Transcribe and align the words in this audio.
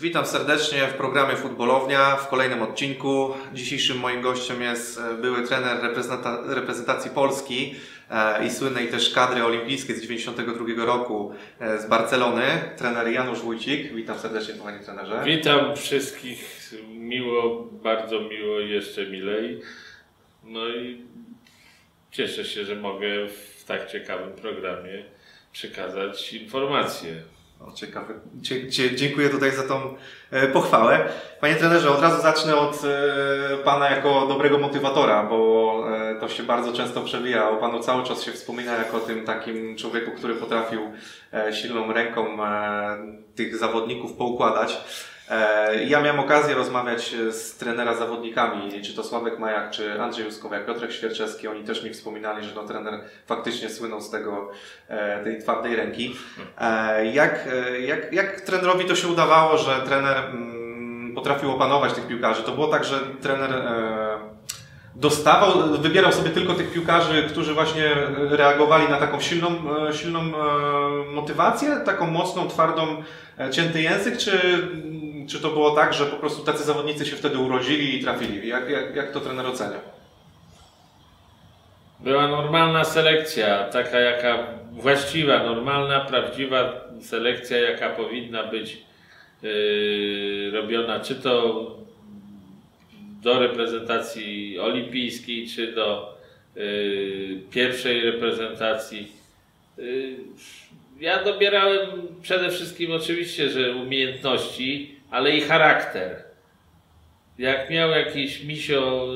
Witam 0.00 0.26
serdecznie 0.26 0.86
w 0.86 0.94
programie 0.94 1.36
Futbolownia 1.36 2.16
w 2.16 2.28
kolejnym 2.28 2.62
odcinku. 2.62 3.34
Dzisiejszym 3.54 3.98
moim 3.98 4.20
gościem 4.20 4.62
jest 4.62 4.98
e, 4.98 5.14
były 5.14 5.46
trener 5.46 5.78
reprezenta- 5.78 6.48
reprezentacji 6.48 7.10
Polski 7.10 7.74
e, 8.10 8.46
i 8.46 8.50
słynnej 8.50 8.88
też 8.88 9.10
kadry 9.10 9.44
olimpijskiej 9.44 9.96
z 9.96 10.02
92 10.02 10.84
roku 10.84 11.34
e, 11.60 11.78
z 11.78 11.88
Barcelony, 11.88 12.42
trener 12.76 13.08
Janusz 13.08 13.38
Wójcik. 13.38 13.92
Witam 13.92 14.18
serdecznie 14.18 14.54
panie 14.54 14.80
trenerze. 14.80 15.22
Witam 15.24 15.76
wszystkich 15.76 16.70
miło, 16.88 17.68
bardzo 17.72 18.20
miło 18.20 18.60
jeszcze 18.60 19.06
milej. 19.06 19.60
No 20.44 20.68
i 20.68 21.02
cieszę 22.10 22.44
się, 22.44 22.64
że 22.64 22.76
mogę 22.76 23.28
w 23.28 23.64
tak 23.64 23.90
ciekawym 23.90 24.32
programie 24.32 25.04
przekazać 25.52 26.32
informacje. 26.32 27.22
O, 27.60 27.72
ciekawe. 27.72 28.14
Dziękuję 28.94 29.28
tutaj 29.28 29.52
za 29.52 29.62
tą 29.62 29.94
e, 30.30 30.46
pochwałę. 30.46 31.08
Panie 31.40 31.54
trenerze, 31.54 31.90
od 31.90 32.02
razu 32.02 32.22
zacznę 32.22 32.56
od 32.56 32.82
e, 32.84 33.56
Pana 33.64 33.90
jako 33.90 34.26
dobrego 34.26 34.58
motywatora, 34.58 35.22
bo 35.22 35.84
e, 35.96 36.14
to 36.14 36.28
się 36.28 36.42
bardzo 36.42 36.72
często 36.72 37.00
przewija. 37.00 37.50
O 37.50 37.56
Panu 37.56 37.80
cały 37.80 38.04
czas 38.04 38.22
się 38.22 38.32
wspomina 38.32 38.76
jako 38.76 39.00
tym 39.00 39.24
takim 39.24 39.76
człowieku, 39.76 40.10
który 40.10 40.34
potrafił 40.34 40.80
silną 41.52 41.92
ręką 41.92 42.36
tych 43.34 43.56
zawodników 43.56 44.12
poukładać. 44.12 44.80
E, 45.30 45.84
Ja 45.84 46.00
miałem 46.00 46.20
okazję 46.20 46.54
rozmawiać 46.54 47.14
z 47.30 47.56
trenera 47.56 47.94
zawodnikami, 47.94 48.82
czy 48.82 48.94
to 48.94 49.04
Sławek 49.04 49.38
Majak, 49.38 49.70
czy 49.70 50.02
Andrzej 50.02 50.24
Juskowiak, 50.24 50.66
Piotrek 50.66 50.92
Świerczewski. 50.92 51.48
Oni 51.48 51.64
też 51.64 51.84
mi 51.84 51.90
wspominali, 51.90 52.44
że 52.44 52.54
no, 52.54 52.64
trener 52.64 53.00
faktycznie 53.26 53.70
słynął 53.70 54.00
z 54.00 54.10
tego, 54.10 54.50
e, 54.88 55.24
tej 55.24 55.42
twardej 55.42 55.76
ręki. 55.76 56.16
E, 56.60 57.06
Jak, 57.06 57.48
e, 57.52 57.80
jak, 57.80 58.12
jak 58.12 58.40
trenerowi 58.40 58.84
to 58.84 58.94
się 58.96 59.08
udawało, 59.08 59.58
że 59.58 59.80
trener 59.86 60.16
mm, 60.16 61.14
potrafił 61.14 61.50
opanować 61.50 61.92
tych 61.92 62.06
piłkarzy? 62.06 62.42
To 62.42 62.52
było 62.52 62.66
tak, 62.68 62.84
że 62.84 63.00
trener 63.22 63.52
e, 63.52 64.18
dostawał, 64.96 65.52
wybierał 65.78 66.12
sobie 66.12 66.30
tylko 66.30 66.54
tych 66.54 66.72
piłkarzy, 66.72 67.26
którzy 67.28 67.54
właśnie 67.54 67.90
reagowali 68.30 68.88
na 68.88 68.96
taką 68.96 69.20
silną, 69.20 69.48
e, 69.88 69.92
silną 69.92 70.20
e, 70.20 70.32
motywację, 71.14 71.76
taką 71.84 72.06
mocną, 72.10 72.48
twardą, 72.48 73.02
e, 73.38 73.50
cięty 73.50 73.82
język, 73.82 74.16
czy, 74.16 74.68
czy 75.28 75.40
to 75.40 75.50
było 75.50 75.70
tak, 75.70 75.94
że 75.94 76.06
po 76.06 76.16
prostu 76.16 76.44
tacy 76.44 76.64
zawodnicy 76.64 77.06
się 77.06 77.16
wtedy 77.16 77.38
urodzili 77.38 77.96
i 77.96 78.02
trafili? 78.02 78.48
Jak, 78.48 78.70
jak, 78.70 78.96
jak 78.96 79.12
to 79.12 79.20
trener 79.20 79.46
ocenia? 79.46 79.80
Była 82.00 82.28
normalna 82.28 82.84
selekcja, 82.84 83.64
taka 83.64 84.00
jaka 84.00 84.46
właściwa, 84.72 85.44
normalna, 85.44 86.00
prawdziwa 86.00 86.84
selekcja, 87.00 87.58
jaka 87.58 87.90
powinna 87.90 88.44
być 88.44 88.78
yy, 89.42 90.50
robiona, 90.52 91.00
czy 91.00 91.14
to 91.14 91.66
do 93.22 93.40
reprezentacji 93.40 94.58
olimpijskiej, 94.58 95.48
czy 95.48 95.72
do 95.72 96.18
yy, 96.56 97.40
pierwszej 97.50 98.00
reprezentacji. 98.00 99.12
Yy, 99.78 100.16
ja 101.00 101.24
dobierałem 101.24 101.88
przede 102.22 102.50
wszystkim 102.50 102.92
oczywiście, 102.92 103.50
że 103.50 103.72
umiejętności, 103.72 104.97
ale 105.10 105.36
i 105.36 105.40
charakter. 105.40 106.24
Jak 107.38 107.70
miał 107.70 107.90
jakiś 107.90 108.44
misio, 108.44 109.06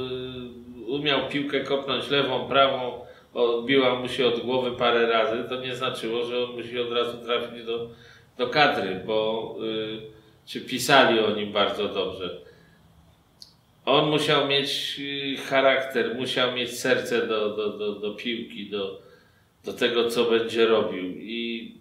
y, 0.81 0.85
umiał 0.87 1.29
piłkę 1.29 1.61
kopnąć 1.61 2.11
lewą, 2.11 2.49
prawą, 2.49 3.01
odbiła 3.35 3.95
mu 3.95 4.09
się 4.09 4.27
od 4.27 4.41
głowy 4.41 4.73
parę 4.73 5.07
razy, 5.07 5.45
to 5.49 5.61
nie 5.61 5.77
znaczyło, 5.77 6.25
że 6.25 6.45
on 6.45 6.53
musi 6.53 6.79
od 6.79 6.93
razu 6.93 7.19
trafić 7.19 7.65
do, 7.65 7.91
do 8.39 8.47
kadry, 8.47 9.03
bo 9.07 9.57
y, 9.63 10.01
czy 10.47 10.61
pisali 10.61 11.21
o 11.21 11.31
nim 11.31 11.53
bardzo 11.53 11.89
dobrze. 11.89 12.41
On 13.85 14.11
musiał 14.11 14.49
mieć 14.49 15.01
y, 15.01 15.37
charakter, 15.37 16.15
musiał 16.15 16.53
mieć 16.53 16.79
serce 16.79 17.27
do, 17.27 17.57
do, 17.57 17.79
do, 17.79 17.95
do 17.95 18.15
piłki, 18.15 18.71
do, 18.71 19.03
do 19.65 19.73
tego, 19.73 20.11
co 20.11 20.25
będzie 20.25 20.67
robił. 20.67 21.05
I 21.05 21.75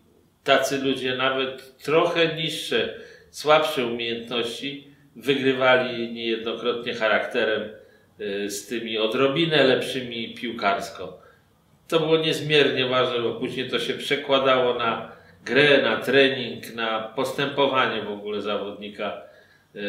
tacy 0.44 0.78
ludzie, 0.78 1.16
nawet 1.16 1.78
trochę 1.78 2.36
niższe, 2.36 3.00
słabsze 3.32 3.86
umiejętności, 3.86 4.88
wygrywali 5.16 6.12
niejednokrotnie 6.12 6.94
charakterem 6.94 7.70
y, 8.22 8.50
z 8.50 8.68
tymi 8.68 8.98
odrobinę 8.98 9.64
lepszymi 9.64 10.34
piłkarsko. 10.34 11.22
To 11.88 12.00
było 12.00 12.18
niezmiernie 12.18 12.86
ważne, 12.86 13.20
bo 13.20 13.34
później 13.34 13.70
to 13.70 13.80
się 13.80 13.94
przekładało 13.94 14.74
na 14.74 15.12
grę, 15.46 15.82
na 15.82 15.98
trening, 15.98 16.76
na 16.76 17.00
postępowanie 17.00 18.02
w 18.02 18.12
ogóle 18.12 18.42
zawodnika 18.42 19.22
y, 19.76 19.80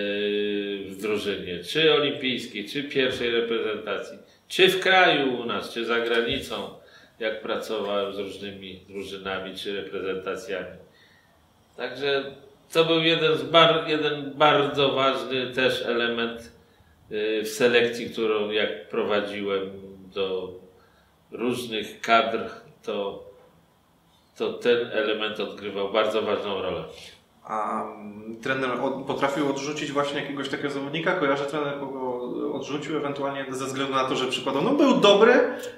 w 0.88 0.96
drużynie, 1.00 1.64
czy 1.64 1.94
olimpijskiej, 1.94 2.68
czy 2.68 2.84
pierwszej 2.84 3.30
reprezentacji, 3.30 4.18
czy 4.48 4.68
w 4.68 4.80
kraju 4.80 5.40
u 5.40 5.44
nas, 5.44 5.72
czy 5.72 5.84
za 5.84 6.00
granicą, 6.00 6.70
jak 7.18 7.42
pracowałem 7.42 8.14
z 8.14 8.18
różnymi 8.18 8.80
drużynami, 8.88 9.56
czy 9.56 9.82
reprezentacjami. 9.82 10.76
Także 11.76 12.24
to 12.72 12.84
był 12.84 13.02
jeden, 13.02 13.38
z 13.38 13.42
bar, 13.42 13.84
jeden 13.86 14.32
bardzo 14.34 14.92
ważny 14.92 15.46
też 15.46 15.82
element 15.86 16.52
y, 17.12 17.42
w 17.42 17.48
selekcji, 17.48 18.10
którą 18.10 18.50
jak 18.50 18.88
prowadziłem 18.88 19.70
do 20.14 20.54
różnych 21.30 22.00
kadr, 22.00 22.50
to, 22.82 23.24
to 24.36 24.52
ten 24.52 24.86
element 24.92 25.40
odgrywał 25.40 25.92
bardzo 25.92 26.22
ważną 26.22 26.62
rolę. 26.62 26.84
A 27.44 27.84
mm, 27.84 28.36
trener 28.42 28.70
potrafił 29.06 29.50
odrzucić 29.50 29.92
właśnie 29.92 30.20
jakiegoś 30.20 30.48
takiego 30.48 30.70
zawodnika? 30.70 31.12
Kojarzę 31.12 31.44
trener, 31.44 31.80
kogo 31.80 32.20
odrzucił 32.52 32.96
ewentualnie 32.96 33.46
ze 33.50 33.66
względu 33.66 33.94
na 33.94 34.04
to, 34.04 34.16
że 34.16 34.26
przykładowo 34.26 34.70
no 34.70 34.76
był 34.76 35.00
dobry, 35.00 35.34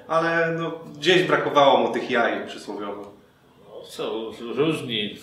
ale 0.07 0.55
no, 0.59 0.71
gdzieś 0.97 1.23
brakowało 1.23 1.77
mu 1.77 1.93
tych 1.93 2.11
jaj 2.11 2.47
przysłowiowo. 2.47 3.11
Są 3.83 4.31
różni, 4.55 5.17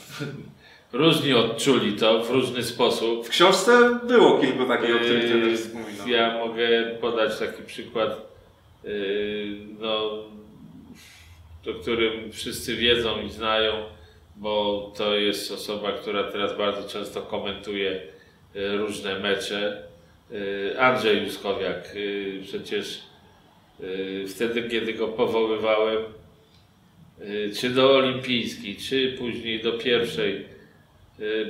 różni 0.92 1.34
odczuli 1.34 1.92
to 1.92 2.24
w 2.24 2.30
różny 2.30 2.62
sposób. 2.62 3.26
W 3.26 3.28
książce 3.28 3.98
było 4.08 4.38
kilku 4.38 4.64
takich, 4.64 4.96
o 4.96 4.98
których 4.98 5.24
trener 5.24 5.48
Yy, 5.48 5.56
wspominał. 5.56 6.08
Ja 6.08 6.38
mogę 6.38 6.90
podać 7.00 7.38
taki 7.38 7.62
przykład, 7.62 8.32
yy, 8.84 9.56
no, 9.80 10.24
o 11.70 11.74
którym 11.80 12.32
wszyscy 12.32 12.76
wiedzą 12.76 13.22
i 13.22 13.30
znają, 13.30 13.72
bo 14.36 14.92
to 14.96 15.16
jest 15.16 15.52
osoba, 15.52 15.92
która 15.92 16.24
teraz 16.24 16.58
bardzo 16.58 16.88
często 16.88 17.22
komentuje 17.22 18.02
yy, 18.54 18.76
różne 18.76 19.18
mecze. 19.18 19.82
Andrzej 20.78 21.24
Juskowiak, 21.24 21.94
przecież 22.42 23.02
wtedy, 24.28 24.68
kiedy 24.68 24.94
go 24.94 25.08
powoływałem, 25.08 26.02
czy 27.60 27.70
do 27.70 27.96
olimpijskiej, 27.96 28.76
czy 28.76 29.14
później 29.18 29.62
do 29.62 29.72
pierwszej, 29.72 30.44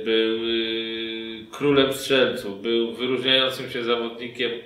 był 0.05 0.43
yy, 0.47 1.45
królem 1.51 1.93
strzelców, 1.93 2.61
był 2.61 2.93
wyróżniającym 2.93 3.69
się 3.69 3.83
zawodnikiem 3.83 4.51
yy, 4.51 4.61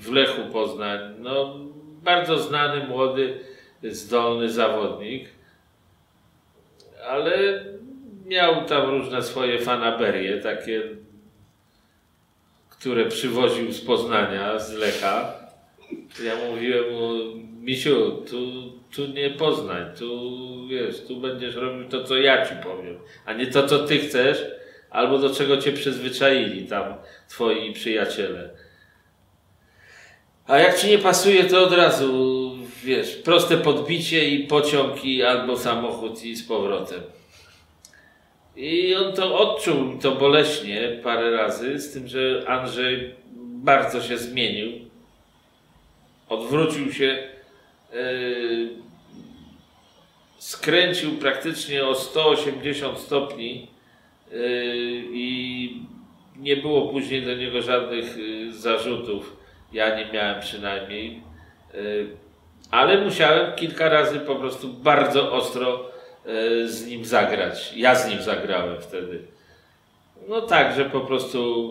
w 0.00 0.12
Lechu 0.12 0.42
Poznań. 0.52 1.00
No, 1.18 1.58
bardzo 2.02 2.38
znany, 2.38 2.88
młody, 2.88 3.38
zdolny 3.82 4.50
zawodnik, 4.50 5.28
ale 7.08 7.64
miał 8.26 8.64
tam 8.64 8.90
różne 8.90 9.22
swoje 9.22 9.58
fanaberie, 9.58 10.38
takie, 10.38 10.82
które 12.70 13.06
przywoził 13.06 13.72
z 13.72 13.80
Poznania, 13.80 14.58
z 14.58 14.72
Lecha. 14.72 15.34
Ja 16.24 16.50
mówiłem 16.50 16.92
mu, 16.92 17.10
Misiu, 17.60 18.22
tu, 18.30 18.72
tu 18.96 19.06
nie 19.06 19.30
Poznań, 19.30 19.96
tu 19.98 20.66
wiesz, 20.68 21.06
tu 21.08 21.16
będziesz 21.16 21.54
robił 21.54 21.88
to, 21.88 22.04
co 22.04 22.16
ja 22.16 22.46
ci 22.46 22.54
powiem, 22.62 22.98
a 23.26 23.32
nie 23.32 23.46
to, 23.46 23.66
co 23.66 23.78
ty 23.78 23.98
chcesz, 23.98 24.44
albo 24.90 25.18
do 25.18 25.30
czego 25.30 25.56
cię 25.56 25.72
przyzwyczaili 25.72 26.66
tam 26.66 26.94
twoi 27.28 27.72
przyjaciele. 27.72 28.50
A 30.46 30.58
jak 30.58 30.78
ci 30.78 30.88
nie 30.88 30.98
pasuje, 30.98 31.44
to 31.44 31.62
od 31.62 31.72
razu, 31.72 32.50
wiesz, 32.84 33.16
proste 33.16 33.56
podbicie 33.56 34.28
i 34.28 34.46
pociąg 34.46 35.04
i 35.04 35.22
albo 35.22 35.56
samochód 35.56 36.24
i 36.24 36.36
z 36.36 36.48
powrotem. 36.48 37.00
I 38.56 38.94
on 38.94 39.12
to 39.12 39.38
odczuł, 39.38 39.98
to 40.02 40.12
boleśnie 40.12 41.00
parę 41.02 41.30
razy, 41.30 41.78
z 41.78 41.92
tym, 41.92 42.08
że 42.08 42.44
Andrzej 42.46 43.14
bardzo 43.64 44.02
się 44.02 44.18
zmienił. 44.18 44.72
Odwrócił 46.28 46.92
się, 46.92 47.28
yy, 47.92 48.83
skręcił 50.44 51.12
praktycznie 51.12 51.86
o 51.86 51.94
180 51.94 52.98
stopni 52.98 53.66
yy, 54.30 54.38
i 55.12 55.82
nie 56.36 56.56
było 56.56 56.88
później 56.88 57.22
do 57.22 57.34
niego 57.34 57.62
żadnych 57.62 58.16
yy, 58.16 58.52
zarzutów. 58.52 59.36
Ja 59.72 59.96
nie 59.96 60.12
miałem 60.12 60.40
przynajmniej. 60.40 61.22
Yy, 61.74 62.06
ale 62.70 63.04
musiałem 63.04 63.56
kilka 63.56 63.88
razy 63.88 64.20
po 64.20 64.36
prostu 64.36 64.68
bardzo 64.68 65.32
ostro 65.32 65.94
z 66.64 66.86
nim 66.86 67.04
zagrać. 67.04 67.72
Ja 67.76 67.94
z 67.94 68.10
nim 68.10 68.22
zagrałem 68.22 68.80
wtedy. 68.80 69.22
No 70.28 70.40
tak, 70.40 70.76
że 70.76 70.84
po 70.84 71.00
prostu 71.00 71.70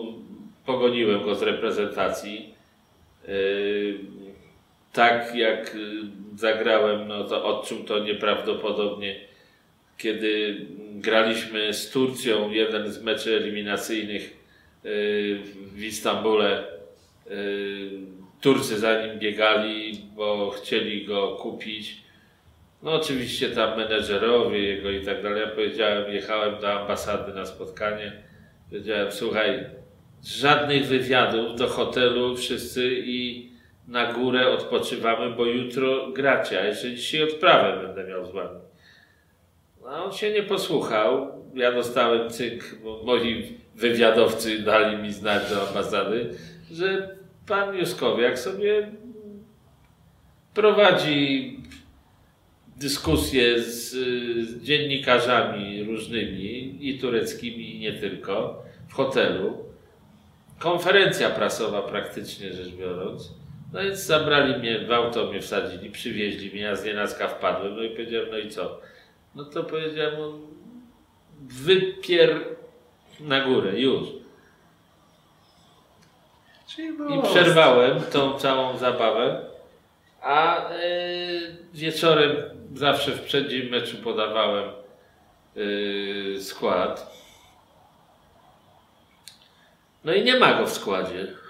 pogoniłem 0.66 1.24
go 1.24 1.34
z 1.34 1.42
reprezentacji. 1.42 2.54
Tak 4.94 5.34
jak 5.34 5.76
zagrałem, 6.36 7.08
no 7.08 7.24
to 7.24 7.44
odczuł 7.44 7.84
to 7.84 7.98
nieprawdopodobnie, 7.98 9.20
kiedy 9.98 10.60
graliśmy 10.94 11.74
z 11.74 11.90
Turcją 11.90 12.50
jeden 12.50 12.92
z 12.92 13.02
meczy 13.02 13.36
eliminacyjnych 13.36 14.36
yy, 14.84 14.90
w 15.72 15.82
Istambule. 15.82 16.64
Yy, 17.30 17.34
Turcy 18.40 18.78
za 18.78 19.06
nim 19.06 19.18
biegali, 19.18 20.00
bo 20.16 20.50
chcieli 20.50 21.06
go 21.06 21.36
kupić. 21.36 21.96
No 22.82 22.92
oczywiście 22.92 23.50
tam 23.50 23.78
menedżerowie 23.78 24.58
jego 24.58 24.90
i 24.90 25.04
tak 25.04 25.22
dalej. 25.22 25.40
Ja 25.40 25.48
powiedziałem, 25.48 26.12
jechałem 26.12 26.60
do 26.60 26.80
ambasady 26.80 27.34
na 27.34 27.46
spotkanie. 27.46 28.12
Powiedziałem, 28.70 29.12
słuchaj, 29.12 29.64
żadnych 30.24 30.86
wywiadów 30.86 31.58
do 31.58 31.68
hotelu 31.68 32.36
wszyscy 32.36 33.02
i 33.04 33.53
na 33.88 34.12
górę 34.12 34.48
odpoczywamy, 34.48 35.30
bo 35.36 35.46
jutro 35.46 36.10
gracie, 36.12 36.60
a 36.60 36.64
jeszcze 36.64 36.94
dzisiaj 36.94 37.22
odprawę 37.22 37.86
będę 37.86 38.04
miał 38.04 38.26
z 38.26 38.30
wami. 38.32 38.60
No, 39.82 40.04
on 40.04 40.12
się 40.12 40.30
nie 40.30 40.42
posłuchał. 40.42 41.44
Ja 41.54 41.72
dostałem 41.72 42.30
cynk, 42.30 42.62
bo 42.84 43.02
moi 43.04 43.58
wywiadowcy 43.74 44.58
dali 44.58 44.96
mi 44.96 45.12
znać 45.12 45.50
do 45.50 45.68
ambasady, 45.68 46.34
że 46.72 47.16
pan 47.46 47.76
Juskowiak 47.76 48.38
sobie 48.38 48.90
prowadzi 50.54 51.58
dyskusje 52.76 53.62
z, 53.62 53.90
z 54.48 54.62
dziennikarzami 54.62 55.84
różnymi, 55.84 56.78
i 56.88 56.98
tureckimi, 56.98 57.76
i 57.76 57.78
nie 57.78 57.92
tylko, 57.92 58.62
w 58.88 58.94
hotelu. 58.94 59.58
Konferencja 60.58 61.30
prasowa 61.30 61.82
praktycznie 61.82 62.52
rzecz 62.52 62.68
biorąc. 62.68 63.43
No 63.74 63.82
więc 63.82 63.98
zabrali 63.98 64.58
mnie, 64.58 64.78
w 64.78 64.92
auto 64.92 65.26
mnie 65.26 65.40
wsadzili, 65.40 65.90
przywieźli 65.90 66.50
mnie, 66.50 66.60
ja 66.60 66.76
z 66.76 66.84
nienacka 66.84 67.28
wpadłem, 67.28 67.76
no 67.76 67.82
i 67.82 67.90
powiedziałem, 67.90 68.28
no 68.30 68.38
i 68.38 68.50
co? 68.50 68.80
No 69.34 69.44
to 69.44 69.64
powiedziałem, 69.64 70.14
wypier 71.40 72.40
na 73.20 73.40
górę, 73.40 73.80
już. 73.80 74.08
I 76.78 77.22
przerwałem 77.22 78.02
tą 78.02 78.38
całą 78.38 78.76
zabawę, 78.76 79.40
a 80.22 80.68
yy, 80.72 81.56
wieczorem 81.74 82.36
zawsze 82.74 83.12
w 83.12 83.22
przeddzień 83.22 83.68
meczu 83.68 83.96
podawałem 83.96 84.70
yy, 85.54 86.40
skład. 86.40 87.14
No 90.04 90.12
i 90.14 90.24
nie 90.24 90.38
ma 90.38 90.54
go 90.58 90.66
w 90.66 90.72
składzie. 90.72 91.43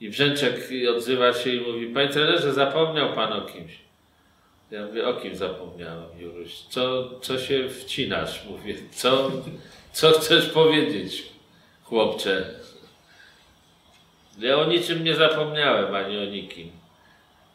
I 0.00 0.10
Brzęczek 0.10 0.68
odzywa 0.96 1.32
się 1.32 1.50
i 1.50 1.60
mówi, 1.60 1.86
panie 1.86 2.08
trenerze, 2.08 2.52
zapomniał 2.52 3.12
pan 3.12 3.32
o 3.32 3.40
kimś. 3.40 3.72
Ja 4.70 4.86
mówię, 4.86 5.08
o 5.08 5.14
kim 5.14 5.36
zapomniałem, 5.36 6.18
Juruś? 6.18 6.52
Co, 6.68 7.10
co 7.20 7.38
się 7.38 7.68
wcinasz? 7.68 8.44
Mówię, 8.44 8.74
co, 8.92 9.30
co 9.92 10.10
chcesz 10.10 10.48
powiedzieć, 10.48 11.22
chłopcze? 11.82 12.44
Ja 14.38 14.56
o 14.56 14.64
niczym 14.64 15.04
nie 15.04 15.14
zapomniałem, 15.14 15.94
ani 15.94 16.18
o 16.18 16.24
nikim. 16.24 16.70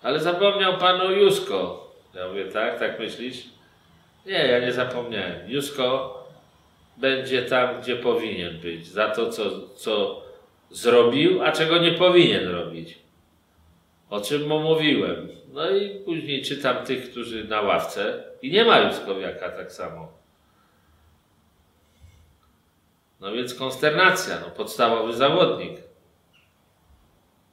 Ale 0.02 0.20
zapomniał 0.20 0.78
pan 0.78 1.02
o 1.02 1.12
Jusko. 1.12 1.92
Ja 2.14 2.28
mówię, 2.28 2.46
tak, 2.46 2.80
tak 2.80 3.00
myślisz? 3.00 3.44
Nie, 4.26 4.48
ja 4.48 4.60
nie 4.60 4.74
zapomniałem. 4.74 5.40
Jusko 5.48 6.16
będzie 6.98 7.42
tam, 7.42 7.82
gdzie 7.82 7.96
powinien 7.96 8.58
być. 8.58 8.88
Za 8.88 9.10
to, 9.10 9.30
co, 9.30 9.68
co 9.76 10.22
zrobił, 10.72 11.44
a 11.44 11.52
czego 11.52 11.78
nie 11.78 11.92
powinien 11.92 12.48
robić. 12.48 13.00
O 14.10 14.22
czym 14.22 14.48
mu 14.48 14.60
mówiłem. 14.60 15.30
No 15.54 15.70
i 15.70 15.90
później 15.90 16.42
czytam 16.42 16.86
tych, 16.86 17.12
którzy 17.12 17.44
na 17.44 17.62
ławce 17.62 18.24
i 18.42 18.52
nie 18.52 18.66
ma 18.66 18.80
Juskowiaka 18.80 19.50
tak 19.50 19.72
samo. 19.72 20.12
No 23.20 23.32
więc 23.32 23.54
konsternacja, 23.54 24.40
no 24.40 24.52
podstawowy 24.52 25.14
zawodnik. 25.14 25.78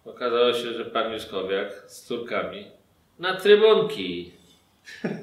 Okazało 0.04 0.52
się, 0.52 0.72
że 0.72 0.84
pan 0.84 1.12
Juskowiak 1.12 1.72
z 1.86 2.06
Turkami 2.06 2.70
na 3.18 3.34
trybunki. 3.34 4.32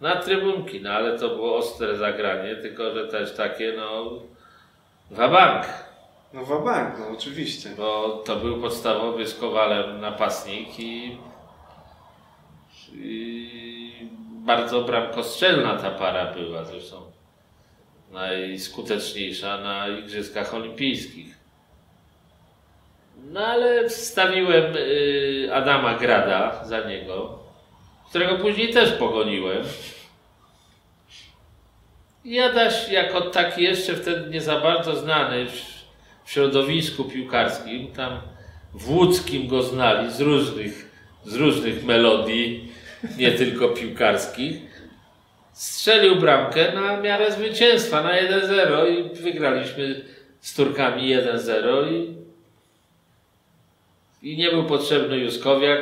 Na 0.00 0.16
trybunki, 0.16 0.80
no 0.80 0.90
ale 0.90 1.18
to 1.18 1.28
było 1.28 1.56
ostre 1.56 1.96
zagranie, 1.96 2.56
tylko 2.56 2.94
że 2.94 3.08
też 3.08 3.34
takie, 3.34 3.72
no, 3.76 4.20
wabank. 5.10 5.66
No 6.32 6.44
wabank, 6.44 6.98
no 6.98 7.08
oczywiście. 7.08 7.70
Bo 7.76 8.22
to 8.26 8.36
był 8.36 8.60
podstawowy 8.60 9.26
z 9.26 9.34
Kowalem 9.34 10.00
napastnik 10.00 10.80
i, 10.80 11.18
i 12.94 14.08
bardzo 14.30 14.82
bramkostrzelna 14.82 15.76
ta 15.76 15.90
para 15.90 16.34
była 16.34 16.64
zresztą. 16.64 16.96
Najskuteczniejsza 18.10 19.58
na 19.58 19.88
Igrzyskach 19.88 20.54
Olimpijskich. 20.54 21.38
No 23.24 23.46
ale 23.46 23.88
wstawiłem 23.88 24.76
y, 24.76 25.50
Adama 25.54 25.94
Grada 25.94 26.64
za 26.64 26.80
niego, 26.80 27.38
którego 28.08 28.38
później 28.38 28.72
też 28.72 28.92
pogoniłem. 28.92 29.62
I 32.24 32.40
Adaś 32.40 32.88
jako 32.88 33.20
taki 33.20 33.62
jeszcze 33.62 33.94
wtedy 33.94 34.30
nie 34.30 34.40
za 34.40 34.60
bardzo 34.60 34.96
znany 34.96 35.46
w, 36.30 36.32
środowisku 36.32 37.04
piłkarskim, 37.04 37.92
tam 37.92 38.20
w 38.74 38.90
łódzkim 38.90 39.48
go 39.48 39.62
znali 39.62 40.12
z 40.12 40.20
różnych, 40.20 40.90
z 41.24 41.34
różnych 41.34 41.84
melodii, 41.84 42.72
nie 43.16 43.32
tylko 43.32 43.68
piłkarskich. 43.68 44.56
Strzelił 45.52 46.16
bramkę 46.16 46.72
na 46.74 47.00
miarę 47.00 47.32
zwycięstwa, 47.32 48.02
na 48.02 48.10
1-0 48.10 48.88
i 48.88 49.22
wygraliśmy 49.22 50.04
z 50.40 50.54
Turkami 50.54 51.02
1-0 51.02 51.92
i 51.92 52.20
i 54.22 54.36
nie 54.36 54.50
był 54.50 54.64
potrzebny 54.64 55.18
Juskowiak, 55.18 55.80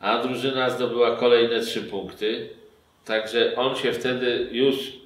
a 0.00 0.22
drużyna 0.22 0.70
zdobyła 0.70 1.16
kolejne 1.16 1.60
trzy 1.60 1.82
punkty. 1.82 2.48
Także 3.04 3.56
on 3.56 3.76
się 3.76 3.92
wtedy 3.92 4.48
już 4.52 4.99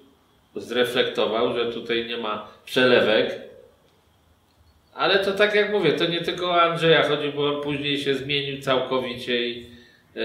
zreflektował, 0.57 1.55
że 1.55 1.73
tutaj 1.73 2.07
nie 2.07 2.17
ma 2.17 2.49
przelewek. 2.65 3.41
Ale 4.95 5.19
to 5.19 5.33
tak 5.33 5.55
jak 5.55 5.73
mówię, 5.73 5.93
to 5.93 6.07
nie 6.07 6.21
tylko 6.21 6.63
Andrzeja 6.63 7.09
chodzi, 7.09 7.29
bo 7.29 7.57
on 7.57 7.63
później 7.63 7.99
się 7.99 8.15
zmienił 8.15 8.61
całkowicie 8.61 9.49
i 9.49 9.67
yy, 10.15 10.23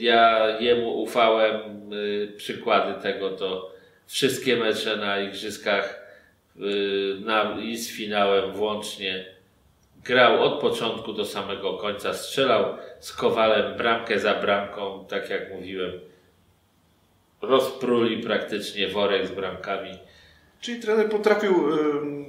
ja 0.00 0.48
jemu 0.60 1.02
ufałem. 1.02 1.60
Yy, 1.90 2.32
przykłady 2.36 3.02
tego 3.02 3.30
to 3.30 3.72
wszystkie 4.06 4.56
mecze 4.56 4.96
na 4.96 5.20
igrzyskach 5.20 6.06
yy, 6.56 7.16
na, 7.24 7.56
i 7.60 7.76
z 7.76 7.96
finałem 7.96 8.52
włącznie 8.52 9.24
grał 10.04 10.42
od 10.42 10.60
początku 10.60 11.12
do 11.12 11.24
samego 11.24 11.72
końca, 11.72 12.14
strzelał 12.14 12.64
z 13.00 13.12
Kowalem 13.12 13.76
bramkę 13.76 14.18
za 14.18 14.34
bramką, 14.34 15.06
tak 15.08 15.30
jak 15.30 15.52
mówiłem. 15.52 16.09
Rozpruli 17.42 18.22
praktycznie 18.22 18.88
worek 18.88 19.26
z 19.26 19.30
bramkami. 19.30 19.98
Czyli 20.60 20.80
trener 20.80 21.08
potrafił, 21.08 21.54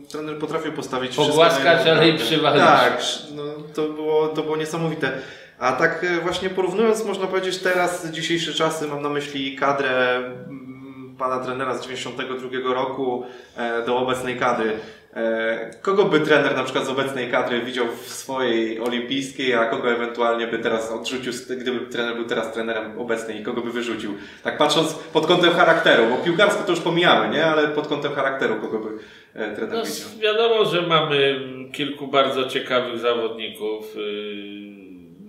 trener 0.09 0.37
potrafił 0.37 0.73
postawić 0.73 1.15
Pogłaskać, 1.15 1.87
ale 1.87 2.09
i 2.09 2.17
przywalić. 2.17 2.63
Tak, 2.63 3.03
no, 3.35 3.43
to, 3.73 3.89
było, 3.89 4.27
to 4.27 4.43
było 4.43 4.57
niesamowite. 4.57 5.11
A 5.59 5.71
tak 5.71 6.03
e, 6.03 6.21
właśnie 6.21 6.49
porównując, 6.49 7.05
można 7.05 7.27
powiedzieć 7.27 7.57
teraz, 7.57 8.11
dzisiejsze 8.11 8.53
czasy, 8.53 8.87
mam 8.87 9.01
na 9.01 9.09
myśli 9.09 9.55
kadrę 9.55 10.15
mm, 10.17 11.15
pana 11.17 11.39
trenera 11.39 11.77
z 11.77 11.83
92 11.83 12.73
roku 12.73 13.25
e, 13.57 13.85
do 13.85 13.97
obecnej 13.97 14.39
kadry. 14.39 14.79
E, 15.15 15.71
kogo 15.81 16.05
by 16.05 16.19
trener 16.19 16.55
na 16.55 16.63
przykład 16.63 16.85
z 16.85 16.89
obecnej 16.89 17.31
kadry 17.31 17.61
widział 17.61 17.87
w 17.87 18.09
swojej 18.09 18.79
olimpijskiej, 18.79 19.53
a 19.53 19.65
kogo 19.65 19.91
ewentualnie 19.91 20.47
by 20.47 20.59
teraz 20.59 20.91
odrzucił, 20.91 21.33
gdyby 21.57 21.79
trener 21.79 22.15
był 22.15 22.25
teraz 22.25 22.53
trenerem 22.53 22.99
obecnej 22.99 23.41
i 23.41 23.43
kogo 23.43 23.61
by 23.61 23.71
wyrzucił? 23.71 24.13
Tak 24.43 24.57
patrząc 24.57 24.93
pod 24.93 25.27
kątem 25.27 25.51
charakteru, 25.51 26.03
bo 26.09 26.17
piłkarsko 26.17 26.63
to 26.63 26.71
już 26.71 26.79
pomijamy, 26.79 27.35
nie? 27.35 27.45
Ale 27.45 27.67
pod 27.67 27.87
kątem 27.87 28.13
charakteru 28.13 28.55
kogo 28.55 28.79
by 28.79 28.89
e, 29.33 29.55
trener 29.55 29.77
no, 29.77 29.85
widział? 29.85 30.07
Wiadomo, 30.19 30.65
że 30.65 30.81
mamy 30.81 31.39
kilku 31.73 32.07
bardzo 32.07 32.45
ciekawych 32.45 32.99
zawodników 32.99 33.95
y, 33.97 34.01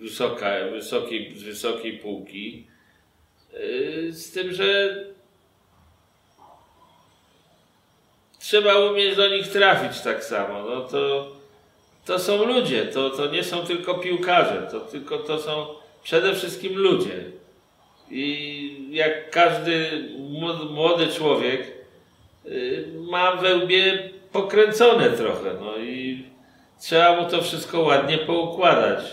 wysoka, 0.02 0.50
wysokiej, 0.72 1.34
z 1.36 1.42
wysokiej 1.42 1.98
półki. 1.98 2.66
Y, 3.54 4.12
z 4.12 4.32
tym, 4.32 4.52
że 4.52 4.96
trzeba 8.42 8.78
umieć 8.78 9.16
do 9.16 9.28
nich 9.28 9.48
trafić 9.48 10.00
tak 10.00 10.24
samo. 10.24 10.62
No 10.62 10.80
to, 10.80 11.28
to 12.04 12.18
są 12.18 12.44
ludzie, 12.44 12.86
to, 12.86 13.10
to 13.10 13.26
nie 13.26 13.44
są 13.44 13.66
tylko 13.66 13.94
piłkarze, 13.94 14.68
to 14.70 14.80
tylko 14.80 15.18
to 15.18 15.38
są 15.38 15.66
przede 16.02 16.34
wszystkim 16.34 16.76
ludzie. 16.76 17.24
I 18.10 18.88
jak 18.90 19.30
każdy 19.30 20.08
młody 20.70 21.06
człowiek, 21.06 21.72
y, 22.46 22.88
ma 23.10 23.36
we 23.36 23.56
łbie 23.56 24.10
pokręcone 24.32 25.10
trochę, 25.10 25.54
no 25.60 25.78
i 25.78 26.24
trzeba 26.80 27.20
mu 27.20 27.30
to 27.30 27.42
wszystko 27.42 27.80
ładnie 27.80 28.18
poukładać. 28.18 29.04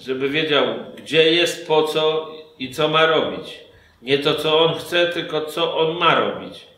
Żeby 0.00 0.28
wiedział, 0.28 0.64
gdzie 0.96 1.32
jest, 1.32 1.66
po 1.66 1.82
co 1.82 2.34
i 2.58 2.74
co 2.74 2.88
ma 2.88 3.06
robić. 3.06 3.60
Nie 4.02 4.18
to, 4.18 4.34
co 4.34 4.64
on 4.64 4.74
chce, 4.74 5.06
tylko 5.06 5.40
co 5.40 5.78
on 5.78 5.96
ma 5.96 6.14
robić. 6.14 6.70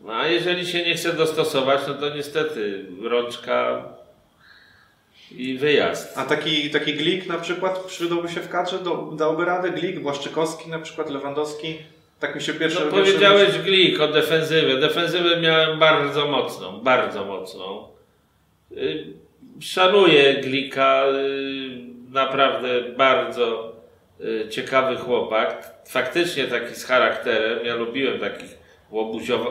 No 0.00 0.12
a 0.12 0.26
jeżeli 0.26 0.66
się 0.66 0.84
nie 0.84 0.94
chce 0.94 1.12
dostosować, 1.12 1.80
no 1.88 1.94
to 1.94 2.14
niestety 2.14 2.86
rączka 3.02 3.84
i 5.32 5.58
wyjazd. 5.58 6.18
A 6.18 6.24
taki, 6.24 6.70
taki 6.70 6.94
Glik 6.94 7.26
na 7.26 7.38
przykład 7.38 7.78
przydałby 7.78 8.28
się 8.28 8.40
w 8.40 8.48
kadrze? 8.48 8.78
Do, 8.78 8.96
dałby 8.96 9.44
radę? 9.44 9.70
Glik, 9.70 10.00
Błaszczykowski 10.00 10.70
na 10.70 10.78
przykład, 10.78 11.10
Lewandowski? 11.10 11.78
Tak 12.20 12.34
mi 12.34 12.42
się 12.42 12.54
pierwsze... 12.54 12.84
No 12.84 12.92
pierwsze 12.92 13.12
powiedziałeś 13.12 13.58
Glik 13.58 14.00
o 14.00 14.08
defensywie. 14.08 14.76
Defensywę 14.76 15.40
miałem 15.40 15.78
bardzo 15.78 16.26
mocną, 16.26 16.80
bardzo 16.80 17.24
mocną. 17.24 17.88
Y, 18.72 19.06
Szanuję 19.60 20.34
Glika, 20.34 21.04
y, 21.06 22.10
naprawdę 22.10 22.82
bardzo 22.96 23.72
y, 24.20 24.48
ciekawy 24.48 24.96
chłopak. 24.96 25.74
Faktycznie 25.88 26.44
taki 26.44 26.74
z 26.74 26.84
charakterem. 26.84 27.66
Ja 27.66 27.74
lubiłem 27.74 28.20
takich 28.20 28.59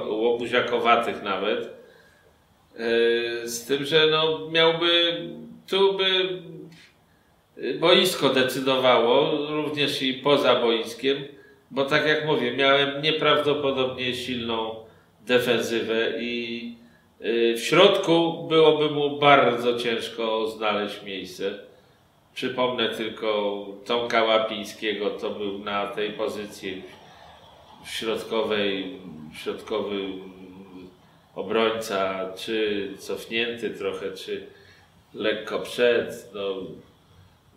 łobuziakowatych 0.09 1.23
nawet. 1.23 1.69
Y, 2.79 3.49
Z 3.49 3.65
tym, 3.65 3.85
że 3.85 4.07
no 4.11 4.49
miałby, 4.51 5.21
tu 5.67 5.97
by 5.97 6.39
boisko 7.79 8.29
decydowało, 8.29 9.31
również 9.47 10.01
i 10.01 10.13
poza 10.13 10.55
boiskiem, 10.55 11.17
bo 11.71 11.85
tak 11.85 12.07
jak 12.07 12.25
mówię, 12.25 12.57
miałem 12.57 13.01
nieprawdopodobnie 13.01 14.15
silną 14.15 14.75
defensywę 15.25 16.13
i 16.19 16.75
y, 17.21 17.55
w 17.57 17.63
środku 17.63 18.45
byłoby 18.49 18.89
mu 18.89 19.19
bardzo 19.19 19.79
ciężko 19.79 20.47
znaleźć 20.47 21.03
miejsce. 21.03 21.59
Przypomnę 22.33 22.89
tylko 22.89 23.65
Tomka 23.85 24.23
Łapińskiego, 24.23 25.09
to 25.09 25.29
był 25.29 25.59
na 25.59 25.87
tej 25.87 26.11
pozycji 26.11 26.83
środkowej, 27.85 28.99
środkowy 29.33 29.99
obrońca, 31.35 32.31
czy 32.37 32.87
cofnięty 32.97 33.69
trochę, 33.69 34.11
czy 34.11 34.47
lekko 35.13 35.59
przed. 35.59 36.31
No, 36.33 36.55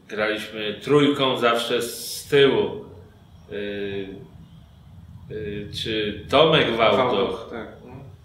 graliśmy 0.08 0.74
trójką 0.82 1.36
zawsze 1.36 1.82
z 1.82 2.24
tyłu. 2.30 2.84
Yy, 3.50 4.08
yy, 5.30 5.68
czy 5.82 6.24
Tomek 6.30 6.76
Wałdoch. 6.76 7.48
Tak. 7.50 7.68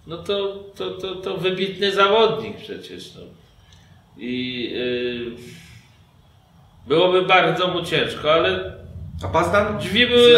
no. 0.07 0.17
To, 0.17 0.63
to, 0.75 0.89
to, 0.89 1.15
to 1.15 1.37
wybitny 1.37 1.91
zawodnik 1.91 2.57
przecież. 2.57 3.15
No. 3.15 3.21
I 4.17 4.63
yy, 4.71 5.31
byłoby 6.87 7.21
bardzo 7.21 7.67
mu 7.67 7.81
ciężko, 7.81 8.33
ale 8.33 8.77
A 9.23 9.27
Pazdan? 9.27 9.77
drzwi 9.77 10.07
były? 10.07 10.31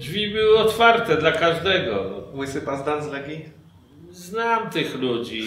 Drzwi 0.00 0.30
były 0.30 0.58
otwarte 0.58 1.16
dla 1.16 1.32
każdego. 1.32 2.10
Łysy 2.34 2.60
Pazdan 2.62 3.02
z 3.04 3.12
Legii? 3.12 3.44
Znam 4.10 4.70
tych 4.70 4.98
ludzi. 5.00 5.42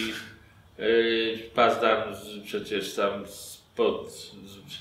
Yy, 0.79 1.37
Pazdan 1.55 2.03
przecież 2.45 2.95
tam 2.95 3.27
spod, 3.27 4.11
z, 4.11 4.31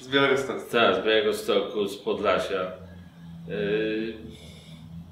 Z 0.05 0.09
Białegostoku. 0.09 0.61
tak, 0.73 0.97
z 1.03 1.07
Białego 1.07 1.33
Stoku, 1.35 1.87
z 1.89 1.97
Podlasia. 1.97 2.71
Yy, 3.49 4.13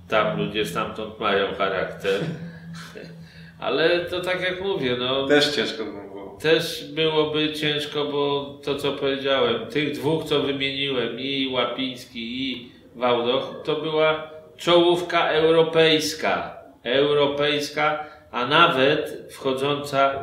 tam 0.09 0.39
ludzie 0.39 0.67
stamtąd 0.67 1.21
mają 1.21 1.55
charakter. 1.55 2.21
Ale 3.61 4.05
to 4.05 4.21
tak 4.21 4.41
jak 4.41 4.63
mówię, 4.63 4.97
no 4.99 5.27
Też 5.27 5.49
ciężko 5.49 5.85
by 5.85 5.93
było. 5.93 6.39
też 6.43 6.85
byłoby 6.93 7.53
ciężko, 7.53 8.05
bo 8.05 8.45
to 8.65 8.75
co 8.75 8.93
powiedziałem, 8.93 9.67
tych 9.67 9.93
dwóch 9.95 10.25
co 10.25 10.41
wymieniłem, 10.41 11.21
i 11.21 11.49
Łapiński 11.53 12.51
i 12.53 12.73
Wałdoch, 12.97 13.63
to 13.65 13.77
była 13.77 14.31
czołówka 14.61 15.29
europejska. 15.29 16.61
Europejska, 16.85 18.07
a 18.31 18.47
nawet 18.47 19.29
wchodząca 19.31 20.15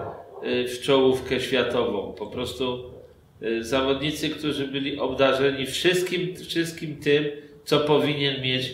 y, 0.43 0.67
w 0.67 0.81
czołówkę 0.81 1.39
światową. 1.41 2.13
Po 2.13 2.27
prostu 2.27 2.91
y, 3.41 3.63
zawodnicy, 3.63 4.29
którzy 4.29 4.67
byli 4.67 4.99
obdarzeni 4.99 5.65
wszystkim, 5.65 6.35
wszystkim 6.49 6.95
tym, 6.95 7.25
co 7.65 7.79
powinien 7.79 8.41
mieć 8.41 8.73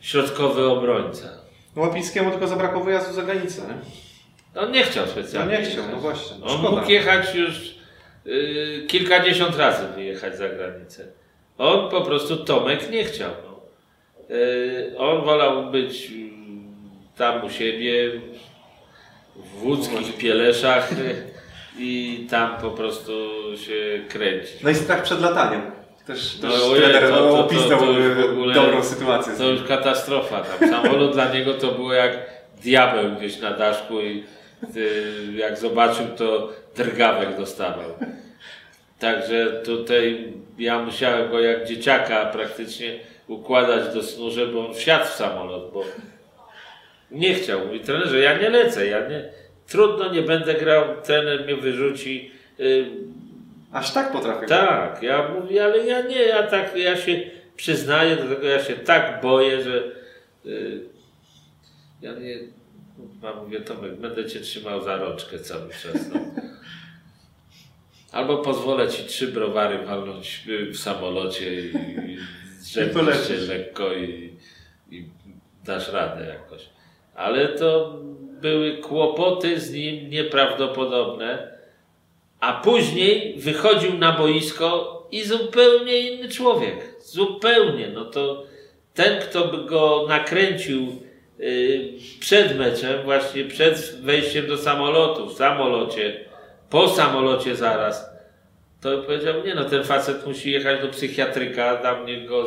środkowy 0.00 0.64
obrońca. 0.66 1.28
No, 1.76 1.82
Łapińskiemu 1.82 2.30
tylko 2.30 2.46
zabrakło 2.46 2.80
wyjazdu 2.84 3.14
za 3.14 3.22
granicę, 3.22 3.62
nie? 3.62 4.60
On 4.62 4.72
nie 4.72 4.82
chciał 4.82 5.04
No 5.06 5.12
specjalnie. 5.12 5.58
nie 5.58 5.64
chciał, 5.64 5.84
no 5.92 5.96
właśnie. 5.96 6.36
On 6.44 6.58
Szkoda. 6.58 6.70
mógł 6.80 6.90
jechać 6.90 7.34
już 7.34 7.74
y, 8.26 8.84
kilkadziesiąt 8.88 9.56
razy 9.56 9.84
wyjechać 9.94 10.36
za 10.36 10.48
granicę. 10.48 11.04
On 11.58 11.90
po 11.90 12.00
prostu 12.00 12.36
Tomek 12.36 12.90
nie 12.90 13.04
chciał. 13.04 13.30
Y, 14.30 14.94
on 14.98 15.24
wolał 15.24 15.70
być 15.70 16.10
tam 17.16 17.44
u 17.44 17.50
siebie 17.50 18.10
w 19.36 19.64
łódzkich 19.66 20.16
Pieleszach 20.16 20.88
i 21.78 22.26
tam 22.30 22.56
po 22.56 22.70
prostu 22.70 23.12
się 23.56 24.00
kręcić. 24.08 24.62
No 24.62 24.70
i 24.70 24.74
strach 24.74 25.02
przed 25.02 25.20
lataniem. 25.20 25.62
Też, 26.06 26.38
No 26.42 26.50
też 26.50 26.60
ojej, 26.62 26.82
trener 26.84 27.02
to- 27.10 27.16
to- 27.16 27.22
to- 27.32 27.40
opisał 27.40 27.78
to 27.78 27.84
e, 27.84 28.24
ogóle- 28.30 28.54
dobrą 28.54 28.82
sytuację. 28.84 29.32
To 29.38 29.44
już 29.50 29.62
katastrofa. 29.62 30.40
Tam 30.40 30.68
samolot 30.68 31.12
dla 31.12 31.32
niego 31.34 31.54
to 31.54 31.72
było 31.72 31.92
jak 31.92 32.18
diabeł 32.62 33.10
gdzieś 33.16 33.40
na 33.40 33.50
daszku 33.50 34.00
i 34.00 34.24
y, 34.76 35.02
jak 35.36 35.58
zobaczył, 35.58 36.06
to 36.16 36.52
drgawek 36.76 37.36
dostawał. 37.36 37.90
Także 38.98 39.62
tutaj 39.64 40.32
ja 40.58 40.78
musiałem 40.78 41.30
go 41.30 41.40
jak 41.40 41.64
dzieciaka 41.68 42.26
praktycznie 42.26 42.98
układać 43.28 43.94
do 43.94 44.02
snu, 44.02 44.30
żeby 44.30 44.58
on 44.60 44.74
wsiadł 44.74 45.04
w 45.04 45.08
samolot, 45.08 45.72
bo 45.72 45.84
nie 47.10 47.34
chciał. 47.34 47.66
Mówi 47.66 47.80
trenerze, 47.80 48.20
ja 48.20 48.38
nie 48.38 48.50
lecę, 48.50 48.86
ja 48.86 49.08
nie, 49.08 49.28
trudno, 49.66 50.12
nie 50.12 50.22
będę 50.22 50.54
grał, 50.54 50.84
trener 51.02 51.44
mnie 51.44 51.56
wyrzuci. 51.56 52.30
Y, 52.60 52.86
Aż 53.72 53.92
tak 53.92 54.12
potrafię. 54.12 54.46
tak, 54.46 55.02
ja 55.02 55.28
mówię, 55.28 55.64
ale 55.64 55.86
ja 55.86 56.00
nie, 56.02 56.22
ja 56.22 56.42
tak, 56.42 56.76
ja 56.76 56.96
się 56.96 57.20
przyznaję 57.56 58.16
do 58.16 58.34
tego, 58.34 58.46
ja 58.46 58.64
się 58.64 58.74
tak 58.74 59.20
boję, 59.22 59.62
że 59.62 59.82
y, 60.46 60.80
ja 62.02 62.12
nie, 62.12 62.34
ja 63.22 63.34
mówię, 63.42 63.60
Tomek, 63.60 63.94
będę 63.94 64.26
cię 64.26 64.40
trzymał 64.40 64.84
za 64.84 64.96
rączkę 64.96 65.38
cały 65.38 65.70
czas. 65.70 66.08
No. 66.14 66.20
Albo 68.12 68.38
pozwolę 68.38 68.88
ci 68.88 69.04
trzy 69.04 69.28
browary 69.28 69.78
walnąć 69.86 70.42
y, 70.48 70.70
w 70.70 70.78
samolocie 70.78 71.60
i, 71.60 71.66
i 71.66 72.18
zrzekniesz 72.58 73.28
się 73.28 73.34
lekko 73.34 73.92
i, 73.92 74.36
i 74.90 75.04
dasz 75.64 75.92
radę 75.92 76.26
jakoś. 76.26 76.68
Ale 77.14 77.48
to 77.48 77.98
były 78.40 78.76
kłopoty 78.76 79.60
z 79.60 79.72
nim 79.72 80.10
nieprawdopodobne. 80.10 81.56
A 82.40 82.52
później 82.52 83.34
wychodził 83.38 83.98
na 83.98 84.12
boisko 84.12 84.96
i 85.10 85.24
zupełnie 85.24 85.98
inny 85.98 86.28
człowiek. 86.28 86.94
Zupełnie. 87.00 87.88
No 87.88 88.04
to 88.04 88.44
ten, 88.94 89.20
kto 89.20 89.48
by 89.48 89.64
go 89.64 90.06
nakręcił 90.08 91.02
y, 91.40 91.92
przed 92.20 92.58
meczem, 92.58 93.02
właśnie 93.02 93.44
przed 93.44 94.00
wejściem 94.02 94.46
do 94.46 94.58
samolotu, 94.58 95.26
w 95.26 95.36
samolocie, 95.36 96.24
po 96.70 96.88
samolocie 96.88 97.56
zaraz, 97.56 98.15
to 98.90 99.02
powiedział, 99.02 99.44
nie 99.44 99.54
no, 99.54 99.64
ten 99.64 99.84
facet 99.84 100.26
musi 100.26 100.50
jechać 100.50 100.80
do 100.80 100.88
psychiatryka, 100.88 101.82
dam 101.82 102.06
niego 102.06 102.44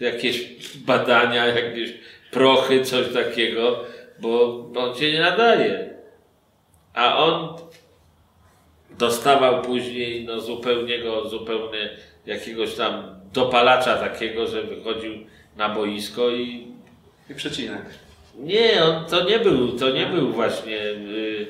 jakieś 0.00 0.44
badania, 0.76 1.46
jakieś 1.46 1.94
prochy, 2.30 2.84
coś 2.84 3.12
takiego, 3.12 3.84
bo 4.18 4.64
on 4.76 4.94
się 4.96 5.12
nie 5.12 5.20
nadaje. 5.20 5.94
A 6.94 7.16
on 7.24 7.56
dostawał 8.98 9.62
później 9.62 10.24
no, 10.24 10.40
zupełnego, 10.40 11.28
zupełnie 11.28 11.90
jakiegoś 12.26 12.74
tam 12.74 13.20
dopalacza 13.32 13.96
takiego, 13.96 14.46
że 14.46 14.62
wychodził 14.62 15.12
na 15.56 15.68
boisko 15.68 16.30
i 16.30 16.66
I 17.30 17.34
przecinek. 17.34 17.82
nie, 18.38 18.84
on 18.84 19.04
to 19.04 19.24
nie 19.24 19.38
był, 19.38 19.78
to 19.78 19.90
nie 19.90 20.06
był 20.06 20.32
właśnie 20.32 20.78
y, 20.80 21.46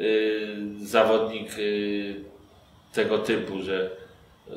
y, 0.00 0.56
zawodnik 0.78 1.58
y, 1.58 2.33
tego 2.94 3.18
typu, 3.18 3.62
że 3.62 3.90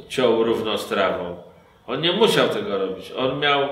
ciął 0.09 0.43
równo 0.43 0.77
z 0.77 0.87
trawą. 0.87 1.43
On 1.87 2.01
nie 2.01 2.11
musiał 2.13 2.49
tego 2.49 2.77
robić. 2.77 3.11
On 3.17 3.39
miał 3.39 3.67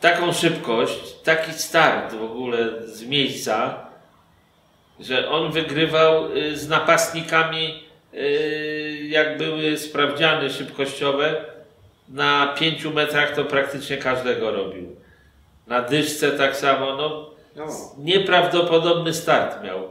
taką 0.00 0.32
szybkość, 0.32 1.12
taki 1.24 1.52
start 1.52 2.14
w 2.14 2.22
ogóle 2.22 2.86
z 2.86 3.02
miejsca, 3.04 3.86
że 5.00 5.30
on 5.30 5.52
wygrywał 5.52 6.32
y, 6.36 6.56
z 6.56 6.68
napastnikami, 6.68 7.82
y, 8.14 8.98
jak 9.08 9.38
były 9.38 9.78
sprawdziany 9.78 10.50
szybkościowe, 10.50 11.44
na 12.08 12.54
pięciu 12.58 12.90
metrach 12.90 13.34
to 13.34 13.44
praktycznie 13.44 13.96
każdego 13.96 14.50
robił. 14.50 14.96
Na 15.66 15.82
dyszce 15.82 16.30
tak 16.30 16.56
samo, 16.56 16.96
no 16.96 17.30
No. 17.56 17.66
nieprawdopodobny 17.98 19.14
start 19.14 19.64
miał. 19.64 19.90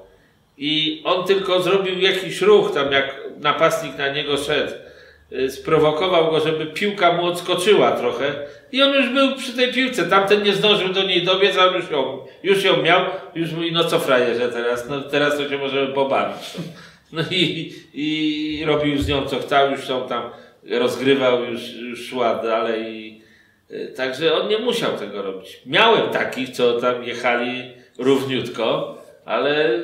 I 0.57 1.01
on 1.05 1.27
tylko 1.27 1.61
zrobił 1.61 1.99
jakiś 1.99 2.41
ruch 2.41 2.73
tam, 2.73 2.91
jak 2.91 3.21
napastnik 3.39 3.97
na 3.97 4.09
niego 4.09 4.37
szedł. 4.37 4.73
y, 5.31 5.51
Sprowokował 5.51 6.31
go, 6.31 6.39
żeby 6.39 6.65
piłka 6.65 7.13
mu 7.13 7.25
odskoczyła 7.25 7.91
trochę. 7.91 8.33
I 8.71 8.81
on 8.81 8.93
już 8.93 9.09
był 9.09 9.35
przy 9.35 9.53
tej 9.53 9.73
piłce. 9.73 10.03
Tamten 10.03 10.43
nie 10.43 10.53
zdążył 10.53 10.89
do 10.93 11.03
niej 11.03 11.23
dobiec, 11.23 11.57
a 11.57 11.67
on 11.67 11.73
już 11.75 11.91
ją, 11.91 12.25
już 12.43 12.63
ją 12.63 12.81
miał. 12.81 13.01
Już 13.35 13.51
mówi, 13.51 13.71
no 13.71 13.83
co 13.83 13.99
frajerze 13.99 14.49
teraz? 14.49 14.89
No 14.89 15.01
teraz 15.01 15.37
to 15.37 15.49
się 15.49 15.57
możemy 15.57 15.93
pobawić. 15.93 16.53
No 17.11 17.21
i, 17.31 17.73
i 17.93 18.63
robił 18.65 18.97
z 18.97 19.07
nią 19.07 19.25
co 19.25 19.39
chciał, 19.39 19.71
już 19.71 19.89
ją 19.89 20.07
tam 20.07 20.29
rozgrywał, 20.69 21.45
już, 21.45 21.73
już 21.73 22.07
szła 22.09 22.35
dalej. 22.35 22.95
I, 22.95 23.21
y, 23.71 23.93
Także 23.97 24.33
on 24.35 24.47
nie 24.47 24.57
musiał 24.57 24.97
tego 24.97 25.21
robić. 25.21 25.61
Miałem 25.65 26.09
takich, 26.09 26.49
co 26.49 26.81
tam 26.81 27.03
jechali 27.03 27.63
równiutko, 27.99 28.97
ale 29.25 29.79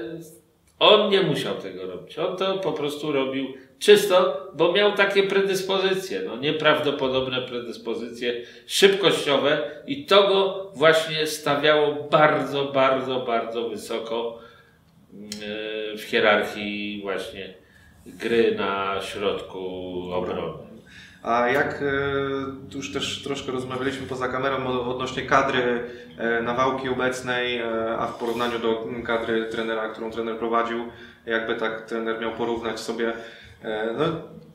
on 0.89 1.09
nie 1.09 1.21
musiał 1.21 1.55
tego 1.55 1.87
robić. 1.87 2.19
On 2.19 2.37
to 2.37 2.57
po 2.57 2.71
prostu 2.71 3.11
robił 3.11 3.53
czysto, 3.79 4.47
bo 4.53 4.71
miał 4.71 4.91
takie 4.91 5.23
predyspozycje, 5.23 6.21
no 6.25 6.37
nieprawdopodobne 6.37 7.41
predyspozycje 7.41 8.41
szybkościowe 8.67 9.81
i 9.87 10.05
to 10.05 10.27
go 10.27 10.71
właśnie 10.75 11.27
stawiało 11.27 12.07
bardzo, 12.11 12.65
bardzo, 12.65 13.19
bardzo 13.19 13.69
wysoko 13.69 14.39
yy, 15.13 15.97
w 15.97 16.03
hierarchii 16.03 16.99
właśnie 17.01 17.53
gry 18.05 18.55
na 18.55 19.01
środku 19.01 19.59
obrony. 20.13 20.72
A 21.23 21.49
jak 21.49 21.81
e, 21.81 22.75
już 22.75 22.93
też 22.93 23.23
troszkę 23.23 23.51
rozmawialiśmy 23.51 24.07
poza 24.07 24.27
kamerą 24.27 24.67
odnośnie 24.67 25.25
kadry 25.25 25.83
e, 26.17 26.41
Nawałki 26.41 26.89
obecnej, 26.89 27.57
e, 27.57 27.97
a 27.97 28.07
w 28.07 28.15
porównaniu 28.17 28.59
do 28.59 28.87
kadry 29.05 29.45
trenera, 29.45 29.89
którą 29.89 30.11
trener 30.11 30.37
prowadził, 30.37 30.85
jakby 31.25 31.55
tak 31.55 31.85
trener 31.85 32.21
miał 32.21 32.31
porównać 32.31 32.79
sobie. 32.79 33.13
No, 33.97 34.05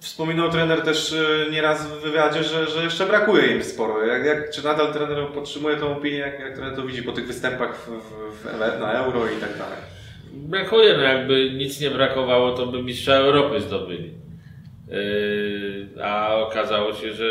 wspominał 0.01 0.51
trener 0.51 0.83
też 0.83 1.15
nieraz 1.51 1.87
w 1.87 2.01
wywiadzie, 2.01 2.45
że, 2.45 2.67
że 2.67 2.85
jeszcze 2.85 3.07
brakuje 3.07 3.47
im 3.47 3.65
sporo. 3.65 4.07
Jak, 4.07 4.25
jak, 4.25 4.51
czy 4.51 4.65
nadal 4.65 4.93
trener 4.93 5.27
podtrzymuje 5.27 5.77
tą 5.77 5.97
opinię, 5.97 6.19
jak, 6.19 6.41
jak 6.41 6.55
trener 6.55 6.77
to 6.77 6.83
widzi 6.83 7.03
po 7.03 7.13
tych 7.13 7.27
występach 7.27 7.77
w, 7.77 7.89
w, 7.89 8.43
w, 8.43 8.81
na 8.81 8.93
Euro 8.93 9.27
i 9.27 9.41
tak 9.41 9.59
dalej? 9.59 9.79
Brakuje, 10.33 10.97
no 10.97 11.03
jakby 11.03 11.51
nic 11.51 11.81
nie 11.81 11.91
brakowało, 11.91 12.53
to 12.53 12.67
by 12.67 12.83
mistrza 12.83 13.13
Europy 13.13 13.61
zdobyli. 13.61 14.28
Yy, 14.91 16.05
a 16.05 16.37
okazało 16.37 16.93
się, 16.93 17.13
że 17.13 17.25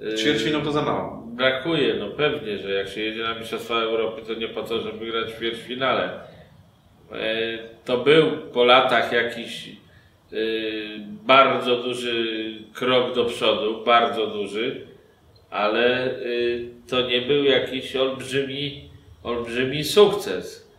yy, 0.00 0.14
Ćwierćfinał 0.14 0.62
to 0.62 0.72
za 0.72 0.82
mało. 0.82 1.22
Brakuje, 1.26 1.94
no 1.94 2.08
pewnie, 2.08 2.58
że 2.58 2.70
jak 2.70 2.88
się 2.88 3.00
jedzie 3.00 3.22
na 3.22 3.34
Mistrzostwa 3.34 3.74
Europy, 3.74 4.22
to 4.26 4.34
nie 4.34 4.48
po 4.48 4.62
to, 4.62 4.80
żeby 4.80 5.06
grać 5.06 5.32
w 5.32 5.36
ćwierćfinale. 5.36 6.10
E, 7.12 7.58
To 7.84 7.98
był 7.98 8.30
po 8.52 8.64
latach 8.64 9.12
jakiś 9.12 9.70
bardzo 11.26 11.82
duży 11.82 12.52
krok 12.74 13.14
do 13.14 13.24
przodu, 13.24 13.84
bardzo 13.84 14.26
duży, 14.26 14.86
ale 15.50 16.14
to 16.88 17.00
nie 17.00 17.22
był 17.22 17.44
jakiś 17.44 17.96
olbrzymi, 17.96 18.90
olbrzymi 19.22 19.84
sukces. 19.84 20.70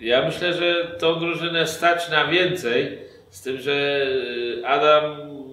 Ja 0.00 0.26
myślę, 0.26 0.54
że 0.54 0.96
tą 0.98 1.20
drużynę 1.20 1.66
stać 1.66 2.10
na 2.10 2.26
więcej, 2.26 2.98
z 3.32 3.42
tym, 3.42 3.60
że 3.60 4.06
e, 4.62 4.68
Adam 4.68 5.02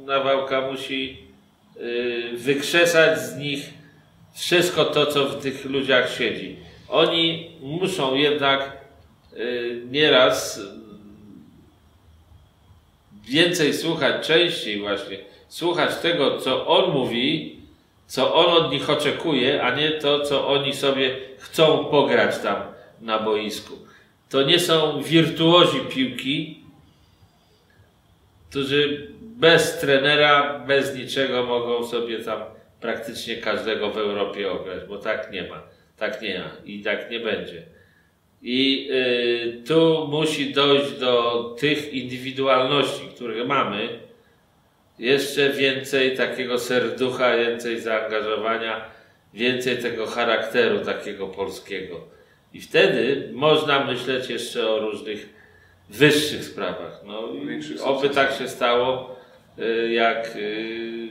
Nawałka 0.06 0.62
musi 0.62 1.18
y, 1.78 2.32
wykrzesać 2.38 3.20
z 3.20 3.38
nich 3.38 3.70
wszystko 4.34 4.86
to, 4.86 5.06
co 5.06 5.26
w 5.26 5.42
tych 5.42 5.66
ludziach 5.66 6.18
siedzi. 6.18 6.56
Oni 6.90 7.52
muszą 7.62 8.16
jednak 8.16 8.78
y, 9.34 9.82
nieraz 9.92 10.58
y, 10.58 10.62
więcej 13.28 13.74
słuchać, 13.74 14.28
częściej 14.28 14.80
właśnie, 14.80 15.18
słuchać 15.48 15.96
tego, 15.96 16.38
co 16.38 16.68
on 16.68 16.92
mówi, 16.92 17.60
co 18.08 18.36
on 18.36 18.66
od 18.66 18.72
nich 18.72 18.90
oczekuje, 18.90 19.64
a 19.64 19.76
nie 19.76 19.92
to, 19.92 20.20
co 20.20 20.48
oni 20.48 20.74
sobie 20.74 21.16
chcą 21.38 21.86
pograć 21.86 22.38
tam 22.40 22.62
na 23.02 23.20
boisku. 23.20 23.74
To 24.30 24.44
nie 24.44 24.60
są 24.60 25.02
wirtuozi 25.02 25.80
piłki, 25.80 26.59
którzy 28.50 29.08
bez 29.22 29.80
trenera, 29.80 30.60
bez 30.68 30.96
niczego 30.96 31.44
mogą 31.44 31.88
sobie 31.88 32.20
tam 32.20 32.42
praktycznie 32.82 33.38
każdego 33.38 33.90
w 33.90 33.98
Europie 33.98 34.52
ograć, 34.52 34.84
bo 34.88 34.98
tak 34.98 35.32
nie 35.32 35.44
ma. 35.44 35.64
Tak 35.98 36.22
nie 36.22 36.40
ma 36.40 36.52
i 36.66 36.82
tak 36.82 37.12
nie 37.12 37.20
będzie. 37.20 37.64
I 38.42 38.90
y, 38.92 39.64
tu 39.68 40.08
musi 40.12 40.54
dojść 40.54 40.92
do 40.92 41.44
tych 41.60 41.94
indywidualności, 41.94 43.08
które 43.16 43.46
mamy, 43.46 44.00
jeszcze 45.00 45.50
więcej 45.50 46.18
takiego 46.18 46.60
serducha, 46.60 47.38
więcej 47.38 47.80
zaangażowania, 47.80 48.86
więcej 49.34 49.78
tego 49.78 50.06
charakteru 50.06 50.80
takiego 50.80 51.28
polskiego. 51.28 52.08
I 52.54 52.62
wtedy 52.62 53.30
można 53.34 53.86
myśleć 53.86 54.30
jeszcze 54.30 54.70
o 54.70 54.80
różnych 54.80 55.39
wyższych 55.90 56.44
sprawach. 56.46 57.02
No, 57.06 57.20
oby 57.84 58.10
tak 58.10 58.34
się 58.34 58.48
stało, 58.48 59.16
y, 59.60 59.92
jak 59.94 60.36
y, 60.36 61.10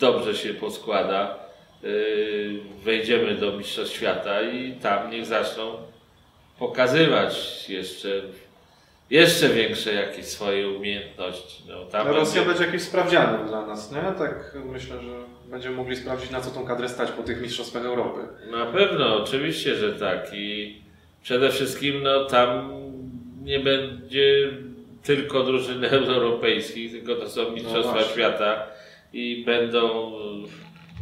dobrze 0.00 0.34
się 0.34 0.54
poskłada. 0.54 1.38
y, 1.84 2.60
Wejdziemy 2.84 3.34
do 3.34 3.52
Mistrzostw 3.52 3.94
Świata 3.96 4.42
i 4.42 4.72
tam 4.72 5.10
niech 5.10 5.26
zaczną 5.26 5.72
pokazywać 6.58 7.64
jeszcze, 7.68 8.08
jeszcze 9.10 9.48
większe 9.48 9.94
jakieś 9.94 10.26
swoje 10.26 10.68
umiejętności. 10.68 11.62
No, 11.68 11.84
tam 11.84 12.06
Ale 12.06 12.16
Rosja 12.16 12.34
będzie- 12.34 12.48
będzie 12.48 12.64
jakimś 12.64 12.82
sprawdzianem 12.82 13.46
dla 13.48 13.66
nas, 13.66 13.92
nie? 13.92 14.02
Tak 14.18 14.56
myślę, 14.64 15.02
że 15.02 15.10
będziemy 15.50 15.76
mogli 15.76 15.96
sprawdzić, 15.96 16.30
na 16.30 16.40
co 16.40 16.50
tą 16.50 16.66
kadrę 16.66 16.88
stać 16.88 17.10
po 17.10 17.22
tych 17.22 17.42
Mistrzostwach 17.42 17.84
Europy. 17.84 18.20
Na 18.50 18.66
pewno, 18.66 19.16
oczywiście, 19.22 19.74
że 19.76 19.92
tak. 19.92 20.30
I 20.34 20.80
przede 21.22 21.50
wszystkim 21.50 22.02
no, 22.02 22.24
tam 22.24 22.72
nie 23.44 23.60
będzie 23.60 24.50
tylko 25.02 25.42
drużyn 25.42 25.84
europejskich, 26.16 26.92
tylko 26.92 27.14
to 27.14 27.28
są 27.28 27.52
Mistrzostwa 27.52 27.92
właśnie. 27.92 28.12
Świata 28.12 28.66
i 29.12 29.42
będą 29.46 30.12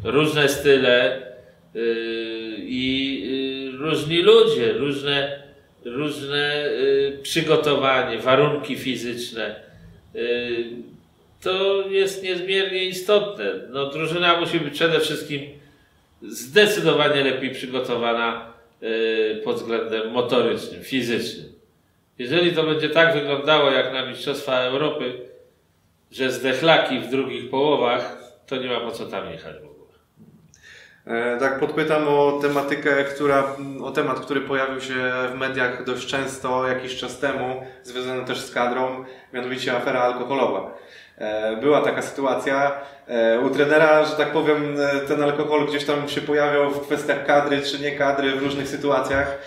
różne 0.04 0.48
style 0.48 1.22
yy, 1.74 1.82
i 2.58 3.20
yy, 3.72 3.78
różni 3.78 4.22
ludzie, 4.22 4.72
różne, 4.72 5.42
różne 5.84 6.70
yy, 6.80 7.18
przygotowanie, 7.22 8.18
warunki 8.18 8.76
fizyczne. 8.76 9.68
To 11.40 11.84
jest 11.88 12.22
niezmiernie 12.22 12.84
istotne. 12.84 13.44
No, 13.70 13.86
drużyna 13.90 14.40
musi 14.40 14.60
być 14.60 14.74
przede 14.74 15.00
wszystkim 15.00 15.40
zdecydowanie 16.22 17.24
lepiej 17.24 17.50
przygotowana 17.50 18.46
y, 18.46 18.57
pod 19.44 19.56
względem 19.56 20.10
motorycznym, 20.10 20.82
fizycznym. 20.82 21.52
Jeżeli 22.18 22.52
to 22.52 22.62
będzie 22.62 22.88
tak 22.90 23.14
wyglądało 23.14 23.70
jak 23.70 23.92
na 23.92 24.06
Mistrzostwa 24.06 24.58
Europy, 24.60 25.12
że 26.10 26.32
zdechlaki 26.32 27.00
w 27.00 27.10
drugich 27.10 27.50
połowach, 27.50 28.18
to 28.46 28.56
nie 28.56 28.68
ma 28.68 28.80
po 28.80 28.90
co 28.90 29.06
tam 29.06 29.30
jechać 29.30 29.56
w 29.56 29.64
ogóle. 29.64 29.78
E, 31.06 31.38
Tak 31.38 31.60
podpytam 31.60 32.08
o 32.08 32.38
tematykę, 32.42 33.04
która, 33.04 33.56
o 33.82 33.90
temat, 33.90 34.20
który 34.20 34.40
pojawił 34.40 34.80
się 34.80 34.94
w 35.32 35.34
mediach 35.34 35.84
dość 35.84 36.06
często 36.06 36.68
jakiś 36.68 36.96
czas 36.96 37.18
temu, 37.18 37.62
związany 37.82 38.24
też 38.24 38.40
z 38.40 38.50
kadrą, 38.50 39.04
mianowicie 39.32 39.76
afera 39.76 40.00
alkoholowa. 40.00 40.78
E, 41.18 41.56
Była 41.56 41.80
taka 41.80 42.02
sytuacja 42.02 42.72
e, 43.08 43.40
u 43.40 43.50
trenera, 43.50 44.04
że 44.04 44.16
tak 44.16 44.28
powiem, 44.32 44.76
e, 44.80 45.00
ten 45.00 45.22
alkohol 45.22 45.66
gdzieś 45.66 45.84
tam 45.84 46.08
się 46.08 46.20
pojawiał 46.20 46.70
w 46.70 46.80
kwestiach 46.86 47.26
kadry 47.26 47.62
czy 47.62 47.78
nie 47.78 47.92
kadry 47.92 48.30
w 48.32 48.42
różnych 48.42 48.68
sytuacjach. 48.68 49.38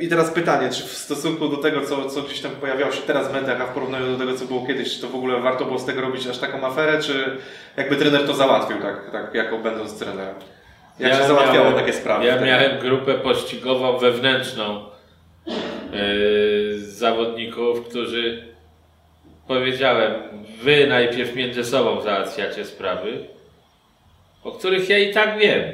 I 0.00 0.08
teraz 0.08 0.30
pytanie, 0.30 0.68
czy 0.70 0.82
w 0.82 0.92
stosunku 0.92 1.48
do 1.48 1.56
tego, 1.56 1.80
co, 1.80 2.08
co 2.10 2.22
gdzieś 2.22 2.40
tam 2.40 2.50
pojawiało 2.50 2.92
się 2.92 3.02
teraz 3.02 3.28
w 3.28 3.32
mediach, 3.32 3.60
a 3.60 3.64
w 3.66 3.68
porównaniu 3.74 4.12
do 4.12 4.18
tego, 4.18 4.38
co 4.38 4.44
było 4.44 4.66
kiedyś, 4.66 4.94
czy 4.94 5.00
to 5.00 5.08
w 5.08 5.14
ogóle 5.14 5.40
warto 5.40 5.64
było 5.64 5.78
z 5.78 5.84
tego 5.86 6.00
robić 6.00 6.26
aż 6.26 6.38
taką 6.38 6.66
aferę, 6.66 6.98
czy 7.02 7.36
jakby 7.76 7.96
trener 7.96 8.26
to 8.26 8.34
załatwił, 8.34 8.76
tak, 8.82 9.10
tak 9.12 9.34
jako 9.34 9.58
będąc 9.58 9.98
trenerem? 9.98 10.34
Jak 10.98 11.14
się 11.14 11.24
załatwiało 11.24 11.54
miałem- 11.70 11.74
takie 11.74 11.92
sprawy? 11.92 12.24
Ja 12.26 12.32
wtedy? 12.32 12.46
miałem 12.46 12.78
grupę 12.78 13.14
pościgową 13.14 13.98
wewnętrzną 13.98 14.84
yy, 15.46 16.78
zawodników, 16.80 17.88
którzy 17.88 18.44
powiedziałem, 19.46 20.14
wy 20.62 20.86
najpierw 20.86 21.34
między 21.34 21.64
sobą 21.64 22.00
załatwiacie 22.00 22.64
sprawy, 22.64 23.28
o 24.44 24.52
których 24.52 24.88
ja 24.88 24.98
i 24.98 25.14
tak 25.14 25.38
wiem. 25.38 25.72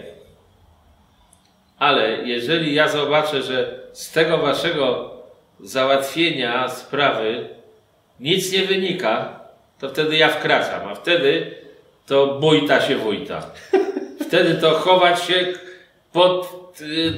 Ale 1.78 2.10
jeżeli 2.10 2.74
ja 2.74 2.88
zobaczę, 2.88 3.42
że 3.42 3.80
z 3.92 4.12
tego 4.12 4.38
waszego 4.38 5.10
załatwienia 5.60 6.68
sprawy 6.68 7.48
nic 8.20 8.52
nie 8.52 8.62
wynika, 8.62 9.40
to 9.78 9.88
wtedy 9.88 10.16
ja 10.16 10.28
wkraczam, 10.28 10.88
a 10.88 10.94
wtedy 10.94 11.54
to 12.06 12.26
bójta 12.26 12.80
się 12.80 12.96
wójta. 12.96 13.42
Wtedy 14.26 14.54
to 14.54 14.70
chować 14.70 15.22
się 15.22 15.46
pod 16.12 16.48
y, 16.80 17.12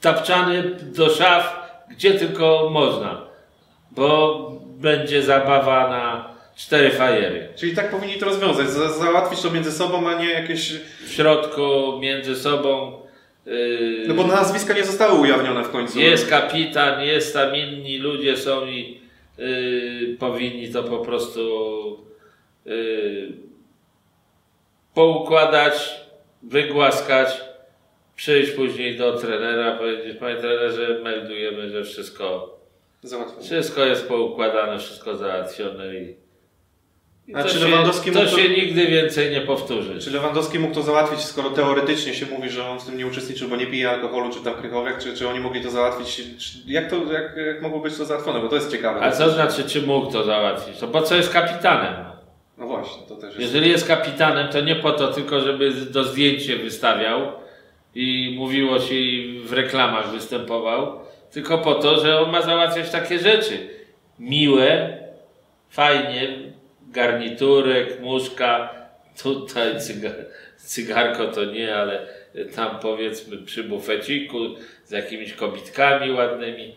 tapczany 0.00 0.62
do 0.82 1.10
szaf, 1.10 1.70
gdzie 1.90 2.14
tylko 2.14 2.70
można. 2.72 3.20
Bo 3.90 4.59
będzie 4.80 5.22
zabawa 5.22 5.88
na 5.90 6.34
cztery 6.56 6.90
fajery. 6.90 7.48
Czyli 7.56 7.74
tak 7.74 7.90
powinni 7.90 8.18
to 8.18 8.26
rozwiązać, 8.26 8.70
za, 8.70 8.88
załatwić 8.88 9.42
to 9.42 9.50
między 9.50 9.72
sobą, 9.72 10.08
a 10.08 10.14
nie 10.14 10.30
jakieś... 10.30 10.72
W 11.06 11.12
środku, 11.12 11.98
między 12.00 12.36
sobą. 12.36 13.02
y, 13.46 14.04
No 14.08 14.14
bo 14.14 14.26
nazwiska 14.26 14.74
nie 14.74 14.84
zostały 14.84 15.20
ujawnione 15.20 15.64
w 15.64 15.70
końcu. 15.70 16.00
Jest 16.00 16.30
kapitan, 16.30 17.02
jest 17.02 17.34
tam 17.34 17.56
inni 17.56 17.98
ludzie 17.98 18.36
są 18.36 18.66
i 18.66 19.00
y, 19.38 20.16
powinni 20.18 20.68
to 20.72 20.82
po 20.82 20.98
prostu 20.98 22.06
y, 22.66 23.32
poukładać, 24.94 26.00
wygłaskać, 26.42 27.40
przyjść 28.16 28.50
później 28.52 28.96
do 28.98 29.12
trenera, 29.12 29.76
powiedzieć, 29.78 30.16
panie 30.20 30.36
trenerze, 30.36 31.00
meldujemy, 31.02 31.70
że 31.70 31.84
wszystko, 31.84 32.59
Załatwione. 33.02 33.42
wszystko 33.42 33.84
jest 33.84 34.08
poukładane, 34.08 34.78
wszystko 34.78 35.16
załatwione 35.16 35.94
i, 35.94 36.16
i 37.26 37.34
A 37.34 37.42
to, 37.42 37.48
czy 37.48 37.58
się, 37.58 37.64
Lewandowski 37.64 38.10
to 38.12 38.18
mógł 38.20 38.30
to- 38.30 38.38
się 38.38 38.48
nigdy 38.48 38.86
więcej 38.86 39.30
nie 39.30 39.40
powtórzy. 39.40 39.98
Czy 39.98 40.10
Lewandowski 40.10 40.58
mógł 40.58 40.74
to 40.74 40.82
załatwić, 40.82 41.20
skoro 41.20 41.50
teoretycznie 41.50 42.14
się 42.14 42.26
mówi, 42.26 42.50
że 42.50 42.68
on 42.68 42.80
w 42.80 42.84
tym 42.84 42.98
nie 42.98 43.06
uczestniczył, 43.06 43.48
bo 43.48 43.56
nie 43.56 43.66
pije 43.66 43.90
alkoholu, 43.90 44.32
czy 44.32 44.40
tam 44.44 44.54
krychowiak, 44.54 44.98
czy, 44.98 45.16
czy 45.16 45.28
oni 45.28 45.40
mogli 45.40 45.60
to 45.62 45.70
załatwić? 45.70 46.16
Czy, 46.16 46.22
jak, 46.66 46.90
to, 46.90 46.96
jak, 47.12 47.36
jak 47.46 47.62
mogło 47.62 47.80
być 47.80 47.96
to 47.96 48.04
załatwione? 48.04 48.40
Bo 48.40 48.48
to 48.48 48.54
jest 48.54 48.70
ciekawe. 48.70 49.00
A 49.00 49.10
co 49.12 49.30
znaczy, 49.30 49.64
czy 49.64 49.82
mógł 49.82 50.12
to 50.12 50.24
załatwić? 50.24 50.78
To 50.78 50.88
po 50.88 51.02
co 51.02 51.16
jest 51.16 51.32
kapitanem? 51.32 51.94
No 52.58 52.66
właśnie, 52.66 53.02
to 53.08 53.14
też 53.16 53.24
jest... 53.24 53.40
Jeżeli 53.40 53.70
jest 53.70 53.88
kapitanem, 53.88 54.48
to 54.48 54.60
nie 54.60 54.76
po 54.76 54.92
to 54.92 55.12
tylko, 55.12 55.40
żeby 55.40 55.70
do 55.72 56.04
zdjęcie 56.04 56.56
wystawiał 56.56 57.32
i 57.94 58.34
mówiło 58.38 58.78
się 58.80 58.94
i 58.94 59.40
w 59.44 59.52
reklamach 59.52 60.10
występował, 60.10 61.00
tylko 61.32 61.58
po 61.58 61.74
to, 61.74 62.00
że 62.00 62.20
on 62.20 62.30
ma 62.30 62.42
załatwiać 62.42 62.90
takie 62.90 63.18
rzeczy. 63.18 63.68
Miłe, 64.18 64.98
fajnie, 65.70 66.28
garniturek, 66.88 68.00
muszka, 68.00 68.74
tutaj 69.22 69.80
cygar, 69.80 70.12
cygarko 70.56 71.26
to 71.26 71.44
nie, 71.44 71.76
ale 71.76 72.06
tam 72.56 72.78
powiedzmy 72.78 73.38
przy 73.38 73.64
bufeciku 73.64 74.38
z 74.84 74.90
jakimiś 74.90 75.32
kobitkami 75.32 76.12
ładnymi. 76.12 76.74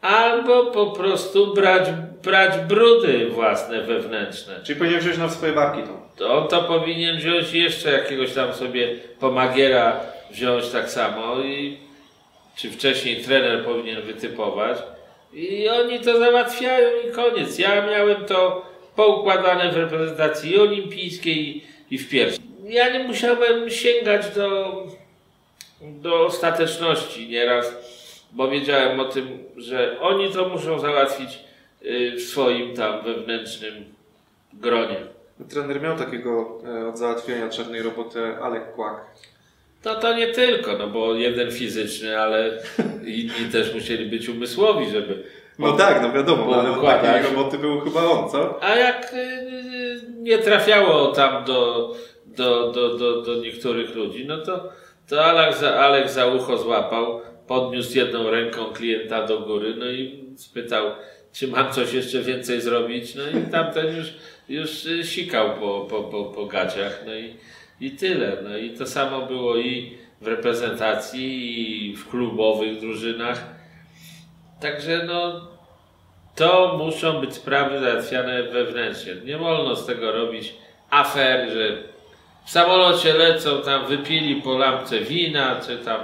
Albo 0.00 0.66
po 0.66 0.86
prostu 0.86 1.54
brać, 1.54 1.88
brać 2.22 2.58
brudy 2.68 3.26
własne 3.30 3.82
wewnętrzne. 3.82 4.60
Czyli 4.62 4.78
powinien 4.78 5.00
wziąć 5.00 5.18
na 5.18 5.28
swoje 5.28 5.52
barki 5.52 5.82
to. 5.82 6.06
To 6.16 6.42
to 6.42 6.62
powinien 6.62 7.16
wziąć 7.16 7.52
jeszcze 7.52 7.92
jakiegoś 7.92 8.32
tam 8.32 8.54
sobie 8.54 8.96
pomagiera 9.20 10.00
wziąć 10.30 10.68
tak 10.68 10.90
samo 10.90 11.40
i 11.40 11.85
czy 12.56 12.70
wcześniej 12.70 13.24
trener 13.24 13.64
powinien 13.64 14.02
wytypować 14.02 14.78
i 15.32 15.68
oni 15.68 16.00
to 16.00 16.18
załatwiają 16.18 16.88
i 17.08 17.12
koniec. 17.12 17.58
Ja 17.58 17.86
miałem 17.86 18.24
to 18.24 18.66
poukładane 18.96 19.72
w 19.72 19.76
reprezentacji 19.76 20.58
olimpijskiej 20.58 21.64
i 21.90 21.98
w 21.98 22.08
pierwszej. 22.08 22.44
Ja 22.64 22.92
nie 22.92 23.04
musiałem 23.04 23.70
sięgać 23.70 24.34
do, 24.34 24.82
do 25.80 26.26
ostateczności 26.26 27.28
nieraz, 27.28 27.74
bo 28.32 28.48
wiedziałem 28.48 29.00
o 29.00 29.04
tym, 29.04 29.44
że 29.56 30.00
oni 30.00 30.32
to 30.32 30.48
muszą 30.48 30.78
załatwić 30.78 31.38
y, 31.82 32.16
w 32.16 32.22
swoim 32.22 32.76
tam 32.76 33.04
wewnętrznym 33.04 33.84
gronie. 34.52 34.96
Trener 35.48 35.82
miał 35.82 35.96
takiego 35.96 36.60
e, 36.66 36.88
od 36.88 36.98
załatwienia 36.98 37.48
czarnej 37.48 37.82
roboty 37.82 38.36
Alek 38.42 38.74
Kłak. 38.74 39.04
No 39.86 39.94
to 39.94 40.14
nie 40.14 40.26
tylko, 40.26 40.78
no 40.78 40.86
bo 40.86 41.14
jeden 41.14 41.50
fizyczny, 41.50 42.18
ale 42.18 42.58
inni 43.06 43.52
też 43.52 43.74
musieli 43.74 44.06
być 44.06 44.28
umysłowi, 44.28 44.90
żeby. 44.90 45.22
No 45.58 45.72
tak, 45.72 46.02
no 46.02 46.12
wiadomo, 46.12 46.46
no, 46.46 46.60
ale 46.60 46.68
od 46.68 46.74
Poukładać. 46.74 47.02
takiej 47.02 47.36
roboty 47.36 47.58
był 47.58 47.80
chyba 47.80 48.04
on, 48.04 48.30
co? 48.30 48.62
A 48.62 48.76
jak 48.76 49.12
y, 49.14 50.00
nie 50.18 50.38
trafiało 50.38 51.12
tam 51.12 51.44
do, 51.44 51.92
do, 52.26 52.72
do, 52.72 52.98
do, 52.98 53.22
do 53.22 53.34
niektórych 53.34 53.94
ludzi, 53.94 54.26
no 54.26 54.38
to, 54.38 54.68
to 55.08 55.24
Alek, 55.24 55.56
za, 55.56 55.74
Alek 55.74 56.10
za 56.10 56.26
ucho 56.26 56.58
złapał, 56.58 57.20
podniósł 57.46 57.96
jedną 57.96 58.30
ręką 58.30 58.64
klienta 58.64 59.26
do 59.26 59.40
góry, 59.40 59.74
no 59.78 59.90
i 59.90 60.24
spytał, 60.36 60.90
czy 61.32 61.48
mam 61.48 61.72
coś 61.72 61.92
jeszcze 61.92 62.22
więcej 62.22 62.60
zrobić, 62.60 63.14
no 63.14 63.22
i 63.40 63.50
tamten 63.52 63.96
już, 63.96 64.06
już 64.48 64.86
y, 64.86 65.04
sikał 65.04 65.50
po, 65.60 65.80
po, 65.90 66.02
po, 66.02 66.24
po 66.24 66.46
gaciach, 66.46 67.02
no 67.06 67.14
i, 67.14 67.34
i 67.80 67.90
tyle. 67.90 68.36
No 68.42 68.56
i 68.56 68.70
to 68.70 68.86
samo 68.86 69.26
było 69.26 69.56
i 69.56 69.98
w 70.20 70.26
reprezentacji, 70.26 71.90
i 71.90 71.96
w 71.96 72.08
klubowych 72.08 72.80
drużynach. 72.80 73.44
Także 74.60 75.04
no, 75.06 75.48
to 76.36 76.78
muszą 76.78 77.20
być 77.20 77.34
sprawy 77.34 77.80
załatwiane 77.80 78.42
wewnętrznie. 78.42 79.14
Nie 79.24 79.38
wolno 79.38 79.76
z 79.76 79.86
tego 79.86 80.12
robić 80.12 80.54
afer, 80.90 81.50
że 81.50 81.76
w 82.44 82.50
samolocie 82.50 83.14
lecą, 83.14 83.62
tam 83.62 83.86
wypili 83.86 84.42
po 84.42 84.58
lampce 84.58 85.00
wina, 85.00 85.60
czy 85.66 85.78
tam 85.78 86.00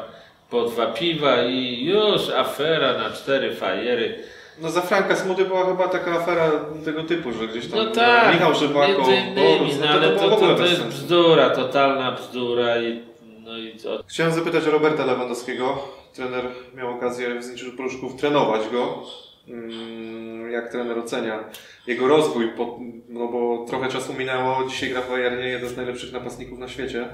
po 0.51 0.65
dwa 0.65 0.87
piwa 0.87 1.43
i 1.43 1.85
już 1.85 2.31
afera 2.31 2.99
na 2.99 3.11
cztery 3.11 3.55
fajery. 3.55 4.19
No 4.61 4.71
za 4.71 4.81
Franka 4.81 5.17
Smudy 5.17 5.45
była 5.45 5.67
chyba 5.67 5.89
taka 5.89 6.13
afera 6.13 6.51
tego 6.85 7.05
typu, 7.05 7.33
że 7.33 7.49
gdzieś 7.49 7.67
tam 7.67 7.79
No 7.79 7.87
tak, 7.91 8.35
Michał 8.35 8.55
Żybako, 8.55 9.03
Borus, 9.35 9.75
no, 9.81 9.87
no 9.87 9.91
ale 9.91 10.11
to, 10.11 10.31
to, 10.31 10.37
to, 10.37 10.55
to 10.55 10.67
jest 10.67 10.83
bzdura, 10.83 11.51
totalna 11.51 12.13
bzdura 12.13 12.79
i 12.83 13.03
no 13.45 13.59
i 13.59 13.77
co? 13.77 14.03
Chciałem 14.07 14.33
zapytać 14.33 14.67
o 14.67 14.71
Roberta 14.71 15.05
Lewandowskiego. 15.05 15.79
Trener 16.15 16.45
miał 16.75 16.91
okazję 16.91 17.39
w 17.39 17.45
Zniczu 17.45 17.73
Pruszków 17.77 18.17
trenować 18.17 18.63
go. 18.73 19.03
Mm, 19.49 20.51
Jak 20.51 20.71
trener 20.73 20.99
ocenia 20.99 21.45
jego 21.87 22.09
rozwój, 22.09 22.49
po, 22.49 22.79
no 23.09 23.29
bo 23.29 23.65
trochę 23.69 23.89
czasu 23.89 24.15
minęło, 24.15 24.65
dzisiaj 24.69 24.91
gra 24.91 25.01
w 25.01 25.11
Bayernie, 25.11 25.49
jeden 25.49 25.69
z 25.69 25.77
najlepszych 25.77 26.13
napastników 26.13 26.59
na 26.59 26.69
świecie. 26.69 27.09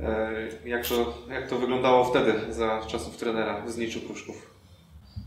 E, 0.00 0.30
Jak 0.64 0.86
to, 0.86 1.14
jak 1.30 1.48
to 1.48 1.58
wyglądało 1.58 2.04
wtedy 2.04 2.34
za 2.50 2.80
czasów 2.86 3.16
trenera 3.16 3.60
w 3.66 3.70
Zniczu 3.70 4.00
Pruszków? 4.00 4.52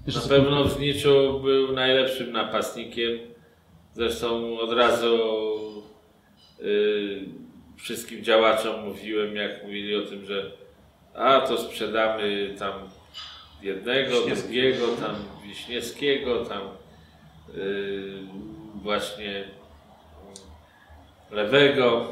Na 0.08 0.22
pewno 0.30 0.63
w 0.63 0.72
Zniczu 0.72 1.39
był 1.39 1.74
najlepszym 1.74 2.32
napastnikiem. 2.32 3.20
Zresztą 3.94 4.60
od 4.60 4.74
razu 4.74 5.18
y, 6.62 7.26
wszystkim 7.78 8.24
działaczom 8.24 8.84
mówiłem, 8.84 9.36
jak 9.36 9.63
mówili 9.63 9.96
o 9.96 10.02
tym, 10.02 10.26
że 10.26 10.52
a 11.13 11.41
to 11.41 11.58
sprzedamy 11.58 12.56
tam 12.60 12.74
jednego, 13.62 14.22
drugiego, 14.22 14.88
tam 14.88 15.15
Wiśniewskiego, 15.48 16.46
tam 16.46 16.62
y, 17.56 18.13
właśnie 18.84 19.44
lewego. 21.32 22.08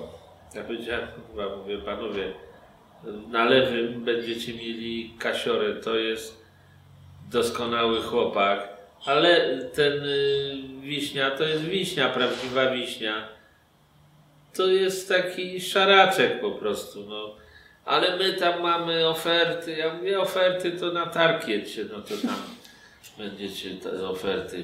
Ja 0.55 0.63
powiedziałem, 0.63 1.07
chyba 1.31 1.57
mówię, 1.57 1.77
panowie, 1.77 2.33
na 3.31 3.45
lewym 3.45 4.03
będziecie 4.03 4.53
mieli 4.53 5.13
Kasiorę, 5.19 5.75
to 5.75 5.95
jest 5.95 6.42
doskonały 7.31 8.01
chłopak, 8.01 8.69
ale 9.05 9.57
ten 9.57 10.03
y, 10.03 10.53
wiśnia 10.81 11.31
to 11.31 11.43
jest 11.43 11.63
wiśnia, 11.63 12.09
prawdziwa 12.09 12.71
wiśnia. 12.71 13.27
To 14.53 14.67
jest 14.67 15.09
taki 15.09 15.61
szaraczek 15.61 16.41
po 16.41 16.51
prostu, 16.51 17.05
no. 17.09 17.35
Ale 17.85 18.17
my 18.17 18.33
tam 18.33 18.61
mamy 18.61 19.07
oferty, 19.07 19.71
ja 19.71 19.93
mówię 19.93 20.19
oferty 20.19 20.71
to 20.71 20.91
na 20.91 21.05
tarkiecie, 21.05 21.85
no 21.91 22.01
to 22.01 22.27
tam 22.27 22.37
będziecie 23.17 23.69
te 23.69 24.09
oferty 24.09 24.63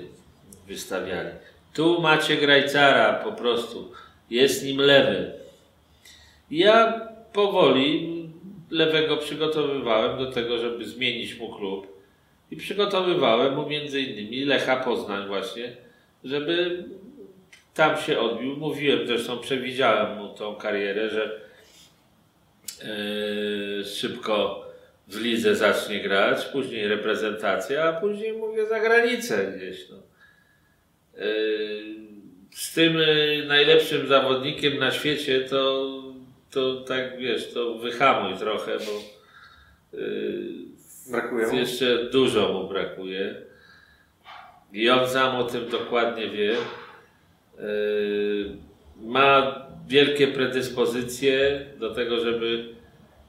wystawiali. 0.67 1.29
Tu 1.73 2.01
macie 2.01 2.37
grajcara 2.37 3.13
po 3.13 3.31
prostu, 3.31 3.91
jest 4.29 4.65
nim 4.65 4.77
lewy. 4.77 5.31
Ja 6.51 7.07
powoli 7.33 8.19
lewego 8.71 9.17
przygotowywałem 9.17 10.17
do 10.17 10.31
tego, 10.31 10.57
żeby 10.57 10.85
zmienić 10.85 11.39
mu 11.39 11.55
klub. 11.55 11.98
I 12.51 12.57
przygotowywałem 12.57 13.55
mu 13.55 13.69
między 13.69 14.01
innymi 14.01 14.45
Lecha 14.45 14.75
Poznań 14.75 15.27
właśnie, 15.27 15.77
żeby 16.23 16.83
tam 17.73 17.97
się 17.97 18.19
odbił. 18.19 18.57
Mówiłem 18.57 19.07
zresztą, 19.07 19.39
przewidziałem 19.39 20.17
mu 20.17 20.29
tą 20.29 20.55
karierę, 20.55 21.09
że 21.09 21.41
yy, 22.83 23.85
szybko 23.85 24.65
w 25.07 25.21
lidze 25.21 25.55
zacznie 25.55 25.99
grać, 25.99 26.45
później 26.45 26.87
reprezentacja, 26.87 27.83
a 27.83 28.01
później 28.01 28.33
mówię 28.33 28.65
za 28.65 28.79
granicę 28.79 29.53
gdzieś. 29.57 29.89
No. 29.89 29.97
Yy, 31.17 31.83
z 32.51 32.73
tym 32.73 32.97
yy, 32.97 33.45
najlepszym 33.47 34.07
zawodnikiem 34.07 34.79
na 34.79 34.91
świecie 34.91 35.41
to, 35.41 35.93
to 36.51 36.75
tak 36.75 37.17
wiesz, 37.17 37.53
to 37.53 37.73
wyhamuj 37.73 38.37
trochę, 38.37 38.77
bo 38.77 39.01
yy, 39.97 40.68
Brakuje 41.11 41.59
jeszcze 41.59 42.05
dużo 42.11 42.53
mu 42.53 42.67
brakuje. 42.67 43.35
I 44.73 44.89
on 44.89 45.09
sam 45.09 45.35
o 45.35 45.43
tym 45.43 45.69
dokładnie 45.69 46.29
wie. 46.29 46.55
Yy, 47.59 48.57
Ma 49.01 49.55
wielkie 49.87 50.27
predyspozycje 50.27 51.65
do 51.79 51.95
tego, 51.95 52.19
żeby 52.19 52.65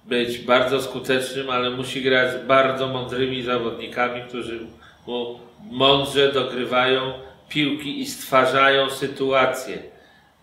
być 0.04 0.38
bardzo 0.38 0.82
skutecznym, 0.82 1.50
ale 1.50 1.70
musi 1.70 2.02
grać 2.02 2.32
z 2.32 2.46
bardzo 2.46 2.88
mądrymi 2.88 3.42
zawodnikami, 3.42 4.22
którzy 4.28 4.60
mu 5.06 5.38
mądrze 5.70 6.32
dogrywają 6.32 7.12
piłki 7.48 8.00
i 8.00 8.06
stwarzają 8.06 8.90
sytuację. 8.90 9.78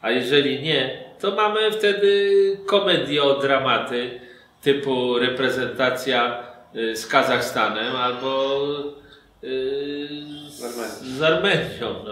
A 0.01 0.11
jeżeli 0.11 0.63
nie, 0.63 1.03
to 1.19 1.35
mamy 1.35 1.71
wtedy 1.71 2.31
komedię 2.65 3.23
o 3.23 3.39
dramaty 3.39 4.19
typu 4.61 5.19
reprezentacja 5.19 6.46
z 6.95 7.07
Kazachstanem 7.07 7.95
albo 7.95 8.57
y, 9.43 10.07
Z 10.49 10.63
Armenią. 10.63 11.17
z 11.17 11.21
Armenią. 11.21 12.03
No, 12.05 12.11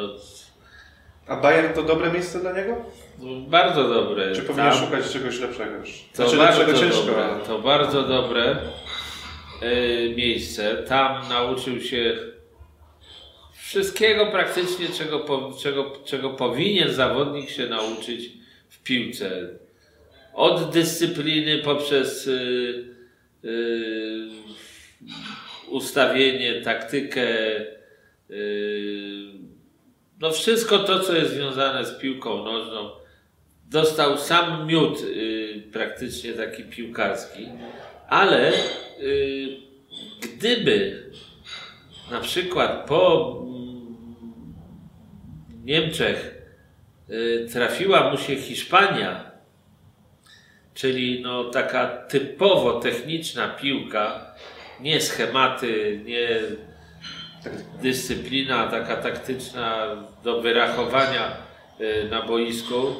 A 1.28 1.36
Bayern 1.36 1.74
to 1.74 1.84
dobre 1.84 2.12
miejsce 2.12 2.40
dla 2.40 2.54
niego? 2.54 2.86
no, 3.20 3.42
bardzo 3.50 3.90
dobre. 3.90 4.36
Czy 4.36 4.42
powinien 4.42 4.72
Tam- 4.72 4.80
szukać 4.86 5.12
czegoś 5.12 5.40
lepszego 5.40 5.76
już? 5.78 5.90
To 6.16 6.30
Znaczy 6.30 6.38
bardzo 6.38 6.74
ciężko. 6.80 6.98
dobre, 7.06 7.26
ale- 7.26 7.44
to 7.46 7.60
bardzo 7.60 8.04
dobre 8.04 8.58
y, 9.64 10.14
miejsce. 10.18 10.76
Tam 10.84 11.30
nauczył 11.30 11.82
się 11.82 12.18
wszystkiego 13.54 14.26
praktycznie, 14.26 14.88
czego, 14.98 15.26
czego, 15.64 15.92
czego 16.06 16.30
powinien 16.30 16.94
zawodnik 16.94 17.50
się 17.50 17.68
nauczyć 17.68 18.32
w 18.70 18.84
piłce. 18.84 19.50
Od 20.34 20.70
dyscypliny 20.72 21.58
poprzez 21.58 22.28
y, 22.28 22.32
y, 22.32 22.95
ustawienie, 25.70 26.62
taktykę, 26.62 27.28
y, 28.30 29.26
no 30.20 30.32
wszystko 30.32 30.80
to, 30.80 31.00
co 31.00 31.16
jest 31.16 31.34
związane 31.34 31.86
z 31.86 32.00
piłką 32.00 32.44
nożną. 32.44 32.90
Dostał 33.70 34.18
sam 34.18 34.68
miód 34.68 35.02
y, 35.02 35.64
praktycznie 35.74 36.34
taki 36.34 36.64
piłkarski, 36.64 37.48
ale 38.08 38.54
gdyby 40.22 41.06
na 42.12 42.20
przykład 42.20 42.88
po 42.88 43.36
mm, 43.42 44.56
Niemczech 45.64 46.36
trafiła 47.52 48.12
mu 48.12 48.18
się 48.18 48.36
Hiszpania, 48.36 49.35
czyli 50.76 51.22
no 51.22 51.44
taka 51.44 51.88
typowo 51.88 52.80
techniczna 52.80 53.48
piłka, 53.48 54.26
nie 54.80 55.02
schematy, 55.02 56.00
nie 56.06 56.30
dyscyplina 57.82 58.68
taka 58.68 58.96
taktyczna 58.96 59.88
do 60.24 60.42
wyrachowania 60.42 61.32
y, 61.82 62.08
na 62.12 62.22
boisku, 62.22 62.96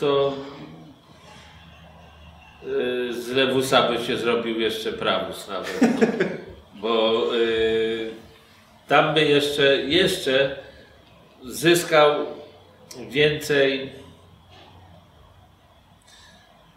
to 0.00 0.34
y, 2.66 3.12
z 3.12 3.28
Lewusa 3.28 3.82
by 3.82 4.04
się 4.04 4.16
zrobił 4.16 4.60
jeszcze 4.60 4.92
prawus 4.92 5.48
nawet. 5.48 5.80
Bo 6.74 7.24
y, 7.36 8.10
tam 8.88 9.14
by 9.14 9.24
jeszcze, 9.24 9.76
jeszcze 9.76 10.56
zyskał 11.44 12.26
więcej 13.10 14.01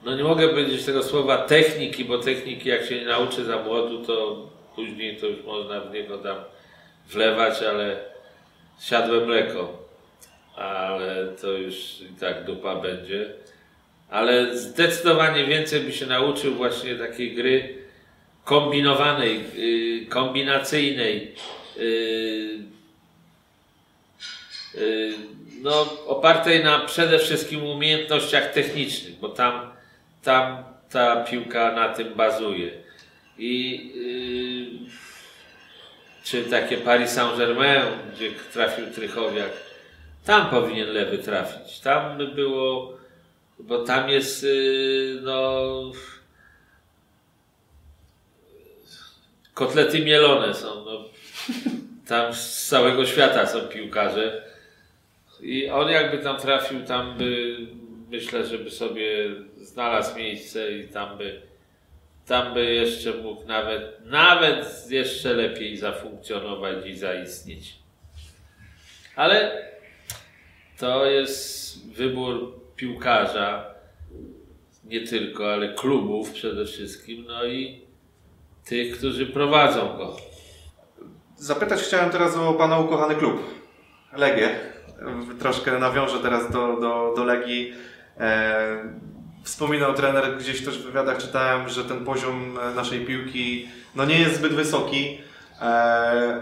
no 0.05 0.15
nie 0.15 0.23
mogę 0.23 0.49
powiedzieć 0.49 0.85
tego 0.85 1.03
słowa 1.03 1.37
techniki, 1.37 2.05
bo 2.05 2.17
techniki 2.17 2.69
jak 2.69 2.85
się 2.85 2.99
nie 2.99 3.05
nauczy 3.05 3.45
za 3.45 3.57
młodu, 3.57 4.05
to 4.05 4.47
później 4.75 5.17
to 5.17 5.25
już 5.25 5.43
można 5.45 5.81
w 5.81 5.93
niego 5.93 6.17
tam 6.17 6.37
wlewać, 7.07 7.63
ale 7.63 7.99
siadłe 8.79 9.25
mleko. 9.25 9.85
Ale 10.55 11.27
to 11.41 11.51
już 11.51 12.01
i 12.01 12.19
tak 12.19 12.45
dupa 12.45 12.75
będzie. 12.75 13.33
Ale 14.09 14.57
zdecydowanie 14.57 15.45
więcej 15.45 15.81
by 15.81 15.93
się 15.93 16.05
nauczył 16.05 16.53
właśnie 16.53 16.95
takiej 16.95 17.35
gry 17.35 17.75
kombinowanej, 18.43 19.43
yy, 19.55 20.05
kombinacyjnej, 20.05 21.35
yy, 21.77 22.59
yy, 24.75 25.13
no, 25.61 25.97
opartej 26.07 26.63
na 26.63 26.79
przede 26.79 27.19
wszystkim 27.19 27.63
umiejętnościach 27.63 28.53
technicznych, 28.53 29.19
bo 29.19 29.29
tam, 29.29 29.74
tam 30.25 30.63
ta 30.89 31.23
piłka 31.23 31.71
na 31.71 31.89
tym 31.89 32.13
bazuje. 32.13 32.71
I 33.37 33.55
yy, 34.81 34.89
czy 36.23 36.43
takie 36.43 36.77
Paris 36.77 37.11
Saint-Germain, 37.11 37.81
gdzie 38.13 38.31
trafił 38.53 38.85
Trychowiak, 38.87 39.51
tam 40.25 40.49
powinien 40.49 40.87
lewy 40.87 41.17
trafić. 41.17 41.79
Tam 41.79 42.17
by 42.17 42.27
było, 42.27 42.97
bo 43.59 43.83
tam 43.83 44.09
jest, 44.09 44.43
yy, 44.43 45.19
no, 45.21 45.61
kotlety 49.53 49.99
mielone 49.99 50.53
są. 50.53 50.85
No. 50.85 51.05
Tam 52.07 52.33
z 52.33 52.67
całego 52.67 53.05
świata 53.05 53.45
są 53.45 53.61
piłkarze. 53.61 54.43
I 55.41 55.69
on 55.69 55.89
jakby 55.89 56.17
tam 56.17 56.37
trafił, 56.37 56.83
tam 56.83 57.17
by, 57.17 57.57
myślę, 58.11 58.45
żeby 58.45 58.71
sobie 58.71 59.29
znalazł 59.75 60.17
miejsce 60.17 60.71
i 60.71 60.87
tam 60.87 61.17
by, 61.17 61.41
tam 62.25 62.53
by 62.53 62.65
jeszcze 62.73 63.13
mógł 63.13 63.47
nawet, 63.47 64.05
nawet 64.05 64.87
jeszcze 64.89 65.33
lepiej 65.33 65.77
zafunkcjonować 65.77 66.85
i 66.85 66.97
zaistnieć. 66.97 67.79
Ale 69.15 69.67
to 70.79 71.05
jest 71.05 71.79
wybór 71.93 72.61
piłkarza, 72.75 73.65
nie 74.83 75.07
tylko, 75.07 75.53
ale 75.53 75.73
klubów 75.73 76.31
przede 76.31 76.65
wszystkim, 76.65 77.25
no 77.27 77.45
i 77.45 77.81
tych, 78.65 78.97
którzy 78.97 79.25
prowadzą 79.25 79.97
go. 79.97 80.17
Zapytać 81.35 81.81
chciałem 81.81 82.09
teraz 82.09 82.37
o 82.37 82.53
Pana 82.53 82.79
ukochany 82.79 83.15
klub, 83.15 83.41
Legię. 84.13 84.49
Troszkę 85.39 85.79
nawiążę 85.79 86.19
teraz 86.19 86.51
do, 86.51 86.79
do, 86.79 87.13
do 87.15 87.23
Legii. 87.23 87.73
E, 88.17 89.14
wspominał 89.45 89.93
trener, 89.93 90.37
gdzieś 90.37 90.65
też 90.65 90.79
w 90.79 90.85
wywiadach 90.85 91.17
czytałem, 91.17 91.69
że 91.69 91.85
ten 91.85 92.05
poziom 92.05 92.57
naszej 92.75 93.05
piłki 93.05 93.69
no 93.95 94.05
nie 94.05 94.19
jest 94.19 94.35
zbyt 94.35 94.53
wysoki, 94.53 95.21
e, 95.61 95.63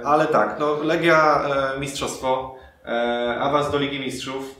ale 0.04 0.28
tak, 0.28 0.60
no 0.60 0.84
Legia 0.84 1.44
e, 1.76 1.80
mistrzostwo, 1.80 2.56
e, 2.86 3.38
awans 3.40 3.72
do 3.72 3.78
Ligi 3.78 4.00
Mistrzów 4.00 4.56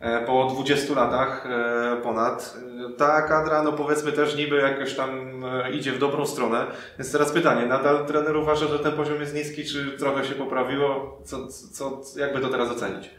e, 0.00 0.26
po 0.26 0.44
20 0.44 0.94
latach 0.94 1.46
e, 1.46 1.96
ponad. 2.02 2.56
E, 2.86 2.92
Ta 2.92 3.22
kadra, 3.22 3.62
no 3.62 3.72
powiedzmy 3.72 4.12
też 4.12 4.36
niby 4.36 4.56
jakoś 4.56 4.94
tam 4.94 5.44
e, 5.44 5.70
idzie 5.70 5.92
w 5.92 5.98
dobrą 5.98 6.26
stronę. 6.26 6.66
Więc 6.98 7.12
teraz 7.12 7.32
pytanie, 7.32 7.66
nadal 7.66 8.06
trener 8.06 8.36
uważa, 8.36 8.66
że 8.66 8.78
ten 8.78 8.92
poziom 8.92 9.20
jest 9.20 9.34
niski, 9.34 9.64
czy 9.64 9.90
trochę 9.98 10.24
się 10.24 10.34
poprawiło? 10.34 11.18
Co, 11.24 11.46
co, 11.72 12.02
jakby 12.16 12.40
to 12.40 12.48
teraz 12.48 12.70
ocenić? 12.70 13.10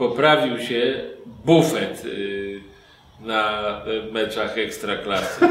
Poprawił 0.00 0.58
się 0.58 1.00
bufet 1.44 2.04
y, 2.04 2.60
na 3.20 3.62
y, 3.86 4.12
meczach 4.12 4.58
ekstraklasy. 4.58 5.48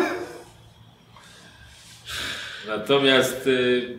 Natomiast 2.67 3.47
y, 3.47 3.97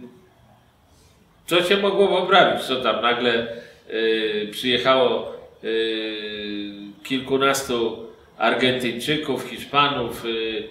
co 1.46 1.62
się 1.62 1.76
mogło 1.76 2.08
poprawić? 2.08 2.62
Co 2.62 2.80
tam 2.80 3.02
nagle 3.02 3.46
y, 3.90 4.48
przyjechało 4.52 5.32
y, 5.64 6.72
kilkunastu 7.04 8.06
Argentyńczyków, 8.38 9.44
Hiszpanów, 9.44 10.24
y, 10.24 10.68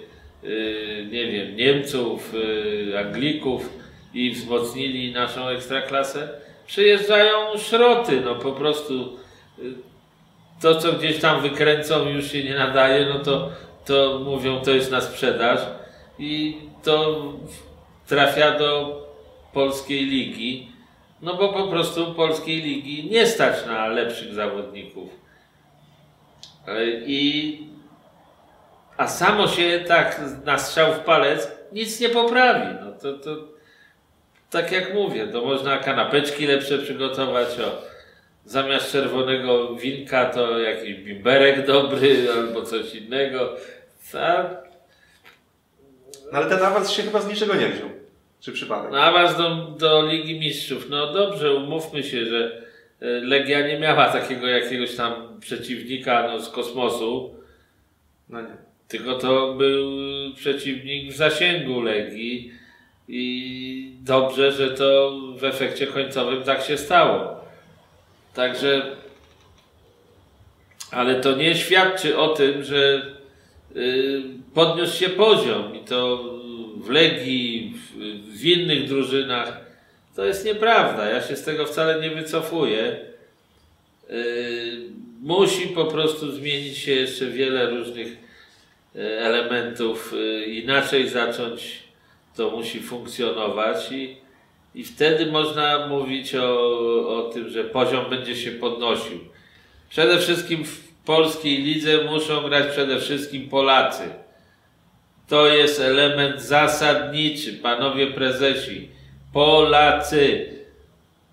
nie 1.11 1.31
wiem, 1.31 1.55
Niemców, 1.55 2.33
Anglików 2.99 3.69
i 4.13 4.31
wzmocnili 4.31 5.13
naszą 5.13 5.47
ekstraklasę? 5.47 6.29
Przyjeżdżają 6.67 7.57
szroty, 7.57 8.21
no 8.21 8.35
po 8.35 8.51
prostu 8.51 9.19
to, 10.61 10.75
co 10.75 10.93
gdzieś 10.93 11.19
tam 11.19 11.41
wykręcą 11.41 12.09
już 12.09 12.31
się 12.31 12.43
nie 12.43 12.55
nadaje, 12.55 13.05
no 13.13 13.19
to, 13.19 13.49
to 13.85 14.19
mówią, 14.25 14.61
to 14.61 14.71
jest 14.71 14.91
na 14.91 15.01
sprzedaż 15.01 15.59
i 16.19 16.57
to 16.83 17.23
trafia 18.07 18.59
do 18.59 19.01
polskiej 19.53 20.05
ligi, 20.05 20.71
no 21.21 21.33
bo 21.33 21.53
po 21.53 21.67
prostu 21.67 22.13
polskiej 22.13 22.61
ligi 22.61 23.09
nie 23.09 23.27
stać 23.27 23.65
na 23.65 23.87
lepszych 23.87 24.33
zawodników. 24.33 25.09
E, 26.67 26.85
I, 27.05 27.59
a 28.97 29.07
samo 29.07 29.47
się 29.47 29.83
tak 29.87 30.21
na 30.45 30.57
strzał 30.57 30.93
w 30.93 30.99
palec 30.99 31.51
nic 31.71 31.99
nie 31.99 32.09
poprawi. 32.09 32.75
No 32.85 32.91
to, 32.91 33.13
to 33.17 33.35
tak 34.49 34.71
jak 34.71 34.93
mówię, 34.93 35.27
to 35.27 35.41
można 35.41 35.77
kanapeczki 35.77 36.47
lepsze 36.47 36.77
przygotować, 36.77 37.47
o, 37.59 37.81
zamiast 38.49 38.91
czerwonego 38.91 39.75
winka 39.75 40.25
to 40.25 40.59
jakiś 40.59 40.95
bimberek 40.95 41.67
dobry 41.67 42.17
albo 42.37 42.61
coś 42.61 42.95
innego. 42.95 43.55
No 46.31 46.37
ale 46.37 46.49
ten 46.49 46.63
awans 46.63 46.91
się 46.91 47.03
chyba 47.03 47.21
z 47.21 47.27
niczego 47.27 47.55
nie 47.55 47.67
wziął. 47.69 47.89
Czy 48.39 48.51
przypadek? 48.51 48.91
No 48.91 49.01
awans 49.01 49.37
do, 49.37 49.55
do 49.55 50.05
Ligi 50.05 50.39
Mistrzów. 50.39 50.89
No 50.89 51.13
dobrze, 51.13 51.53
umówmy 51.53 52.03
się, 52.03 52.25
że 52.25 52.61
e, 53.01 53.05
Legia 53.05 53.67
nie 53.67 53.79
miała 53.79 54.09
takiego 54.09 54.47
jakiegoś 54.47 54.95
tam 54.95 55.39
przeciwnika 55.39 56.27
no, 56.27 56.39
z 56.39 56.49
kosmosu, 56.49 57.35
No 58.29 58.41
nie. 58.41 58.57
tylko 58.87 59.15
to 59.15 59.53
był 59.53 59.91
przeciwnik 60.35 61.13
w 61.13 61.15
zasięgu 61.15 61.81
Legii 61.81 62.51
i 63.07 63.93
dobrze, 64.01 64.51
że 64.51 64.69
to 64.69 65.17
w 65.37 65.43
efekcie 65.43 65.87
końcowym 65.87 66.43
tak 66.43 66.61
się 66.61 66.77
stało. 66.77 67.38
Także, 68.33 68.95
ale 70.91 71.21
to 71.21 71.35
nie 71.35 71.55
świadczy 71.55 72.17
o 72.17 72.27
tym, 72.27 72.63
że 72.63 73.05
y, 73.75 74.23
podniósł 74.53 74.97
się 74.97 75.09
poziom 75.09 75.75
i 75.75 75.79
to 75.79 76.23
w 76.77 76.89
Legii, 76.89 77.73
w, 78.27 78.45
innych 78.45 78.87
drużynach. 78.87 79.57
To 80.15 80.25
jest 80.25 80.45
nieprawda. 80.45 81.09
Ja 81.09 81.21
się 81.21 81.35
z 81.35 81.43
tego 81.43 81.65
wcale 81.65 82.01
nie 82.01 82.15
wycofuję. 82.15 82.99
Y, 84.09 84.81
musi 85.21 85.67
po 85.67 85.85
prostu 85.85 86.31
zmienić 86.31 86.77
się 86.77 86.91
jeszcze 86.91 87.25
wiele 87.25 87.69
różnych 87.69 88.07
y, 88.95 89.19
elementów, 89.19 90.13
inaczej 90.47 91.09
zacząć 91.09 91.89
to 92.35 92.49
musi 92.49 92.79
funkcjonować 92.79 93.91
i, 93.91 94.17
i 94.75 94.83
wtedy 94.83 95.25
można 95.25 95.87
mówić 95.87 96.35
o, 96.35 97.17
o 97.17 97.29
tym, 97.33 97.49
że 97.49 97.63
poziom 97.63 98.09
będzie 98.09 98.35
się 98.35 98.51
podnosił. 98.51 99.19
Przede 99.89 100.19
wszystkim 100.19 100.65
w 100.65 100.89
polskiej 101.05 101.57
lidze 101.57 102.03
muszą 102.03 102.41
grać 102.41 102.67
przede 102.71 102.99
wszystkim 102.99 103.49
Polacy. 103.49 104.03
To 105.27 105.47
jest 105.47 105.81
element 105.81 106.41
zasadniczy, 106.41 107.53
panowie 107.53 108.07
prezesi. 108.07 108.89
Polacy, 109.33 110.53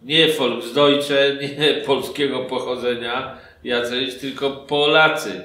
nie 0.02 0.28
Volksdeutsche, 0.28 1.36
nie 1.40 1.74
polskiego 1.86 2.44
pochodzenia 2.44 3.38
jacyś, 3.64 4.14
tylko 4.14 4.50
Polacy 4.50 5.44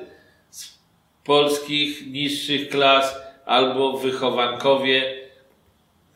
z 0.50 0.80
polskich 1.24 2.08
niższych 2.08 2.70
klas 2.70 3.16
albo 3.46 3.98
wychowankowie, 3.98 5.21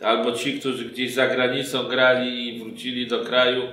albo 0.03 0.31
ci, 0.31 0.59
którzy 0.59 0.85
gdzieś 0.85 1.13
za 1.13 1.27
granicą 1.27 1.83
grali 1.83 2.47
i 2.47 2.59
wrócili 2.59 3.07
do 3.07 3.19
kraju, 3.19 3.63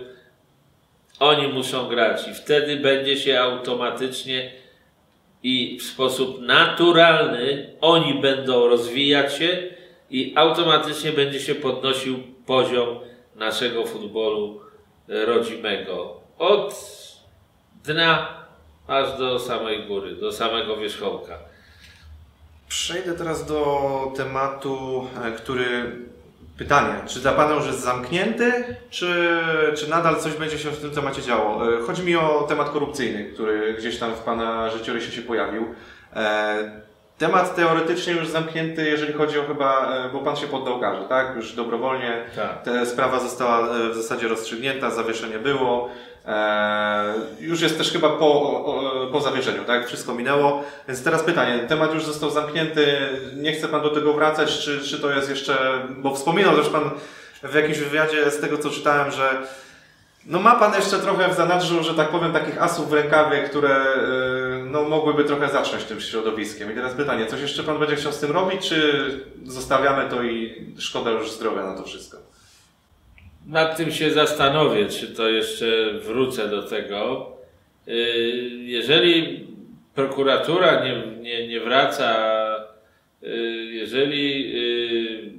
oni 1.20 1.48
muszą 1.48 1.88
grać 1.88 2.28
i 2.28 2.34
wtedy 2.34 2.76
będzie 2.76 3.16
się 3.16 3.40
automatycznie 3.40 4.52
i 5.42 5.78
w 5.78 5.82
sposób 5.82 6.40
naturalny 6.40 7.70
oni 7.80 8.14
będą 8.14 8.68
rozwijać 8.68 9.34
się 9.34 9.62
i 10.10 10.32
automatycznie 10.36 11.12
będzie 11.12 11.40
się 11.40 11.54
podnosił 11.54 12.18
poziom 12.46 12.88
naszego 13.36 13.86
futbolu 13.86 14.60
e, 15.08 15.24
rodzimego. 15.24 16.20
Od 16.38 16.74
dna 17.84 18.42
aż 18.86 19.18
do 19.18 19.38
samej 19.38 19.86
góry, 19.86 20.16
do 20.16 20.32
samego 20.32 20.76
wierzchołka. 20.76 21.38
Przejdę 22.68 23.12
teraz 23.14 23.46
do 23.46 24.12
tematu, 24.16 25.06
e, 25.24 25.32
który. 25.32 25.92
Pytanie, 26.58 26.94
czy 27.06 27.20
dla 27.20 27.32
Pana 27.32 27.54
już 27.54 27.66
jest 27.66 27.80
zamknięty, 27.80 28.76
czy, 28.90 29.38
czy 29.76 29.90
nadal 29.90 30.16
coś 30.16 30.32
będzie 30.32 30.58
się 30.58 30.70
w 30.70 30.80
tym 30.80 30.90
temacie 30.90 31.22
działo? 31.22 31.74
E, 31.78 31.82
Chodzi 31.82 32.02
mi 32.02 32.16
o 32.16 32.46
temat 32.48 32.70
korupcyjny, 32.70 33.24
który 33.34 33.74
gdzieś 33.74 33.98
tam 33.98 34.14
w 34.14 34.18
Pana 34.20 34.70
życiorysie 34.70 35.12
się 35.12 35.22
pojawił. 35.22 35.74
E, 36.16 36.82
Temat 37.18 37.56
teoretycznie 37.56 38.12
już 38.12 38.28
zamknięty, 38.28 38.84
jeżeli 38.90 39.12
chodzi 39.12 39.38
o 39.38 39.44
chyba, 39.44 39.94
e, 39.96 40.08
bo 40.12 40.18
Pan 40.18 40.36
się 40.36 40.46
poddał 40.46 40.80
karze, 40.80 41.04
tak? 41.08 41.36
Już 41.36 41.52
dobrowolnie. 41.52 42.24
Tak. 42.36 42.62
Ta 42.62 42.86
sprawa 42.86 43.20
została 43.20 43.68
w 43.92 43.94
zasadzie 43.94 44.28
rozstrzygnięta, 44.28 44.90
zawieszenie 44.90 45.38
było. 45.38 45.88
E, 46.26 47.14
już 47.40 47.60
jest 47.60 47.78
też 47.78 47.92
chyba 47.92 48.08
po, 48.08 48.42
o, 48.42 49.08
po 49.12 49.20
zawieszeniu, 49.20 49.64
tak? 49.64 49.86
Wszystko 49.86 50.14
minęło. 50.14 50.64
Więc 50.88 51.04
teraz 51.04 51.22
pytanie, 51.22 51.58
temat 51.68 51.94
już 51.94 52.04
został 52.04 52.30
zamknięty, 52.30 52.98
nie 53.36 53.52
chce 53.52 53.68
Pan 53.68 53.82
do 53.82 53.90
tego 53.90 54.12
wracać, 54.12 54.58
czy, 54.58 54.80
czy 54.80 55.00
to 55.00 55.10
jest 55.10 55.30
jeszcze, 55.30 55.56
bo 55.98 56.14
wspominał 56.14 56.56
też 56.56 56.68
Pan 56.68 56.90
w 57.42 57.54
jakimś 57.54 57.78
wywiadzie 57.78 58.30
z 58.30 58.40
tego, 58.40 58.58
co 58.58 58.70
czytałem, 58.70 59.10
że 59.10 59.46
no 60.26 60.40
ma 60.40 60.54
Pan 60.54 60.74
jeszcze 60.74 60.98
trochę 60.98 61.28
w 61.28 61.36
zanadrzu, 61.36 61.84
że 61.84 61.94
tak 61.94 62.08
powiem, 62.08 62.32
takich 62.32 62.62
asów 62.62 62.90
w 62.90 62.92
rękawie, 62.92 63.42
które 63.42 63.76
e, 63.76 64.64
no, 64.70 64.82
mogłyby 64.82 65.24
trochę 65.24 65.48
zacząć 65.48 65.84
tym 65.84 66.00
środowiskiem. 66.00 66.72
I 66.72 66.74
teraz 66.74 66.94
pytanie, 66.94 67.26
coś 67.26 67.40
jeszcze 67.40 67.62
Pan 67.62 67.78
będzie 67.78 67.96
chciał 67.96 68.12
z 68.12 68.20
tym 68.20 68.30
robić, 68.30 68.68
czy 68.68 69.10
zostawiamy 69.46 70.10
to 70.10 70.22
i 70.22 70.66
szkoda 70.78 71.10
już 71.10 71.30
zdrowia 71.30 71.62
na 71.62 71.76
to 71.76 71.82
wszystko? 71.82 72.31
Nad 73.46 73.76
tym 73.76 73.92
się 73.92 74.10
zastanowię, 74.10 74.86
czy 74.86 75.06
to 75.08 75.28
jeszcze 75.28 75.92
wrócę 75.92 76.48
do 76.48 76.62
tego. 76.62 77.32
Yy, 77.86 77.94
Jeżeli 78.62 79.46
prokuratura 79.94 80.84
nie, 80.84 81.22
nie, 81.22 81.48
nie 81.48 81.60
wraca, 81.60 82.36
yy, 83.22 83.64
jeżeli 83.64 84.52
yy, 84.52 85.32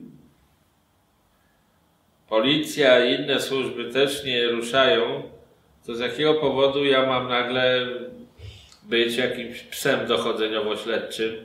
policja 2.29 3.05
i 3.05 3.21
inne 3.21 3.39
służby 3.39 3.91
też 3.91 4.25
nie 4.25 4.47
ruszają, 4.47 5.23
to 5.85 5.95
z 5.95 5.99
jakiego 5.99 6.33
powodu 6.33 6.85
ja 6.85 7.05
mam 7.05 7.29
nagle 7.29 7.87
być 8.83 9.17
jakimś 9.17 9.59
psem 9.59 10.07
dochodzeniowo-śledczym 10.07 11.35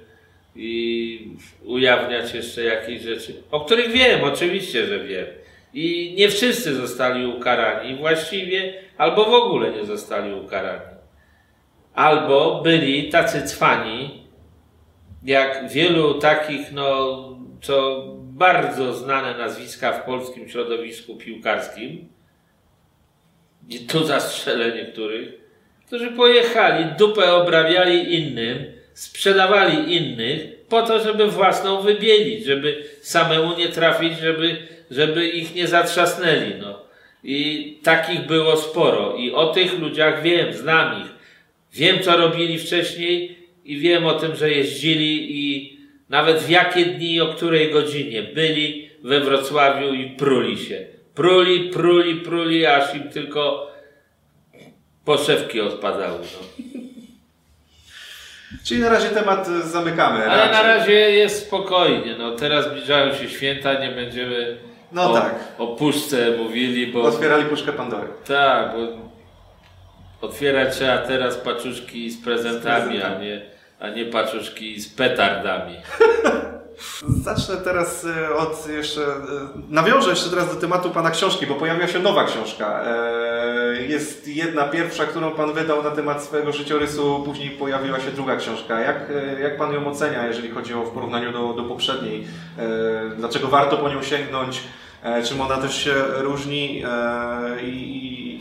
i 0.57 1.29
ujawniać 1.65 2.35
jeszcze 2.35 2.65
jakieś 2.65 3.03
rzeczy, 3.03 3.35
o 3.51 3.61
których 3.61 3.91
wiem, 3.91 4.25
oczywiście, 4.25 4.87
że 4.87 4.99
wiem. 5.05 5.27
I 5.75 6.15
nie 6.19 6.29
wszyscy 6.29 6.75
zostali 6.75 7.27
ukarani 7.27 7.97
właściwie, 7.97 8.75
albo 8.99 9.25
w 9.25 9.35
ogóle 9.35 9.73
nie 9.73 9.85
zostali 9.85 10.35
ukarani. 10.35 10.97
Albo 11.95 12.61
byli 12.63 13.09
tacy 13.09 13.43
cwani, 13.43 14.25
jak 15.25 15.69
wielu 15.71 16.15
takich, 16.15 16.73
no, 16.73 17.19
co 17.61 18.05
bardzo 18.23 18.93
znane 18.93 19.39
nazwiska 19.39 19.93
w 19.93 20.05
polskim 20.05 20.49
środowisku 20.49 21.17
piłkarskim, 21.17 22.09
tu 23.89 24.05
zastrzelę 24.05 24.73
niektórych, 24.73 25.35
którzy 25.87 26.11
pojechali, 26.11 26.85
dupę 26.99 27.33
obrabiali 27.33 28.15
innym, 28.15 28.73
sprzedawali 28.95 29.97
innych 29.97 30.58
po 30.69 30.83
to, 30.83 31.05
żeby 31.05 31.27
własną 31.27 31.81
wybielić, 31.81 32.45
żeby 32.45 32.85
samemu 33.01 33.57
nie 33.57 33.69
trafić, 33.69 34.19
żeby, 34.19 34.57
żeby 34.91 35.29
ich 35.29 35.55
nie 35.55 35.67
zatrzasnęli. 35.67 36.55
No. 36.61 36.83
I 37.25 37.79
takich 37.83 38.27
było 38.27 38.57
sporo. 38.57 39.17
I 39.17 39.33
o 39.33 39.47
tych 39.47 39.79
ludziach 39.79 40.23
wiem, 40.23 40.53
znam 40.53 41.03
ich. 41.03 41.09
Wiem, 41.73 42.03
co 42.03 42.17
robili 42.17 42.59
wcześniej 42.59 43.39
i 43.65 43.79
wiem 43.79 44.07
o 44.07 44.15
tym, 44.15 44.37
że 44.37 44.51
jeździli 44.51 45.41
i 45.41 45.79
nawet 46.09 46.39
w 46.39 46.51
jakie 46.51 46.85
dni, 46.85 47.21
o 47.21 47.27
której 47.27 47.71
godzinie 47.71 48.23
byli 48.23 48.91
we 49.03 49.21
Wrocławiu 49.21 49.95
i 49.95 50.11
pruli 50.11 50.59
się. 50.59 50.87
Pruli, 51.15 51.71
pruli, 51.71 52.15
pruli, 52.15 52.67
aż 52.67 52.95
im 52.95 53.09
tylko 53.09 53.73
poszewki 55.05 55.61
odpadały. 55.61 56.19
No. 56.19 56.78
Czyli 58.65 58.81
na 58.81 58.89
razie 58.89 59.09
temat 59.09 59.49
y, 59.49 59.63
zamykamy. 59.69 60.31
Ale 60.31 60.53
na 60.53 60.63
raczej. 60.63 60.67
razie 60.79 60.93
jest 61.11 61.47
spokojnie. 61.47 62.15
No, 62.19 62.31
teraz 62.31 62.67
zbliżają 62.67 63.15
się 63.15 63.29
święta, 63.29 63.75
nie 63.75 63.89
będziemy 63.91 64.57
No 64.93 65.11
o, 65.11 65.15
tak. 65.15 65.35
o 65.59 65.67
puszce 65.67 66.31
mówili, 66.39 66.87
bo 66.87 67.03
Otwierali 67.03 67.45
puszkę 67.45 67.73
Pandory. 67.73 68.09
tak, 68.27 68.73
bo 68.73 69.09
otwierać 70.29 70.75
trzeba 70.77 70.99
teraz 70.99 71.37
paczuszki 71.37 72.11
z 72.11 72.25
prezentami, 72.25 72.99
Z 72.99 73.03
a 73.05 73.07
prezentami. 73.07 73.27
nie, 73.27 73.41
a 73.81 73.89
nie 73.89 74.05
paczuszki 74.05 74.81
z 74.81 74.89
petardami. 74.95 75.75
Zacznę 77.23 77.57
teraz 77.57 78.05
y, 78.05 78.35
od 78.35 78.69
jeszcze, 78.69 79.01
y, 79.01 79.07
nawiążę 79.69 80.11
jeszcze 80.11 80.31
teraz 80.31 80.55
do 80.55 80.61
tematu 80.61 80.91
Pana 80.91 81.11
książki, 81.11 81.47
bo 81.47 81.55
pojawiła 81.55 81.87
się 81.89 81.99
nowa 81.99 82.25
książka. 82.25 82.81
E, 82.85 83.83
Jest 83.89 84.29
jedna 84.29 84.65
pierwsza, 84.69 85.07
którą 85.07 85.31
Pan 85.31 85.53
wydał 85.53 85.83
na 85.83 85.91
temat 85.91 86.23
swojego 86.25 86.53
życiorysu, 86.53 87.23
później 87.25 87.51
pojawiła 87.51 88.01
się 88.01 88.11
druga 88.11 88.37
książka. 88.37 88.81
Jak, 88.81 89.11
e, 89.11 89.41
jak 89.41 89.57
Pan 89.59 89.73
ją 89.75 89.87
ocenia, 89.87 90.27
jeżeli 90.27 90.51
chodzi 90.51 90.75
o 90.75 90.83
w 90.85 90.91
porównaniu 90.91 91.33
do, 91.33 91.53
do 91.53 91.63
poprzedniej? 91.63 92.27
E, 92.59 93.17
Dlaczego 93.17 93.49
warto 93.49 93.77
po 93.77 93.89
nią 93.89 94.03
sięgnąć? 94.03 94.61
E, 95.03 95.23
Czym 95.23 95.41
ona 95.41 95.57
też 95.57 95.85
się 95.85 95.95
różni? 96.17 96.83
E, 96.87 97.63
I 97.63 98.41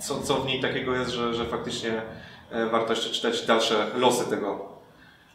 co, 0.00 0.22
co 0.22 0.34
w 0.34 0.46
niej 0.46 0.60
takiego 0.60 0.94
jest, 0.94 1.10
że, 1.10 1.34
że 1.34 1.44
faktycznie 1.44 2.02
e, 2.50 2.66
warto 2.66 2.92
jeszcze 2.92 3.10
czytać 3.10 3.46
dalsze 3.46 3.86
losy 3.96 4.30
tego 4.30 4.68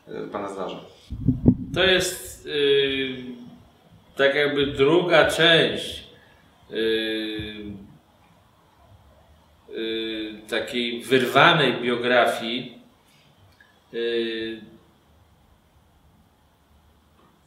e, 0.08 0.28
Pana 0.28 0.50
zdarza? 0.50 0.78
To 1.74 1.84
jest 1.84 2.46
yy, 2.46 3.16
tak 4.16 4.36
jakby 4.36 4.68
druga 4.68 5.32
część 5.32 6.04
yy, 6.70 7.56
yy, 9.70 10.42
takiej 10.50 11.04
wyrwanej 11.04 11.74
biografii. 11.82 12.78
Yy, 13.94 14.62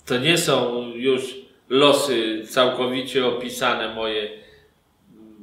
to 0.07 0.18
nie 0.18 0.39
są 0.39 0.87
już 0.95 1.35
losy 1.68 2.43
całkowicie 2.47 3.27
opisane 3.27 3.95
moje 3.95 4.31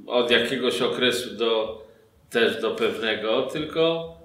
od 0.08 0.32
jakiegoś 0.32 0.82
okresu 0.82 1.36
do 1.36 1.84
też 2.30 2.62
do 2.62 2.72
pewnego, 2.72 3.42
tylko 3.42 4.16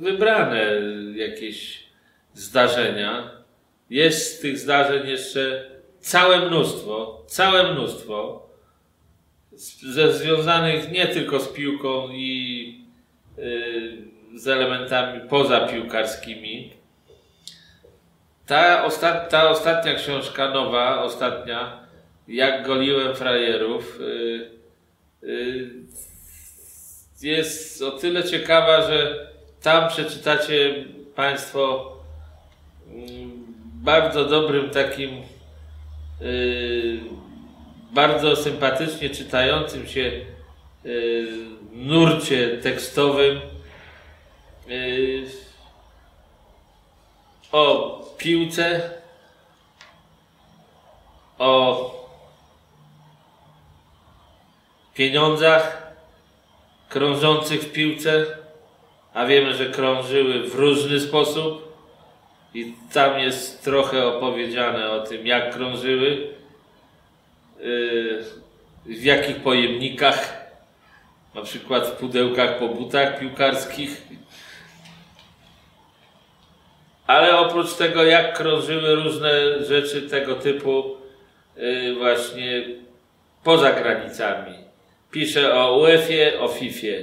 wybrane 0.00 0.72
jakieś 1.14 1.84
zdarzenia. 2.34 3.39
Jest 3.90 4.42
tych 4.42 4.58
zdarzeń 4.58 5.08
jeszcze 5.08 5.70
całe 6.00 6.48
mnóstwo, 6.48 7.24
całe 7.26 7.72
mnóstwo, 7.72 8.46
ze 9.94 10.12
związanych 10.12 10.92
nie 10.92 11.06
tylko 11.06 11.40
z 11.40 11.48
piłką 11.48 12.08
i 12.12 12.84
z 14.34 14.48
elementami 14.48 15.28
pozapiłkarskimi. 15.28 16.72
Ta, 18.46 18.90
ta 19.30 19.50
ostatnia 19.50 19.94
książka, 19.94 20.50
nowa, 20.50 21.02
ostatnia, 21.02 21.80
jak 22.28 22.66
goliłem 22.66 23.16
frajerów, 23.16 24.00
yy, 24.00 24.50
yy, 25.22 25.70
jest 27.22 27.82
o 27.82 27.90
tyle 27.90 28.24
ciekawa, 28.24 28.88
że 28.88 29.28
tam 29.62 29.88
przeczytacie 29.88 30.84
Państwo 31.14 31.92
yy, 32.88 33.29
bardzo 33.80 34.24
dobrym 34.24 34.70
takim, 34.70 35.22
y, 36.22 37.00
bardzo 37.92 38.36
sympatycznie 38.36 39.10
czytającym 39.10 39.86
się 39.86 40.12
y, 40.86 41.28
nurcie 41.72 42.58
tekstowym 42.58 43.40
y, 44.68 45.26
o 47.52 47.98
piłce, 48.18 48.90
o 51.38 51.90
pieniądzach 54.94 55.92
krążących 56.88 57.62
w 57.62 57.72
piłce, 57.72 58.26
a 59.14 59.26
wiemy, 59.26 59.54
że 59.54 59.66
krążyły 59.66 60.50
w 60.50 60.54
różny 60.54 61.00
sposób 61.00 61.69
i 62.54 62.74
tam 62.92 63.18
jest 63.18 63.64
trochę 63.64 64.06
opowiedziane 64.06 64.90
o 64.90 65.00
tym, 65.00 65.26
jak 65.26 65.54
krążyły, 65.54 66.28
yy, 67.60 68.24
w 68.86 69.04
jakich 69.04 69.36
pojemnikach, 69.36 70.46
na 71.34 71.42
przykład 71.42 71.86
w 71.86 71.92
pudełkach 71.92 72.58
po 72.58 72.68
butach 72.68 73.18
piłkarskich. 73.18 74.02
Ale 77.06 77.38
oprócz 77.38 77.74
tego, 77.74 78.04
jak 78.04 78.38
krążyły 78.38 78.94
różne 78.94 79.64
rzeczy 79.64 80.02
tego 80.02 80.34
typu, 80.34 80.96
yy, 81.56 81.94
właśnie 81.94 82.64
poza 83.44 83.72
granicami. 83.72 84.54
Pisze 85.10 85.54
o 85.54 85.78
UEFA, 85.78 86.40
o 86.40 86.48
FIFA, 86.48 86.96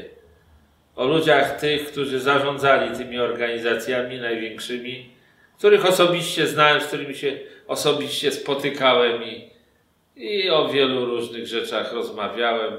o 0.96 1.06
ludziach 1.06 1.60
tych, 1.60 1.92
którzy 1.92 2.20
zarządzali 2.20 2.98
tymi 2.98 3.20
organizacjami 3.20 4.20
największymi, 4.20 5.17
których 5.58 5.86
osobiście 5.86 6.48
znałem, 6.48 6.82
z 6.82 6.86
którymi 6.86 7.16
się 7.16 7.40
osobiście 7.68 8.32
spotykałem 8.32 9.24
i, 9.24 9.50
i 10.16 10.50
o 10.50 10.70
wielu 10.70 11.06
różnych 11.06 11.48
rzeczach 11.48 11.94
rozmawiałem. 11.94 12.74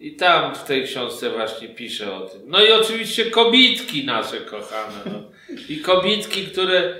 I 0.00 0.16
tam 0.16 0.54
w 0.54 0.64
tej 0.64 0.84
książce 0.84 1.30
właśnie 1.30 1.68
piszę 1.68 2.14
o 2.14 2.20
tym. 2.20 2.40
No 2.46 2.64
i 2.64 2.72
oczywiście 2.72 3.30
kobitki 3.30 4.04
nasze 4.04 4.36
kochane. 4.36 5.00
No. 5.06 5.22
I 5.68 5.78
kobitki, 5.78 6.46
które 6.46 6.94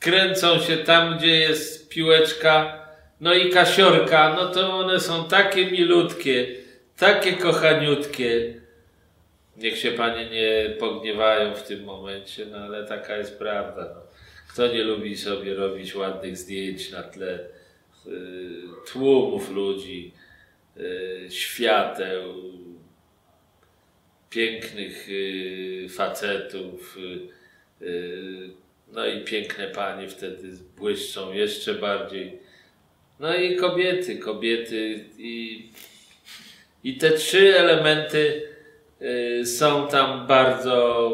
kręcą 0.00 0.60
się 0.60 0.76
tam, 0.76 1.18
gdzie 1.18 1.36
jest 1.36 1.88
piłeczka, 1.88 2.86
no 3.20 3.34
i 3.34 3.50
kasiorka, 3.50 4.34
no 4.36 4.48
to 4.48 4.72
one 4.72 5.00
są 5.00 5.28
takie 5.28 5.70
milutkie, 5.70 6.46
takie 6.96 7.32
kochaniutkie. 7.32 8.59
Niech 9.60 9.78
się 9.78 9.90
panie 9.90 10.30
nie 10.30 10.76
pogniewają 10.78 11.54
w 11.54 11.62
tym 11.62 11.84
momencie, 11.84 12.46
no 12.46 12.58
ale 12.58 12.86
taka 12.86 13.16
jest 13.16 13.38
prawda. 13.38 13.92
No. 13.94 14.02
Kto 14.52 14.66
nie 14.66 14.84
lubi 14.84 15.16
sobie 15.16 15.54
robić 15.54 15.94
ładnych 15.94 16.36
zdjęć 16.36 16.90
na 16.90 17.02
tle 17.02 17.38
y, 18.06 18.10
tłumów 18.92 19.50
ludzi, 19.50 20.12
y, 20.76 21.26
świateł, 21.30 22.34
pięknych 24.30 25.08
y, 25.08 25.86
facetów, 25.90 26.98
y, 26.98 27.84
y, 27.86 28.50
no 28.92 29.06
i 29.06 29.24
piękne 29.24 29.66
panie 29.66 30.08
wtedy 30.08 30.48
błyszczą 30.76 31.32
jeszcze 31.32 31.74
bardziej. 31.74 32.38
No 33.20 33.36
i 33.36 33.56
kobiety, 33.56 34.18
kobiety 34.18 35.04
i, 35.18 35.68
i 36.84 36.96
te 36.96 37.10
trzy 37.10 37.58
elementy 37.58 38.49
są 39.44 39.86
tam 39.86 40.26
bardzo 40.26 41.08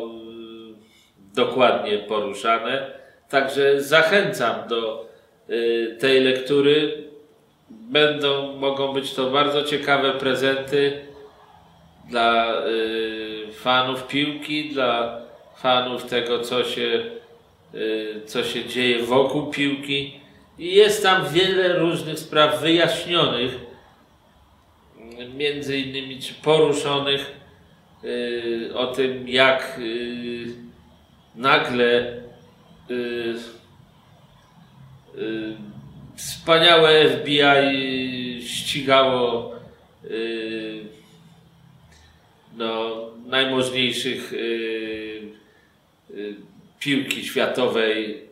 y, 1.30 1.34
dokładnie 1.34 1.98
poruszane. 1.98 2.90
Także 3.28 3.82
zachęcam 3.82 4.68
do 4.68 5.08
y, 5.50 5.96
tej 6.00 6.24
lektury. 6.24 7.04
Będą, 7.70 8.52
mogą 8.52 8.92
być 8.92 9.14
to 9.14 9.30
bardzo 9.30 9.62
ciekawe 9.62 10.12
prezenty 10.12 11.00
dla 12.10 12.62
fanów 13.52 14.06
piłki, 14.06 14.68
dla 14.68 15.20
fanów 15.56 16.04
tego, 16.04 16.40
co 16.40 16.64
się, 16.64 17.04
co 18.26 18.44
się 18.44 18.64
dzieje 18.64 19.02
wokół 19.02 19.46
piłki. 19.46 20.20
I 20.58 20.74
jest 20.74 21.02
tam 21.02 21.28
wiele 21.28 21.78
różnych 21.78 22.18
spraw 22.18 22.60
wyjaśnionych, 22.60 23.58
między 25.34 25.78
innymi 25.78 26.20
czy 26.20 26.34
poruszonych 26.34 27.45
o 28.74 28.86
tym, 28.86 29.28
jak 29.28 29.78
yy, 29.78 30.46
nagle 31.34 32.22
yy 32.88 33.34
wspaniałe 36.16 37.08
FBI 37.08 38.42
ścigało 38.42 39.56
no, 42.56 42.96
najmożniejszych 43.26 44.32
piłki 46.80 47.24
światowej 47.24 48.22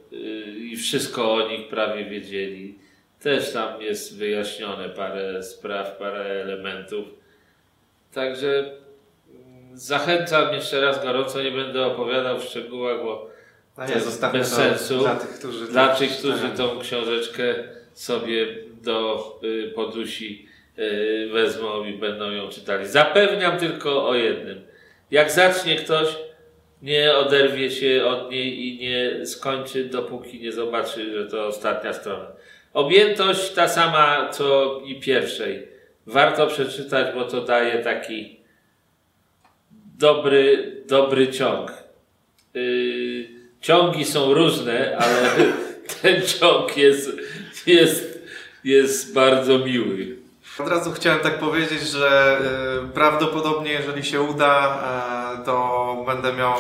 i 0.70 0.77
wszystko 0.77 1.35
o 1.35 1.49
nich 1.49 1.68
prawie 1.68 2.05
wiedzieli. 2.05 2.79
Też 3.20 3.53
tam 3.53 3.83
jest 3.83 4.18
wyjaśnione 4.18 4.89
parę 4.89 5.43
spraw, 5.43 5.97
parę 5.97 6.25
elementów. 6.43 7.07
Także 8.12 8.72
zachęcam 9.75 10.55
jeszcze 10.55 10.81
raz 10.81 11.03
gorąco, 11.03 11.43
nie 11.43 11.51
będę 11.51 11.87
opowiadał 11.87 12.39
w 12.39 12.45
szczegółach, 12.45 13.03
bo 13.05 13.31
no 13.79 13.87
nie, 13.87 13.93
to 13.93 14.31
bez 14.33 14.55
sensu. 14.55 14.99
Dla 14.99 15.16
tych, 15.16 15.39
którzy, 15.39 15.66
dla 15.66 15.89
tych, 15.89 16.11
którzy 16.11 16.49
tą 16.49 16.79
książeczkę 16.79 17.55
sobie 17.93 18.47
do 18.83 19.41
y, 19.45 19.72
podusi 19.75 20.49
y, 20.79 21.29
wezmą 21.33 21.85
i 21.85 21.93
będą 21.93 22.31
ją 22.31 22.49
czytali. 22.49 22.87
Zapewniam 22.87 23.59
tylko 23.59 24.09
o 24.09 24.14
jednym. 24.14 24.62
Jak 25.11 25.31
zacznie 25.31 25.77
ktoś 25.77 26.09
nie 26.83 27.16
oderwie 27.16 27.70
się 27.70 28.05
od 28.07 28.31
niej 28.31 28.66
i 28.66 28.79
nie 28.79 29.27
skończy, 29.27 29.85
dopóki 29.85 30.41
nie 30.41 30.53
zobaczy, 30.53 31.18
że 31.18 31.27
to 31.27 31.47
ostatnia 31.47 31.93
strona. 31.93 32.27
Objętość 32.72 33.51
ta 33.51 33.68
sama, 33.68 34.29
co 34.33 34.81
i 34.87 35.01
pierwszej. 35.01 35.68
Warto 36.07 36.47
przeczytać, 36.47 37.14
bo 37.14 37.25
to 37.25 37.41
daje 37.41 37.79
taki 37.79 38.44
dobry, 39.95 40.73
dobry 40.89 41.29
ciąg. 41.29 41.73
Yy, 42.55 43.29
ciągi 43.61 44.05
są 44.05 44.35
różne, 44.35 44.99
ale 44.99 45.31
ten 46.03 46.23
ciąg 46.23 46.77
jest, 46.77 47.11
jest, 47.67 48.19
jest 48.65 49.15
bardzo 49.15 49.59
miły. 49.59 50.17
Od 50.59 50.69
razu 50.69 50.93
chciałem 50.93 51.21
tak 51.21 51.39
powiedzieć, 51.39 51.83
że 51.83 52.39
y, 52.85 52.89
prawdopodobnie, 52.89 53.73
jeżeli 53.73 54.05
się 54.05 54.21
uda, 54.21 54.79
y, 55.43 55.45
to 55.45 56.03
będę 56.07 56.33
miał 56.33 56.57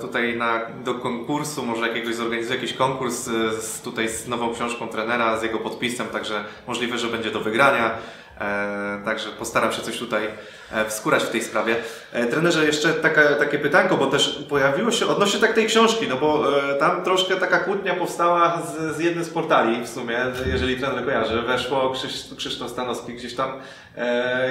tutaj 0.00 0.36
na, 0.36 0.60
do 0.84 0.94
konkursu, 0.94 1.66
może 1.66 1.88
jakiegoś 1.88 2.14
zorganizuję 2.14 2.54
jakiś 2.54 2.72
konkurs 2.72 3.24
z, 3.60 3.80
tutaj 3.80 4.08
z 4.08 4.28
nową 4.28 4.54
książką 4.54 4.88
trenera, 4.88 5.38
z 5.38 5.42
jego 5.42 5.58
podpisem, 5.58 6.06
także 6.06 6.44
możliwe, 6.66 6.98
że 6.98 7.08
będzie 7.08 7.30
do 7.30 7.40
wygrania. 7.40 7.98
E, 8.40 9.00
także 9.04 9.28
postaram 9.30 9.72
się 9.72 9.82
coś 9.82 9.98
tutaj 9.98 10.28
e, 10.72 10.84
wskórać 10.84 11.22
w 11.22 11.30
tej 11.30 11.42
sprawie. 11.42 11.76
E, 12.12 12.26
trenerze, 12.26 12.66
jeszcze 12.66 12.92
taka, 12.92 13.34
takie 13.34 13.58
pytanko, 13.58 13.96
bo 13.96 14.06
też 14.06 14.44
pojawiło 14.48 14.90
się 14.90 15.06
odnośnie 15.06 15.40
tak 15.40 15.54
tej 15.54 15.66
książki, 15.66 16.06
no 16.08 16.16
bo 16.16 16.44
tam 16.80 17.04
troszkę 17.04 17.36
taka 17.36 17.58
kłótnia 17.58 17.94
powstała 17.94 18.62
z, 18.62 18.96
z 18.96 19.00
jednym 19.00 19.24
z 19.24 19.30
portali 19.30 19.84
w 19.84 19.88
sumie, 19.88 20.18
jeżeli 20.46 20.76
trener 20.76 21.04
kojarzy. 21.04 21.42
Weszło 21.42 21.90
Krzysz, 21.90 22.24
Krzysztof 22.36 22.70
Stanowski 22.70 23.14
gdzieś 23.14 23.34
tam 23.34 23.52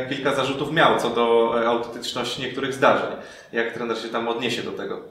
kilka 0.10 0.36
zarzutów 0.36 0.72
miał 0.72 1.00
co 1.00 1.10
do 1.10 1.56
autentyczności 1.68 2.42
niektórych 2.42 2.74
zdarzeń. 2.74 3.10
Jak 3.54 3.74
trener 3.74 3.98
się 3.98 4.10
tam 4.10 4.28
odniesie 4.28 4.62
do 4.64 4.72
tego? 4.72 5.02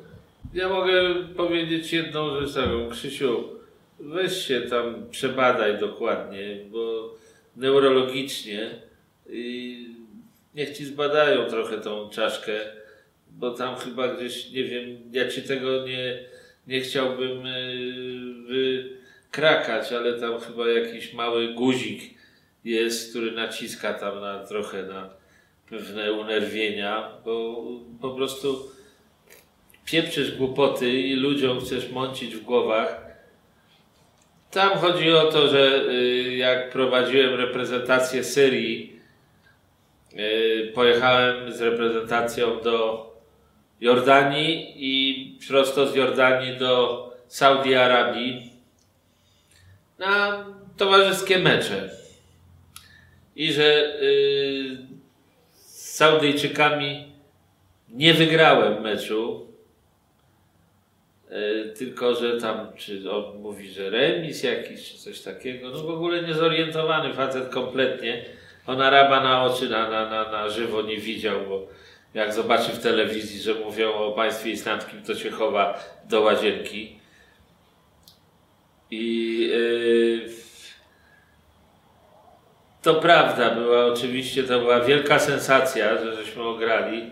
Ja 0.54 0.68
mogę 0.68 1.14
powiedzieć 1.36 1.92
jedną 1.92 2.40
rzecz 2.40 2.54
taką. 2.54 2.88
Krzysiu, 2.90 3.44
weź 4.00 4.46
się 4.46 4.60
tam 4.60 4.94
przebadaj 5.10 5.78
dokładnie, 5.78 6.56
bo 6.70 7.10
neurologicznie 7.56 8.70
i 9.30 9.86
niech 10.54 10.76
ci 10.76 10.84
zbadają 10.84 11.48
trochę 11.48 11.78
tą 11.78 12.10
czaszkę, 12.10 12.52
bo 13.30 13.50
tam 13.50 13.76
chyba 13.76 14.08
gdzieś, 14.08 14.50
nie 14.50 14.64
wiem, 14.64 14.98
ja 15.12 15.28
ci 15.28 15.42
tego 15.42 15.86
nie, 15.86 16.18
nie 16.66 16.80
chciałbym 16.80 17.46
yy, 17.46 18.92
wykrakać, 19.26 19.92
ale 19.92 20.20
tam 20.20 20.40
chyba 20.40 20.68
jakiś 20.68 21.14
mały 21.14 21.54
guzik 21.54 22.02
jest, 22.64 23.10
który 23.10 23.32
naciska 23.32 23.94
tam 23.94 24.20
na 24.20 24.46
trochę 24.46 24.82
na 24.82 25.10
pewne 25.70 26.12
unerwienia, 26.12 27.10
bo 27.24 27.64
po 28.00 28.10
prostu 28.10 28.70
pieprzysz 29.84 30.36
głupoty 30.36 30.92
i 30.92 31.14
ludziom 31.14 31.60
chcesz 31.60 31.90
mącić 31.90 32.36
w 32.36 32.42
głowach. 32.42 33.05
Tam 34.56 34.78
chodzi 34.78 35.12
o 35.12 35.32
to, 35.32 35.48
że 35.48 35.84
y, 35.90 36.36
jak 36.36 36.70
prowadziłem 36.70 37.34
reprezentację 37.34 38.24
Syrii, 38.24 39.00
y, 40.12 40.72
pojechałem 40.74 41.52
z 41.52 41.60
reprezentacją 41.60 42.60
do 42.60 43.06
Jordanii 43.80 44.72
i 44.76 45.38
prosto 45.48 45.86
z 45.86 45.94
Jordanii 45.94 46.56
do 46.56 47.02
Saudi 47.28 47.74
Arabii 47.74 48.50
na 49.98 50.44
towarzyskie 50.76 51.38
mecze. 51.38 51.90
I 53.36 53.52
że 53.52 54.00
y, 54.02 54.78
z 55.52 55.94
Saudyjczykami 55.94 57.12
nie 57.88 58.14
wygrałem 58.14 58.82
meczu, 58.82 59.46
tylko 61.78 62.14
że 62.14 62.40
tam, 62.40 62.72
czy 62.76 63.10
on 63.10 63.38
mówi, 63.38 63.70
że 63.70 63.90
remis 63.90 64.42
jakiś, 64.42 64.92
czy 64.92 64.98
coś 64.98 65.20
takiego. 65.20 65.70
No 65.70 65.78
w 65.78 65.90
ogóle 65.90 66.22
niezorientowany 66.22 67.14
facet 67.14 67.48
kompletnie. 67.48 68.24
On 68.66 68.82
Araba 68.82 69.20
na 69.20 69.44
oczy, 69.44 69.68
na, 69.68 69.90
na, 69.90 70.10
na, 70.10 70.30
na 70.30 70.48
żywo 70.48 70.82
nie 70.82 70.96
widział, 70.96 71.40
bo 71.48 71.66
jak 72.14 72.34
zobaczy 72.34 72.72
w 72.72 72.82
telewizji, 72.82 73.40
że 73.40 73.54
mówią 73.54 73.92
o 73.92 74.12
państwie 74.12 74.50
islamskim, 74.50 75.02
to 75.02 75.14
się 75.14 75.30
chowa 75.30 75.84
do 76.08 76.20
łazienki. 76.20 76.98
I 78.90 79.38
yy, 79.40 80.28
to 82.82 82.94
prawda, 82.94 83.50
była 83.50 83.86
oczywiście, 83.86 84.42
to 84.42 84.58
była 84.58 84.80
wielka 84.80 85.18
sensacja, 85.18 86.04
że 86.04 86.16
żeśmy 86.16 86.42
ograli. 86.42 87.10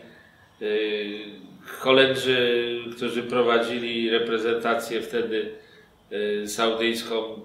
Yy, 0.60 1.43
Holendrzy, 1.66 2.78
którzy 2.96 3.22
prowadzili 3.22 4.10
reprezentację 4.10 5.02
wtedy 5.02 5.52
yy, 6.10 6.48
saudyjską, 6.48 7.40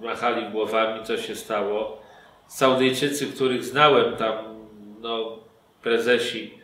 machali 0.00 0.52
głowami, 0.52 1.04
co 1.04 1.16
się 1.16 1.36
stało. 1.36 2.02
Saudyjczycy, 2.48 3.26
których 3.26 3.64
znałem 3.64 4.16
tam, 4.16 4.34
no, 5.00 5.38
prezesi, 5.82 6.58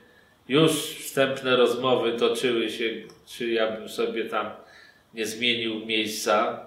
już 0.48 0.72
wstępne 0.72 1.56
rozmowy 1.56 2.12
toczyły 2.12 2.70
się, 2.70 2.84
czy 3.26 3.50
ja 3.50 3.70
bym 3.70 3.88
sobie 3.88 4.24
tam 4.24 4.50
nie 5.14 5.26
zmienił 5.26 5.86
miejsca. 5.86 6.60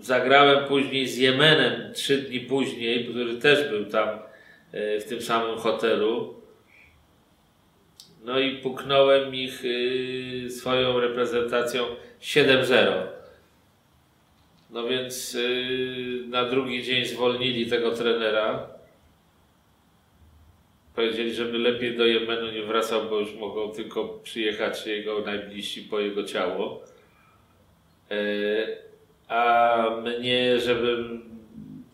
Zagrałem 0.00 0.64
później 0.64 1.08
z 1.08 1.16
Jemenem 1.16 1.92
trzy 1.94 2.18
dni 2.18 2.40
później, 2.40 3.04
który 3.04 3.36
też 3.36 3.68
był 3.68 3.84
tam 3.84 4.08
e, 4.72 5.00
w 5.00 5.04
tym 5.04 5.22
samym 5.22 5.58
hotelu. 5.58 6.39
No 8.24 8.38
i 8.38 8.56
puknąłem 8.56 9.34
ich 9.34 9.62
e, 9.64 10.50
swoją 10.50 11.00
reprezentacją 11.00 11.84
7-0. 12.20 12.92
No 14.70 14.88
więc 14.88 15.36
e, 15.36 16.28
na 16.28 16.44
drugi 16.44 16.82
dzień 16.82 17.04
zwolnili 17.04 17.66
tego 17.66 17.90
trenera. 17.90 18.66
Powiedzieli, 20.94 21.34
żeby 21.34 21.58
lepiej 21.58 21.96
do 21.96 22.06
Jemenu 22.06 22.52
nie 22.52 22.62
wracał, 22.62 23.10
bo 23.10 23.20
już 23.20 23.34
mogą 23.34 23.70
tylko 23.70 24.04
przyjechać 24.08 24.86
jego 24.86 25.20
najbliżsi 25.20 25.82
po 25.82 26.00
jego 26.00 26.24
ciało. 26.24 26.84
A 29.28 29.84
mnie, 30.02 30.60
żebym 30.60 31.22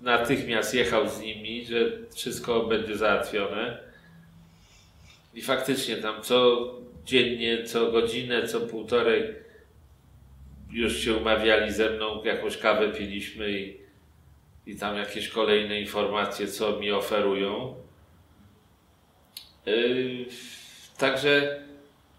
natychmiast 0.00 0.74
jechał 0.74 1.08
z 1.08 1.20
nimi, 1.20 1.64
że 1.64 1.90
wszystko 2.14 2.60
będzie 2.60 2.96
załatwione. 2.96 3.85
I 5.36 5.42
faktycznie 5.42 5.96
tam 5.96 6.22
co 6.22 6.70
dziennie, 7.04 7.64
co 7.64 7.92
godzinę, 7.92 8.48
co 8.48 8.60
półtorej 8.60 9.34
już 10.70 10.96
się 10.96 11.14
umawiali 11.14 11.72
ze 11.72 11.90
mną, 11.90 12.24
jakąś 12.24 12.56
kawę 12.56 12.88
piliśmy 12.88 13.50
i, 13.50 13.76
i 14.66 14.76
tam 14.76 14.96
jakieś 14.96 15.28
kolejne 15.28 15.80
informacje, 15.80 16.46
co 16.46 16.80
mi 16.80 16.92
oferują. 16.92 17.74
Yy, 19.66 20.26
także 20.98 21.60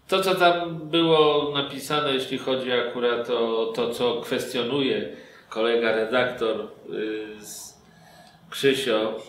to, 0.08 0.20
co 0.20 0.34
tam 0.34 0.88
było 0.88 1.52
napisane, 1.54 2.14
jeśli 2.14 2.38
chodzi 2.38 2.72
akurat 2.72 3.30
o 3.30 3.72
to, 3.76 3.90
co 3.90 4.20
kwestionuje 4.20 5.16
kolega 5.48 5.92
redaktor 5.92 6.68
yy, 6.88 7.44
z 7.44 7.78
Krzysio, 8.50 9.22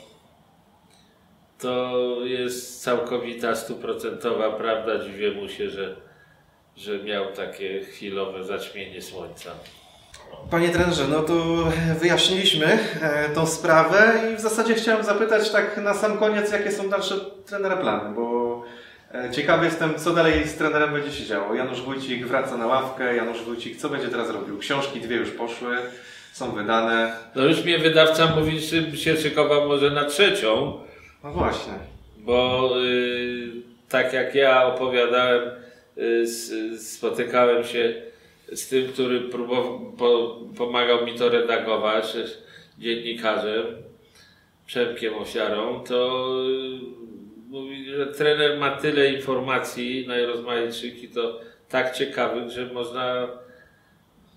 to 1.59 2.15
jest 2.23 2.83
całkowita, 2.83 3.55
stuprocentowa 3.55 4.51
prawda. 4.51 5.05
Dziwię 5.05 5.31
mu 5.31 5.49
się, 5.49 5.69
że, 5.69 5.95
że 6.77 7.03
miał 7.03 7.31
takie 7.33 7.83
chwilowe 7.83 8.43
zaćmienie 8.43 9.01
słońca. 9.01 9.51
Panie 10.51 10.69
trenerze, 10.69 11.07
no 11.07 11.19
to 11.21 11.33
wyjaśniliśmy 11.99 12.79
e, 13.01 13.29
tą 13.29 13.47
sprawę 13.47 14.21
i 14.33 14.35
w 14.35 14.39
zasadzie 14.39 14.75
chciałem 14.75 15.03
zapytać 15.03 15.49
tak 15.49 15.77
na 15.77 15.93
sam 15.93 16.17
koniec, 16.17 16.51
jakie 16.51 16.71
są 16.71 16.89
dalsze 16.89 17.15
trenera 17.45 17.77
plany, 17.77 18.15
bo 18.15 18.63
e, 19.13 19.31
ciekawy 19.31 19.65
jestem, 19.65 19.95
co 19.95 20.13
dalej 20.13 20.47
z 20.47 20.55
trenerem 20.55 20.93
będzie 20.93 21.11
się 21.11 21.25
działo. 21.25 21.53
Janusz 21.53 21.81
Wójcik 21.81 22.27
wraca 22.27 22.57
na 22.57 22.67
ławkę, 22.67 23.15
Janusz 23.15 23.43
Wójcik 23.43 23.77
co 23.77 23.89
będzie 23.89 24.07
teraz 24.07 24.29
robił? 24.29 24.57
Książki 24.57 25.01
dwie 25.01 25.15
już 25.15 25.31
poszły, 25.31 25.77
są 26.33 26.51
wydane. 26.51 27.13
No 27.35 27.43
już 27.43 27.63
mnie 27.63 27.79
wydawca 27.79 28.35
mówi, 28.35 28.59
że 28.59 28.97
się 28.97 29.17
szykował 29.17 29.67
może 29.67 29.91
na 29.91 30.05
trzecią. 30.05 30.79
No 31.23 31.31
właśnie. 31.31 31.73
Bo 32.17 32.69
y, 32.83 33.51
tak 33.89 34.13
jak 34.13 34.35
ja 34.35 34.65
opowiadałem, 34.65 35.49
y, 35.97 36.77
spotykałem 36.77 37.63
się 37.63 37.93
z 38.53 38.67
tym, 38.67 38.87
który 38.87 39.21
próbował, 39.21 39.91
po, 39.97 40.39
pomagał 40.57 41.05
mi 41.05 41.13
to 41.13 41.29
redagować, 41.29 42.17
dziennikarzem, 42.77 43.65
Przemkiem 44.65 45.13
Ofiarą, 45.15 45.83
to 45.83 46.27
y, 46.49 47.49
mówi, 47.49 47.85
że 47.85 48.07
trener 48.07 48.59
ma 48.59 48.71
tyle 48.71 49.13
informacji 49.13 50.07
najrozmaitszych 50.07 51.03
i 51.03 51.07
to 51.07 51.39
tak 51.69 51.95
ciekawych, 51.95 52.49
że 52.49 52.65
można 52.65 53.27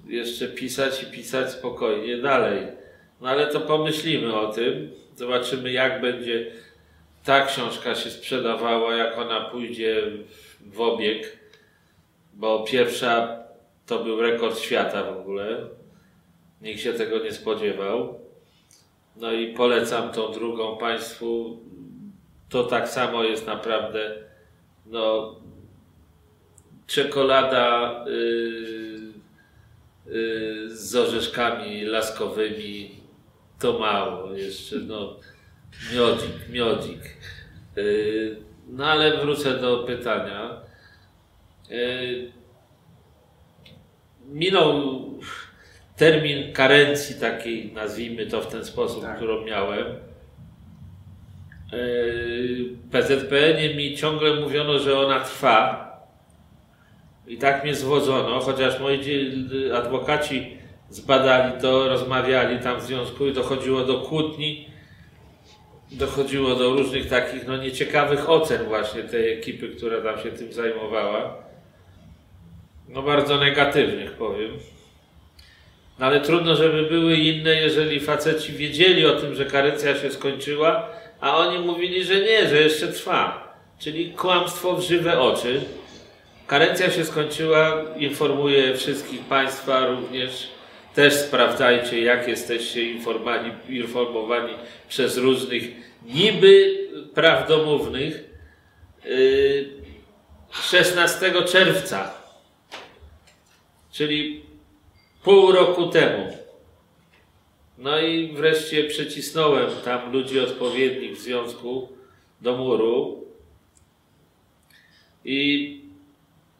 jeszcze 0.06 0.48
pisać 0.48 1.02
i 1.02 1.06
pisać 1.06 1.50
spokojnie 1.50 2.16
dalej. 2.16 2.66
No 3.20 3.28
ale 3.28 3.46
to 3.46 3.60
pomyślimy 3.60 4.34
o 4.34 4.52
tym, 4.52 4.90
zobaczymy 5.16 5.72
jak 5.72 6.00
będzie 6.00 6.46
ta 7.24 7.46
książka 7.46 7.94
się 7.94 8.10
sprzedawała, 8.10 8.94
jak 8.94 9.18
ona 9.18 9.40
pójdzie 9.40 10.02
w 10.60 10.80
obieg, 10.80 11.38
bo 12.34 12.64
pierwsza 12.64 13.42
to 13.86 14.04
był 14.04 14.20
rekord 14.20 14.58
świata 14.58 15.02
w 15.04 15.18
ogóle. 15.18 15.66
Nikt 16.60 16.80
się 16.80 16.92
tego 16.92 17.18
nie 17.18 17.32
spodziewał. 17.32 18.20
No 19.16 19.32
i 19.32 19.54
polecam 19.54 20.12
tą 20.12 20.32
drugą 20.32 20.76
Państwu. 20.76 21.58
To 22.48 22.64
tak 22.64 22.88
samo 22.88 23.24
jest 23.24 23.46
naprawdę 23.46 24.14
no, 24.86 25.36
czekolada 26.86 27.94
yy, 28.06 29.00
yy, 30.06 30.76
z 30.76 30.96
orzeszkami 30.96 31.84
laskowymi. 31.84 32.90
To 33.58 33.78
mało 33.78 34.32
jeszcze, 34.32 34.76
no 34.76 35.16
miodzik, 35.94 36.48
miodzik. 36.48 37.16
Yy, 37.76 38.36
no 38.68 38.86
ale 38.86 39.16
wrócę 39.16 39.58
do 39.58 39.78
pytania. 39.78 40.60
Yy, 41.70 42.32
minął 44.26 45.02
termin 45.96 46.52
karencji 46.52 47.20
takiej, 47.20 47.72
nazwijmy 47.72 48.26
to 48.26 48.40
w 48.40 48.46
ten 48.46 48.64
sposób, 48.64 49.02
tak. 49.02 49.16
którą 49.16 49.44
miałem. 49.44 49.86
PZPN 52.90 53.76
mi 53.76 53.96
ciągle 53.96 54.40
mówiono, 54.40 54.78
że 54.78 54.98
ona 54.98 55.20
trwa. 55.20 55.82
I 57.26 57.38
tak 57.38 57.64
mnie 57.64 57.74
zwodzono, 57.74 58.40
chociaż 58.40 58.80
moi 58.80 59.00
adwokaci 59.74 60.56
zbadali 60.88 61.60
to, 61.60 61.88
rozmawiali 61.88 62.58
tam 62.58 62.80
w 62.80 62.82
związku 62.82 63.26
i 63.26 63.32
dochodziło 63.32 63.84
do 63.84 64.00
kłótni, 64.00 64.68
dochodziło 65.92 66.54
do 66.54 66.70
różnych 66.70 67.08
takich 67.08 67.46
no, 67.46 67.56
nieciekawych 67.56 68.30
ocen 68.30 68.64
właśnie 68.64 69.02
tej 69.02 69.32
ekipy, 69.32 69.68
która 69.68 70.00
tam 70.00 70.22
się 70.22 70.30
tym 70.30 70.52
zajmowała. 70.52 71.36
No 72.88 73.02
bardzo 73.02 73.36
negatywnych 73.38 74.12
powiem. 74.12 74.50
No 75.98 76.06
ale 76.06 76.20
trudno, 76.20 76.56
żeby 76.56 76.82
były 76.82 77.16
inne, 77.16 77.54
jeżeli 77.54 78.00
faceci 78.00 78.52
wiedzieli 78.52 79.06
o 79.06 79.20
tym, 79.20 79.34
że 79.34 79.44
karencja 79.44 79.98
się 79.98 80.10
skończyła, 80.10 80.88
a 81.20 81.36
oni 81.36 81.58
mówili, 81.58 82.04
że 82.04 82.20
nie, 82.20 82.48
że 82.48 82.56
jeszcze 82.56 82.88
trwa. 82.88 83.52
czyli 83.78 84.10
kłamstwo 84.12 84.76
w 84.76 84.82
żywe 84.82 85.20
oczy. 85.20 85.60
Karencja 86.46 86.90
się 86.90 87.04
skończyła, 87.04 87.82
informuję 87.96 88.76
wszystkich 88.76 89.20
Państwa 89.20 89.86
również. 89.86 90.48
Też 90.94 91.14
sprawdzajcie, 91.14 92.00
jak 92.02 92.28
jesteście 92.28 92.90
informowani, 93.68 94.54
przez 94.88 95.16
różnych 95.16 95.62
niby 96.04 96.78
prawdomównych. 97.14 98.32
16 100.50 101.32
czerwca, 101.44 102.14
czyli 103.92 104.42
pół 105.24 105.52
roku 105.52 105.88
temu. 105.88 106.36
No 107.78 108.00
i 108.00 108.32
wreszcie 108.32 108.84
przycisnąłem 108.84 109.70
tam 109.84 110.12
ludzi 110.12 110.40
odpowiednich 110.40 111.16
w 111.16 111.20
związku 111.20 111.88
do 112.40 112.56
muru 112.56 113.24
i 115.24 115.80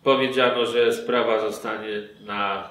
powiedziano, 0.02 0.66
że 0.66 0.92
sprawa 0.92 1.40
zostanie 1.40 1.88
na 2.20 2.70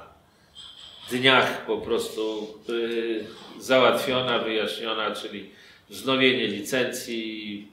dniach 1.12 1.66
po 1.66 1.78
prostu 1.78 2.47
yy, 2.68 3.26
załatwiona, 3.59 4.39
wyjaśniona, 4.39 5.12
czyli 5.12 5.49
wznowienie 5.89 6.47
licencji. 6.47 7.68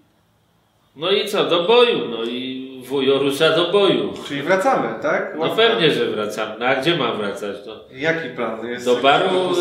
No 0.96 1.10
i 1.10 1.28
co, 1.28 1.44
do 1.44 1.62
boju, 1.62 2.08
no 2.08 2.24
i 2.24 2.68
wujo 2.84 3.18
rusza 3.18 3.50
do 3.56 3.72
boju. 3.72 4.14
Czyli 4.28 4.42
wracamy, 4.42 5.02
tak? 5.02 5.34
No 5.38 5.48
pewnie, 5.48 5.90
że 5.90 6.10
wracamy. 6.10 6.54
No 6.58 6.66
a 6.66 6.76
gdzie 6.76 6.96
mam 6.96 7.16
wracać? 7.16 7.56
No, 7.66 7.80
Jaki 7.92 8.28
plan? 8.28 8.66
Jest 8.66 8.84
do 8.84 8.96
baru 8.96 9.28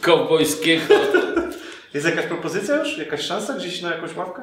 kowbojskiego. 0.00 0.94
Jest 1.94 2.06
jakaś 2.06 2.26
propozycja 2.26 2.76
już? 2.76 2.98
Jakaś 2.98 3.20
szansa 3.20 3.54
gdzieś 3.54 3.82
na 3.82 3.90
jakąś 3.90 4.16
ławkę? 4.16 4.42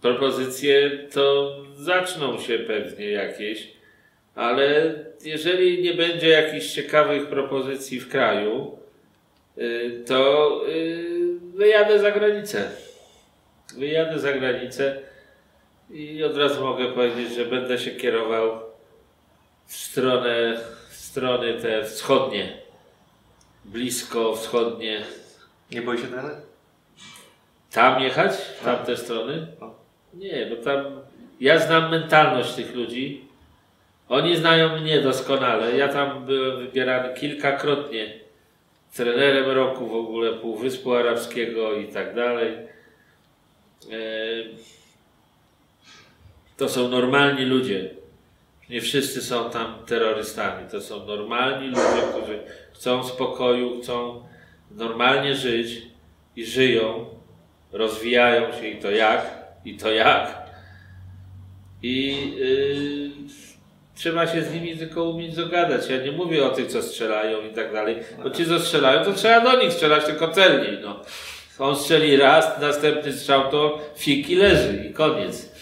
Propozycje 0.00 0.90
to 1.12 1.56
zaczną 1.76 2.38
się 2.38 2.58
pewnie 2.58 3.10
jakieś, 3.10 3.68
ale 4.38 4.94
jeżeli 5.24 5.82
nie 5.82 5.94
będzie 5.94 6.28
jakichś 6.28 6.66
ciekawych 6.66 7.26
propozycji 7.26 8.00
w 8.00 8.08
kraju, 8.08 8.78
yy, 9.56 10.04
to 10.06 10.50
yy, 10.68 11.38
wyjadę 11.54 11.98
za 11.98 12.10
granicę. 12.10 12.70
Wyjadę 13.76 14.18
za 14.18 14.32
granicę 14.32 14.96
i 15.90 16.24
od 16.24 16.36
razu 16.36 16.64
mogę 16.64 16.92
powiedzieć, 16.92 17.34
że 17.34 17.44
będę 17.44 17.78
się 17.78 17.90
kierował 17.90 18.60
w 19.66 19.76
stronę, 19.76 20.60
w 20.90 20.94
strony 20.94 21.60
te 21.60 21.84
wschodnie, 21.84 22.52
blisko 23.64 24.36
wschodnie. 24.36 25.02
Nie 25.70 25.82
boi 25.82 25.98
się 25.98 26.06
trener? 26.06 26.36
Tam 27.72 28.02
jechać? 28.02 28.32
W 28.32 28.64
tamte 28.64 28.96
strony? 28.96 29.46
No. 29.60 29.74
Nie, 30.14 30.46
bo 30.46 30.64
tam 30.64 30.84
ja 31.40 31.58
znam 31.58 31.90
mentalność 31.90 32.54
tych 32.54 32.74
ludzi. 32.74 33.27
Oni 34.08 34.36
znają 34.36 34.80
mnie 34.80 35.00
doskonale. 35.00 35.76
Ja 35.76 35.88
tam 35.88 36.24
byłem 36.24 36.58
wybierany 36.58 37.14
kilkakrotnie 37.14 38.12
trenerem 38.94 39.50
roku 39.50 39.86
w 39.86 39.94
ogóle 39.94 40.32
Półwyspu 40.32 40.94
Arabskiego 40.94 41.74
i 41.74 41.88
tak 41.88 42.14
dalej. 42.14 42.56
Eee, 43.92 44.54
To 46.56 46.68
są 46.68 46.88
normalni 46.88 47.44
ludzie. 47.44 47.90
Nie 48.70 48.80
wszyscy 48.80 49.22
są 49.22 49.50
tam 49.50 49.74
terrorystami. 49.86 50.70
To 50.70 50.80
są 50.80 51.06
normalni 51.06 51.68
ludzie, 51.68 52.02
którzy 52.12 52.38
chcą 52.72 53.04
spokoju, 53.04 53.80
chcą 53.80 54.22
normalnie 54.70 55.34
żyć 55.34 55.82
i 56.36 56.46
żyją, 56.46 57.06
rozwijają 57.72 58.52
się 58.52 58.68
i 58.68 58.78
to 58.78 58.90
jak, 58.90 59.26
i 59.64 59.76
to 59.76 59.92
jak. 59.92 60.50
I 61.82 62.16
yy, 62.36 63.47
trzeba 63.98 64.26
się 64.26 64.42
z 64.42 64.54
nimi 64.54 64.76
tylko 64.76 65.04
umieć 65.04 65.34
dogadać. 65.34 65.88
Ja 65.90 65.96
nie 65.96 66.12
mówię 66.12 66.46
o 66.46 66.50
tych, 66.50 66.66
co 66.66 66.82
strzelają 66.82 67.42
i 67.42 67.54
tak 67.54 67.72
dalej, 67.72 67.96
bo 68.22 68.30
ci, 68.30 68.46
co 68.46 68.60
strzelają, 68.60 69.04
to 69.04 69.12
trzeba 69.12 69.40
do 69.40 69.62
nich 69.62 69.72
strzelać 69.72 70.04
tylko 70.04 70.28
celniej. 70.28 70.78
No. 70.82 71.00
On 71.58 71.76
strzeli 71.76 72.16
raz, 72.16 72.60
następny 72.60 73.12
strzał 73.12 73.50
to 73.50 73.78
fiki 73.96 74.36
leży 74.36 74.88
i 74.90 74.92
koniec. 74.92 75.52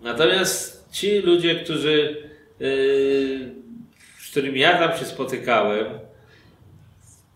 Natomiast 0.00 0.88
ci 0.92 1.18
ludzie, 1.18 1.54
którzy, 1.54 2.16
yy, 2.60 3.54
z 4.20 4.30
którymi 4.30 4.60
ja 4.60 4.78
tam 4.78 4.98
się 4.98 5.04
spotykałem, 5.04 5.86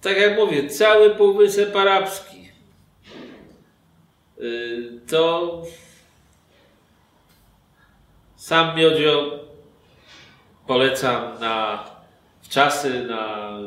tak 0.00 0.18
jak 0.18 0.36
mówię, 0.36 0.68
cały 0.68 1.10
Półwysep 1.10 1.76
Arabski, 1.76 2.48
yy, 4.38 5.00
to 5.08 5.62
sam 8.36 8.76
Miodzio 8.76 9.42
polecam 10.66 11.40
na 11.40 11.84
czasy, 12.48 13.04
na, 13.04 13.58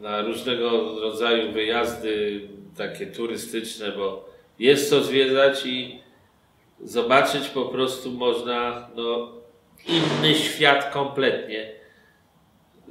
na 0.00 0.22
różnego 0.22 1.00
rodzaju 1.00 1.52
wyjazdy 1.52 2.40
takie 2.76 3.06
turystyczne, 3.06 3.92
bo 3.92 4.28
jest 4.58 4.90
co 4.90 5.02
zwiedzać 5.02 5.66
i 5.66 6.00
zobaczyć 6.84 7.48
po 7.48 7.64
prostu 7.64 8.10
można 8.10 8.88
no, 8.96 9.32
inny 9.86 10.34
świat 10.34 10.92
kompletnie. 10.92 11.72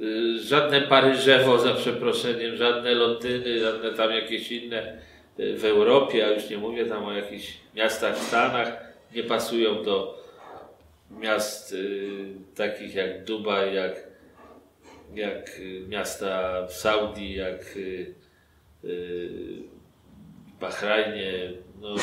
Y, 0.02 0.42
Żadne 0.42 0.80
Paryżewo 0.80 1.58
za 1.58 1.74
przeproszeniem, 1.74 2.56
żadne 2.56 2.94
Londyny, 2.94 3.60
żadne 3.60 3.92
tam 3.92 4.10
jakieś 4.10 4.52
inne 4.52 4.98
y, 5.40 5.58
w 5.58 5.64
Europie, 5.64 6.26
a 6.26 6.30
już 6.30 6.50
nie 6.50 6.58
mówię 6.58 6.86
tam 6.86 7.04
o 7.04 7.12
jakichś 7.12 7.52
miastach 7.74 8.16
w 8.16 8.22
Stanach, 8.22 8.72
nie 9.14 9.22
pasują 9.22 9.82
do 9.82 10.21
miast 11.20 11.72
y, 11.72 12.26
takich 12.54 12.94
jak 12.94 13.24
Dubaj, 13.24 13.74
jak, 13.74 13.96
jak 15.14 15.58
y, 15.58 15.84
miasta 15.88 16.66
w 16.66 16.72
Saudii, 16.72 17.34
jak 17.34 17.76
y, 17.76 18.14
Bahrajnie. 20.62 21.52
No, 21.80 21.94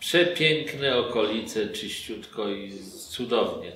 przepiękne 0.00 0.96
okolice, 0.96 1.68
czyściutko 1.68 2.48
i 2.48 2.72
cudownie. 3.08 3.72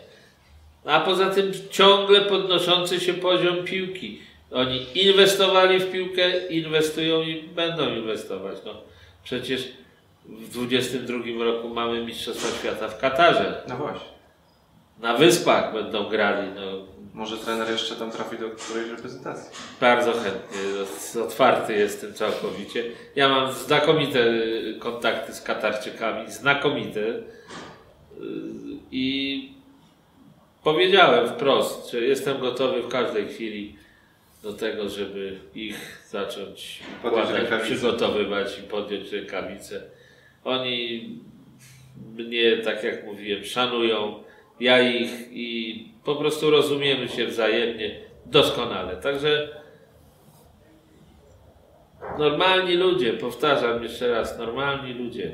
A 0.84 1.00
poza 1.00 1.30
tym 1.30 1.52
ciągle 1.70 2.20
podnoszący 2.20 3.00
się 3.00 3.14
poziom 3.14 3.64
piłki. 3.64 4.18
Oni 4.50 4.86
inwestowali 4.94 5.78
w 5.78 5.92
piłkę, 5.92 6.48
inwestują 6.48 7.22
i 7.22 7.42
będą 7.42 7.94
inwestować. 7.94 8.56
No, 8.64 8.82
przecież 9.24 9.68
w 10.24 10.48
2022 10.50 11.44
roku 11.44 11.68
mamy 11.68 12.04
Mistrzostwa 12.04 12.58
Świata 12.58 12.88
w 12.88 12.98
Katarze. 12.98 13.62
No 13.68 13.76
właśnie. 13.76 14.08
Na 15.00 15.16
Wyspach 15.16 15.72
będą 15.72 16.08
grali. 16.08 16.48
No, 16.54 16.60
Może 17.14 17.36
trener 17.38 17.70
jeszcze 17.70 17.96
tam 17.96 18.10
trafi 18.10 18.38
do 18.38 18.50
którejś 18.50 18.90
reprezentacji. 18.90 19.50
bardzo 19.80 20.12
chętnie, 20.12 20.58
otwarty 21.22 21.74
jestem 21.74 22.14
całkowicie. 22.14 22.84
Ja 23.16 23.28
mam 23.28 23.52
znakomite 23.52 24.20
y, 24.20 24.76
kontakty 24.78 25.32
z 25.34 25.42
Katarczykami, 25.42 26.30
znakomite. 26.32 27.00
Y, 27.00 27.22
I 28.90 29.52
powiedziałem 30.62 31.28
wprost, 31.28 31.90
że 31.90 32.00
jestem 32.00 32.38
gotowy 32.40 32.82
w 32.82 32.88
każdej 32.88 33.28
chwili 33.28 33.76
do 34.42 34.52
tego, 34.52 34.88
żeby 34.88 35.38
ich 35.54 36.06
zacząć 36.10 36.80
układać, 37.04 37.62
przygotowywać 37.62 38.58
i 38.58 38.62
podjąć 38.62 39.12
rękawice. 39.12 39.82
Oni 40.44 41.08
mnie, 42.16 42.56
tak 42.56 42.84
jak 42.84 43.04
mówiłem, 43.04 43.44
szanują, 43.44 44.24
ja 44.60 44.80
ich 44.80 45.10
i 45.30 45.88
po 46.04 46.16
prostu 46.16 46.50
rozumiemy 46.50 47.08
się 47.08 47.26
wzajemnie 47.26 48.00
doskonale. 48.26 48.96
Także 48.96 49.48
normalni 52.18 52.74
ludzie, 52.74 53.12
powtarzam 53.12 53.82
jeszcze 53.82 54.10
raz, 54.10 54.38
normalni 54.38 54.92
ludzie. 54.92 55.32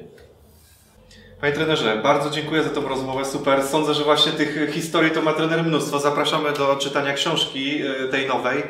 Panie 1.41 1.53
trenerze, 1.53 2.01
bardzo 2.03 2.31
dziękuję 2.31 2.63
za 2.63 2.71
tą 2.71 2.89
rozmowę, 2.89 3.25
super. 3.25 3.63
Sądzę, 3.63 3.95
że 3.95 4.05
właśnie 4.05 4.33
tych 4.33 4.71
historii 4.73 5.11
to 5.11 5.23
ma 5.23 5.33
trener 5.33 5.65
mnóstwo. 5.65 5.99
Zapraszamy 5.99 6.53
do 6.53 6.77
czytania 6.77 7.13
książki 7.13 7.83
y, 7.87 8.09
tej 8.09 8.27
nowej. 8.27 8.63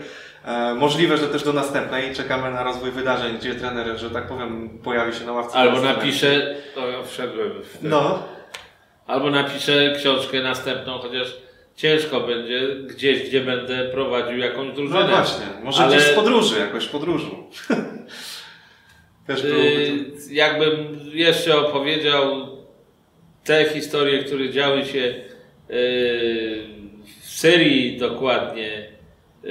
E, 0.45 0.75
Możliwe, 0.75 1.17
że 1.17 1.27
też 1.29 1.43
do 1.43 1.53
następnej. 1.53 2.15
Czekamy 2.15 2.51
na 2.51 2.63
rozwój 2.63 2.91
wydarzeń, 2.91 3.39
gdzie 3.39 3.55
trener, 3.55 3.99
że 3.99 4.11
tak 4.11 4.29
powiem, 4.29 4.79
pojawi 4.85 5.19
się 5.19 5.25
na 5.27 5.33
ławce. 5.33 5.55
Albo 5.59 5.77
zastępczej. 5.77 6.07
napiszę, 6.07 6.55
to 6.75 6.89
ja 6.89 7.03
wszedłem 7.03 7.51
w 7.63 7.79
ten, 7.79 7.91
No, 7.91 8.23
albo 9.07 9.31
napiszę 9.31 9.93
książkę 9.99 10.43
następną, 10.43 10.99
chociaż 10.99 11.37
ciężko 11.77 12.21
będzie 12.21 12.61
gdzieś, 12.87 13.29
gdzie 13.29 13.41
będę 13.41 13.89
prowadził 13.89 14.39
jakąś 14.39 14.75
drużynę. 14.75 15.01
no 15.01 15.07
właśnie. 15.09 15.47
Może 15.63 15.83
Ale- 15.83 15.97
gdzieś 15.97 16.09
z 16.09 16.15
podróży, 16.15 16.59
jakoś 16.61 16.87
podróżu. 16.87 17.37
też 19.27 19.43
byłoby 19.43 19.71
Yy, 19.71 20.05
jakbym 20.31 21.01
jeszcze 21.13 21.59
opowiedział 21.59 22.49
te 23.45 23.65
historie, 23.65 24.25
które 24.25 24.51
działy 24.51 24.85
się 24.85 24.99
yy, 24.99 25.25
w 27.21 27.29
Syrii 27.31 27.99
dokładnie, 27.99 28.89
yy, 29.43 29.51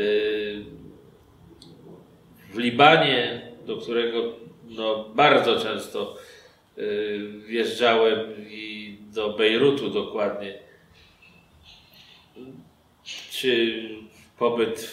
w 2.50 2.58
Libanie, 2.58 3.42
do 3.66 3.78
którego 3.78 4.24
no, 4.70 5.06
bardzo 5.14 5.60
często 5.60 6.18
y, 6.78 7.32
wjeżdżałem 7.48 8.20
i 8.50 8.98
do 9.02 9.34
Bejrutu 9.34 9.90
dokładnie. 9.90 10.54
Czy 13.32 13.80
pobyt 14.38 14.92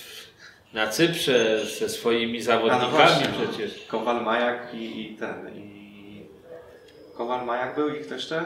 na 0.72 0.88
Cyprze 0.88 1.66
ze 1.66 1.88
swoimi 1.88 2.38
no 2.38 2.44
zawodnikami 2.44 2.90
właśnie, 2.90 3.26
no. 3.28 3.48
przecież. 3.48 3.86
Kowal 3.88 4.24
Majak 4.24 4.74
i, 4.74 5.00
i 5.00 5.16
ten. 5.16 5.56
I... 5.56 6.22
Kowal 7.14 7.46
Majak 7.46 7.74
był 7.74 7.88
i 7.88 8.00
kto 8.00 8.14
jeszcze? 8.14 8.44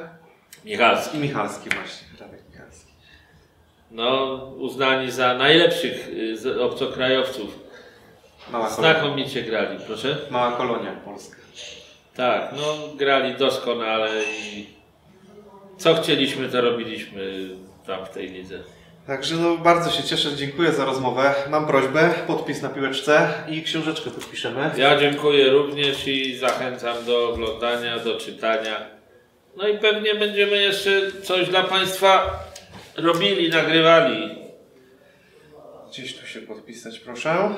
Michalski. 0.65 1.17
I 1.17 1.21
Michalski 1.21 1.71
właśnie. 1.71 2.07
Radek 2.21 2.41
Michalski. 2.51 2.93
No, 3.91 4.37
uznani 4.59 5.11
za 5.11 5.35
najlepszych 5.35 6.09
y, 6.47 6.63
obcokrajowców. 6.63 7.60
Mała 8.53 8.69
kolonia. 8.69 9.01
Znakomicie 9.01 9.43
grali, 9.43 9.79
proszę. 9.87 10.17
Mała 10.31 10.53
kolonia 10.53 10.93
polska. 11.05 11.37
Tak, 12.17 12.53
no 12.57 12.97
grali 12.97 13.35
doskonale 13.35 14.25
i 14.25 14.67
co 15.79 15.95
chcieliśmy, 15.95 16.49
to 16.49 16.61
robiliśmy 16.61 17.49
tam 17.87 18.07
w 18.07 18.09
tej 18.09 18.29
lidze. 18.29 18.59
Także 19.07 19.35
no, 19.35 19.57
bardzo 19.57 19.91
się 19.91 20.03
cieszę, 20.03 20.37
dziękuję 20.37 20.73
za 20.73 20.85
rozmowę. 20.85 21.35
Mam 21.51 21.67
prośbę, 21.67 22.15
podpis 22.27 22.63
na 22.63 22.69
piłeczce 22.69 23.29
i 23.49 23.63
książeczkę 23.63 24.11
podpiszemy. 24.11 24.71
Ja 24.77 24.99
dziękuję 24.99 25.51
również 25.51 26.09
i 26.09 26.37
zachęcam 26.37 27.05
do 27.05 27.29
oglądania, 27.29 27.99
do 27.99 28.17
czytania. 28.19 28.87
No 29.57 29.69
i 29.69 29.79
pewnie 29.79 30.15
będziemy 30.15 30.63
jeszcze 30.63 31.13
coś 31.23 31.49
dla 31.49 31.65
Państwa 31.65 32.41
robili, 32.97 33.51
nagrywali. 33.51 34.39
Gdzieś 35.89 36.17
tu 36.17 36.27
się 36.27 36.41
podpisać, 36.41 36.99
proszę. 36.99 37.51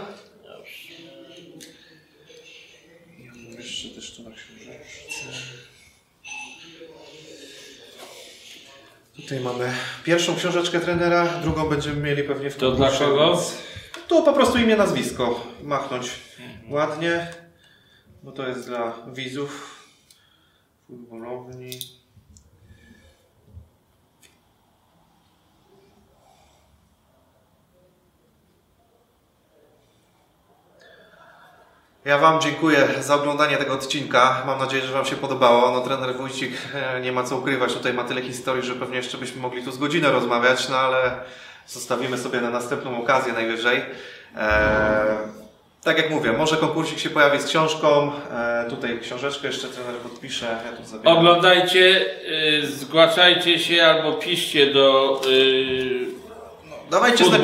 Jeszcze 3.62 3.88
też 3.88 4.16
tu 4.16 4.22
na 4.22 4.30
książeczce. 4.30 5.24
Tutaj 9.16 9.40
mamy 9.40 9.72
pierwszą 10.04 10.36
książeczkę 10.36 10.80
trenera, 10.80 11.40
drugą 11.42 11.68
będziemy 11.68 11.96
mieli 11.96 12.22
pewnie 12.22 12.50
w 12.50 12.56
To 12.56 12.72
dla 12.72 12.88
konkursie, 12.88 13.10
kogo? 13.10 13.36
więc 13.36 13.54
Tu 14.08 14.22
po 14.22 14.32
prostu 14.32 14.58
imię, 14.58 14.76
nazwisko 14.76 15.46
machnąć 15.62 16.10
ładnie, 16.68 17.30
bo 18.22 18.32
to 18.32 18.48
jest 18.48 18.66
dla 18.66 18.92
widzów 19.12 19.84
futbolowni. 20.86 22.01
Ja 32.04 32.18
Wam 32.18 32.40
dziękuję 32.40 32.88
za 33.00 33.14
oglądanie 33.14 33.56
tego 33.56 33.74
odcinka. 33.74 34.42
Mam 34.46 34.58
nadzieję, 34.58 34.82
że 34.86 34.92
Wam 34.92 35.04
się 35.04 35.16
podobało. 35.16 35.70
No, 35.70 35.80
trener 35.80 36.16
Wójcik 36.16 36.52
e, 36.74 37.00
nie 37.00 37.12
ma 37.12 37.24
co 37.24 37.36
ukrywać. 37.36 37.72
Tutaj 37.72 37.94
ma 37.94 38.04
tyle 38.04 38.22
historii, 38.22 38.62
że 38.62 38.74
pewnie 38.74 38.96
jeszcze 38.96 39.18
byśmy 39.18 39.40
mogli 39.40 39.62
tu 39.62 39.72
z 39.72 39.78
godzinę 39.78 40.12
rozmawiać, 40.12 40.68
no 40.68 40.76
ale 40.76 41.10
zostawimy 41.66 42.18
sobie 42.18 42.40
na 42.40 42.50
następną 42.50 43.02
okazję 43.02 43.32
najwyżej. 43.32 43.82
E, 44.36 45.16
tak 45.84 45.98
jak 45.98 46.10
mówię, 46.10 46.32
może 46.32 46.56
konkursik 46.56 46.98
się 46.98 47.10
pojawi 47.10 47.40
z 47.40 47.46
książką. 47.46 48.12
E, 48.32 48.66
tutaj 48.70 49.00
książeczkę 49.02 49.46
jeszcze 49.46 49.68
trener 49.68 49.94
podpisze. 49.94 50.46
Ja 50.46 50.76
tu 50.76 50.84
zabieram. 50.84 51.18
Oglądajcie, 51.18 52.06
y, 52.62 52.66
zgłaszajcie 52.66 53.58
się 53.58 53.86
albo 53.86 54.12
piszcie 54.12 54.72
do 54.72 55.20
y, 55.26 56.06
Dawajcie 56.90 57.24
znać, 57.24 57.42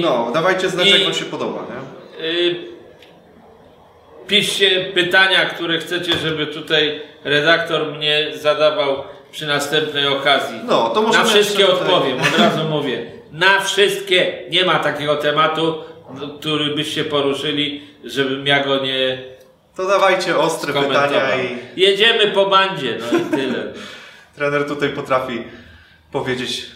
no, 0.00 0.30
dawajcie 0.34 0.68
znać, 0.68 0.86
I- 0.86 0.90
jak 0.90 1.04
Wam 1.04 1.14
się 1.14 1.24
podoba. 1.24 1.62
Nie? 1.68 2.24
Y, 2.24 2.75
Piszcie 4.26 4.92
pytania, 4.94 5.44
które 5.44 5.78
chcecie, 5.78 6.12
żeby 6.18 6.46
tutaj 6.46 7.02
redaktor 7.24 7.92
mnie 7.92 8.26
zadawał 8.34 9.04
przy 9.30 9.46
następnej 9.46 10.06
okazji. 10.08 10.60
No, 10.64 10.90
to 10.90 11.02
Na 11.02 11.08
możemy 11.08 11.28
wszystkie 11.28 11.68
odpowiem, 11.68 12.20
od 12.20 12.38
razu 12.38 12.64
mówię. 12.68 13.06
Na 13.32 13.60
wszystkie. 13.60 14.32
Nie 14.50 14.64
ma 14.64 14.78
takiego 14.78 15.16
tematu, 15.16 15.84
który 16.38 16.74
byście 16.74 17.04
poruszyli, 17.04 17.82
żebym 18.04 18.46
ja 18.46 18.64
go 18.64 18.78
nie 18.84 19.18
To 19.76 19.86
dawajcie 19.86 20.38
ostre 20.38 20.72
pytania 20.72 21.36
i 21.36 21.58
Jedziemy 21.80 22.26
po 22.26 22.46
bandzie, 22.46 22.98
no 23.00 23.18
i 23.18 23.22
tyle. 23.30 23.72
trener 24.36 24.68
tutaj 24.68 24.88
potrafi 24.88 25.44
powiedzieć 26.12 26.66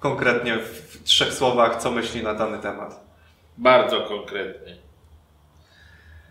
konkretnie 0.00 0.56
w, 0.56 0.98
w 1.00 1.04
trzech 1.04 1.32
słowach, 1.32 1.76
co 1.76 1.90
myśli 1.90 2.22
na 2.22 2.34
dany 2.34 2.58
temat. 2.58 3.00
Bardzo 3.58 4.00
konkretnie. 4.00 4.76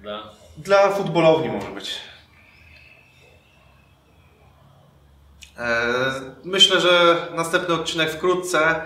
No. 0.04 0.41
Dla 0.58 0.90
futbolowni 0.90 1.50
może 1.50 1.68
być. 1.68 1.96
E, 5.58 5.86
Myślę, 6.44 6.82
że 6.82 7.18
następny 7.36 7.76
odcinek 7.76 8.12
wkrótce. 8.12 8.82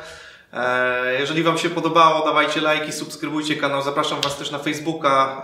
E, 0.54 1.14
Jeżeli 1.20 1.44
Wam 1.44 1.58
się 1.58 1.70
podobało, 1.70 2.26
dawajcie 2.26 2.62
lajki, 2.62 2.92
subskrybujcie 2.92 3.56
kanał. 3.56 3.82
Zapraszam 3.82 4.22
Was 4.22 4.38
też 4.38 4.52
na 4.52 4.60
Facebooka. 4.60 5.42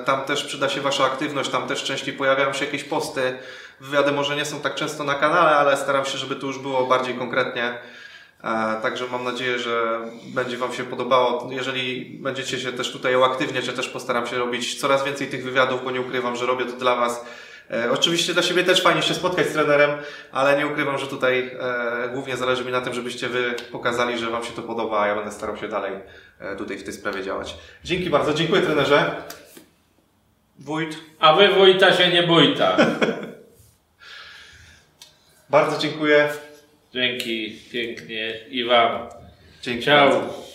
E, 0.00 0.04
Tam 0.04 0.24
też 0.24 0.44
przyda 0.44 0.68
się 0.68 0.80
Wasza 0.80 1.04
aktywność, 1.04 1.50
tam 1.50 1.68
też 1.68 1.84
częściej 1.84 2.14
pojawiają 2.14 2.52
się 2.52 2.64
jakieś 2.64 2.84
posty. 2.84 3.38
Wywiady 3.80 4.12
może 4.12 4.36
nie 4.36 4.44
są 4.44 4.60
tak 4.60 4.74
często 4.74 5.04
na 5.04 5.14
kanale, 5.14 5.56
ale 5.56 5.76
staram 5.76 6.04
się, 6.04 6.18
żeby 6.18 6.36
to 6.36 6.46
już 6.46 6.58
było 6.58 6.86
bardziej 6.86 7.14
konkretnie. 7.14 7.78
E, 8.44 8.80
Także 8.82 9.06
mam 9.06 9.24
nadzieję, 9.24 9.58
że 9.58 10.00
będzie 10.34 10.56
Wam 10.56 10.72
się 10.72 10.84
podobało. 10.84 11.48
Jeżeli 11.52 12.04
będziecie 12.22 12.60
się 12.60 12.72
też 12.72 12.92
tutaj 12.92 13.16
uaktywniać, 13.16 13.66
ja 13.66 13.72
też 13.72 13.88
postaram 13.88 14.26
się 14.26 14.38
robić 14.38 14.80
coraz 14.80 15.04
więcej 15.04 15.26
tych 15.28 15.44
wywiadów, 15.44 15.84
bo 15.84 15.90
nie 15.90 16.00
ukrywam, 16.00 16.36
że 16.36 16.46
robię 16.46 16.64
to 16.64 16.72
dla 16.76 16.96
Was. 16.96 17.24
E, 17.70 17.90
Oczywiście 17.92 18.32
dla 18.34 18.42
siebie 18.42 18.64
też 18.64 18.82
fajnie 18.82 19.02
się 19.02 19.14
spotkać 19.14 19.46
z 19.46 19.52
trenerem, 19.52 19.90
ale 20.32 20.58
nie 20.58 20.66
ukrywam, 20.66 20.98
że 20.98 21.06
tutaj 21.06 21.56
e, 21.60 22.08
głównie 22.08 22.36
zależy 22.36 22.64
mi 22.64 22.72
na 22.72 22.80
tym, 22.80 22.94
żebyście 22.94 23.28
Wy 23.28 23.54
pokazali, 23.72 24.18
że 24.18 24.30
Wam 24.30 24.44
się 24.44 24.52
to 24.52 24.62
podoba, 24.62 25.00
a 25.00 25.06
ja 25.06 25.14
będę 25.14 25.32
starał 25.32 25.56
się 25.56 25.68
dalej 25.68 25.92
tutaj 26.58 26.78
w 26.78 26.84
tej 26.84 26.94
sprawie 26.94 27.22
działać. 27.22 27.56
Dzięki 27.84 28.10
bardzo, 28.10 28.34
dziękuję 28.34 28.62
trenerze. 28.62 29.22
Wójt, 30.58 30.96
A 31.18 31.34
wy 31.34 31.48
wójta 31.48 31.92
się 31.92 32.08
nie 32.08 32.22
bójta. 32.22 32.76
bardzo 35.50 35.78
dziękuję. 35.78 36.28
Dzięki 36.94 37.56
pięknie 37.72 38.34
i 38.50 38.64
wam. 38.64 39.08
Dzięki 39.62 39.84
Ciao. 39.84 40.10
bardzo. 40.10 40.49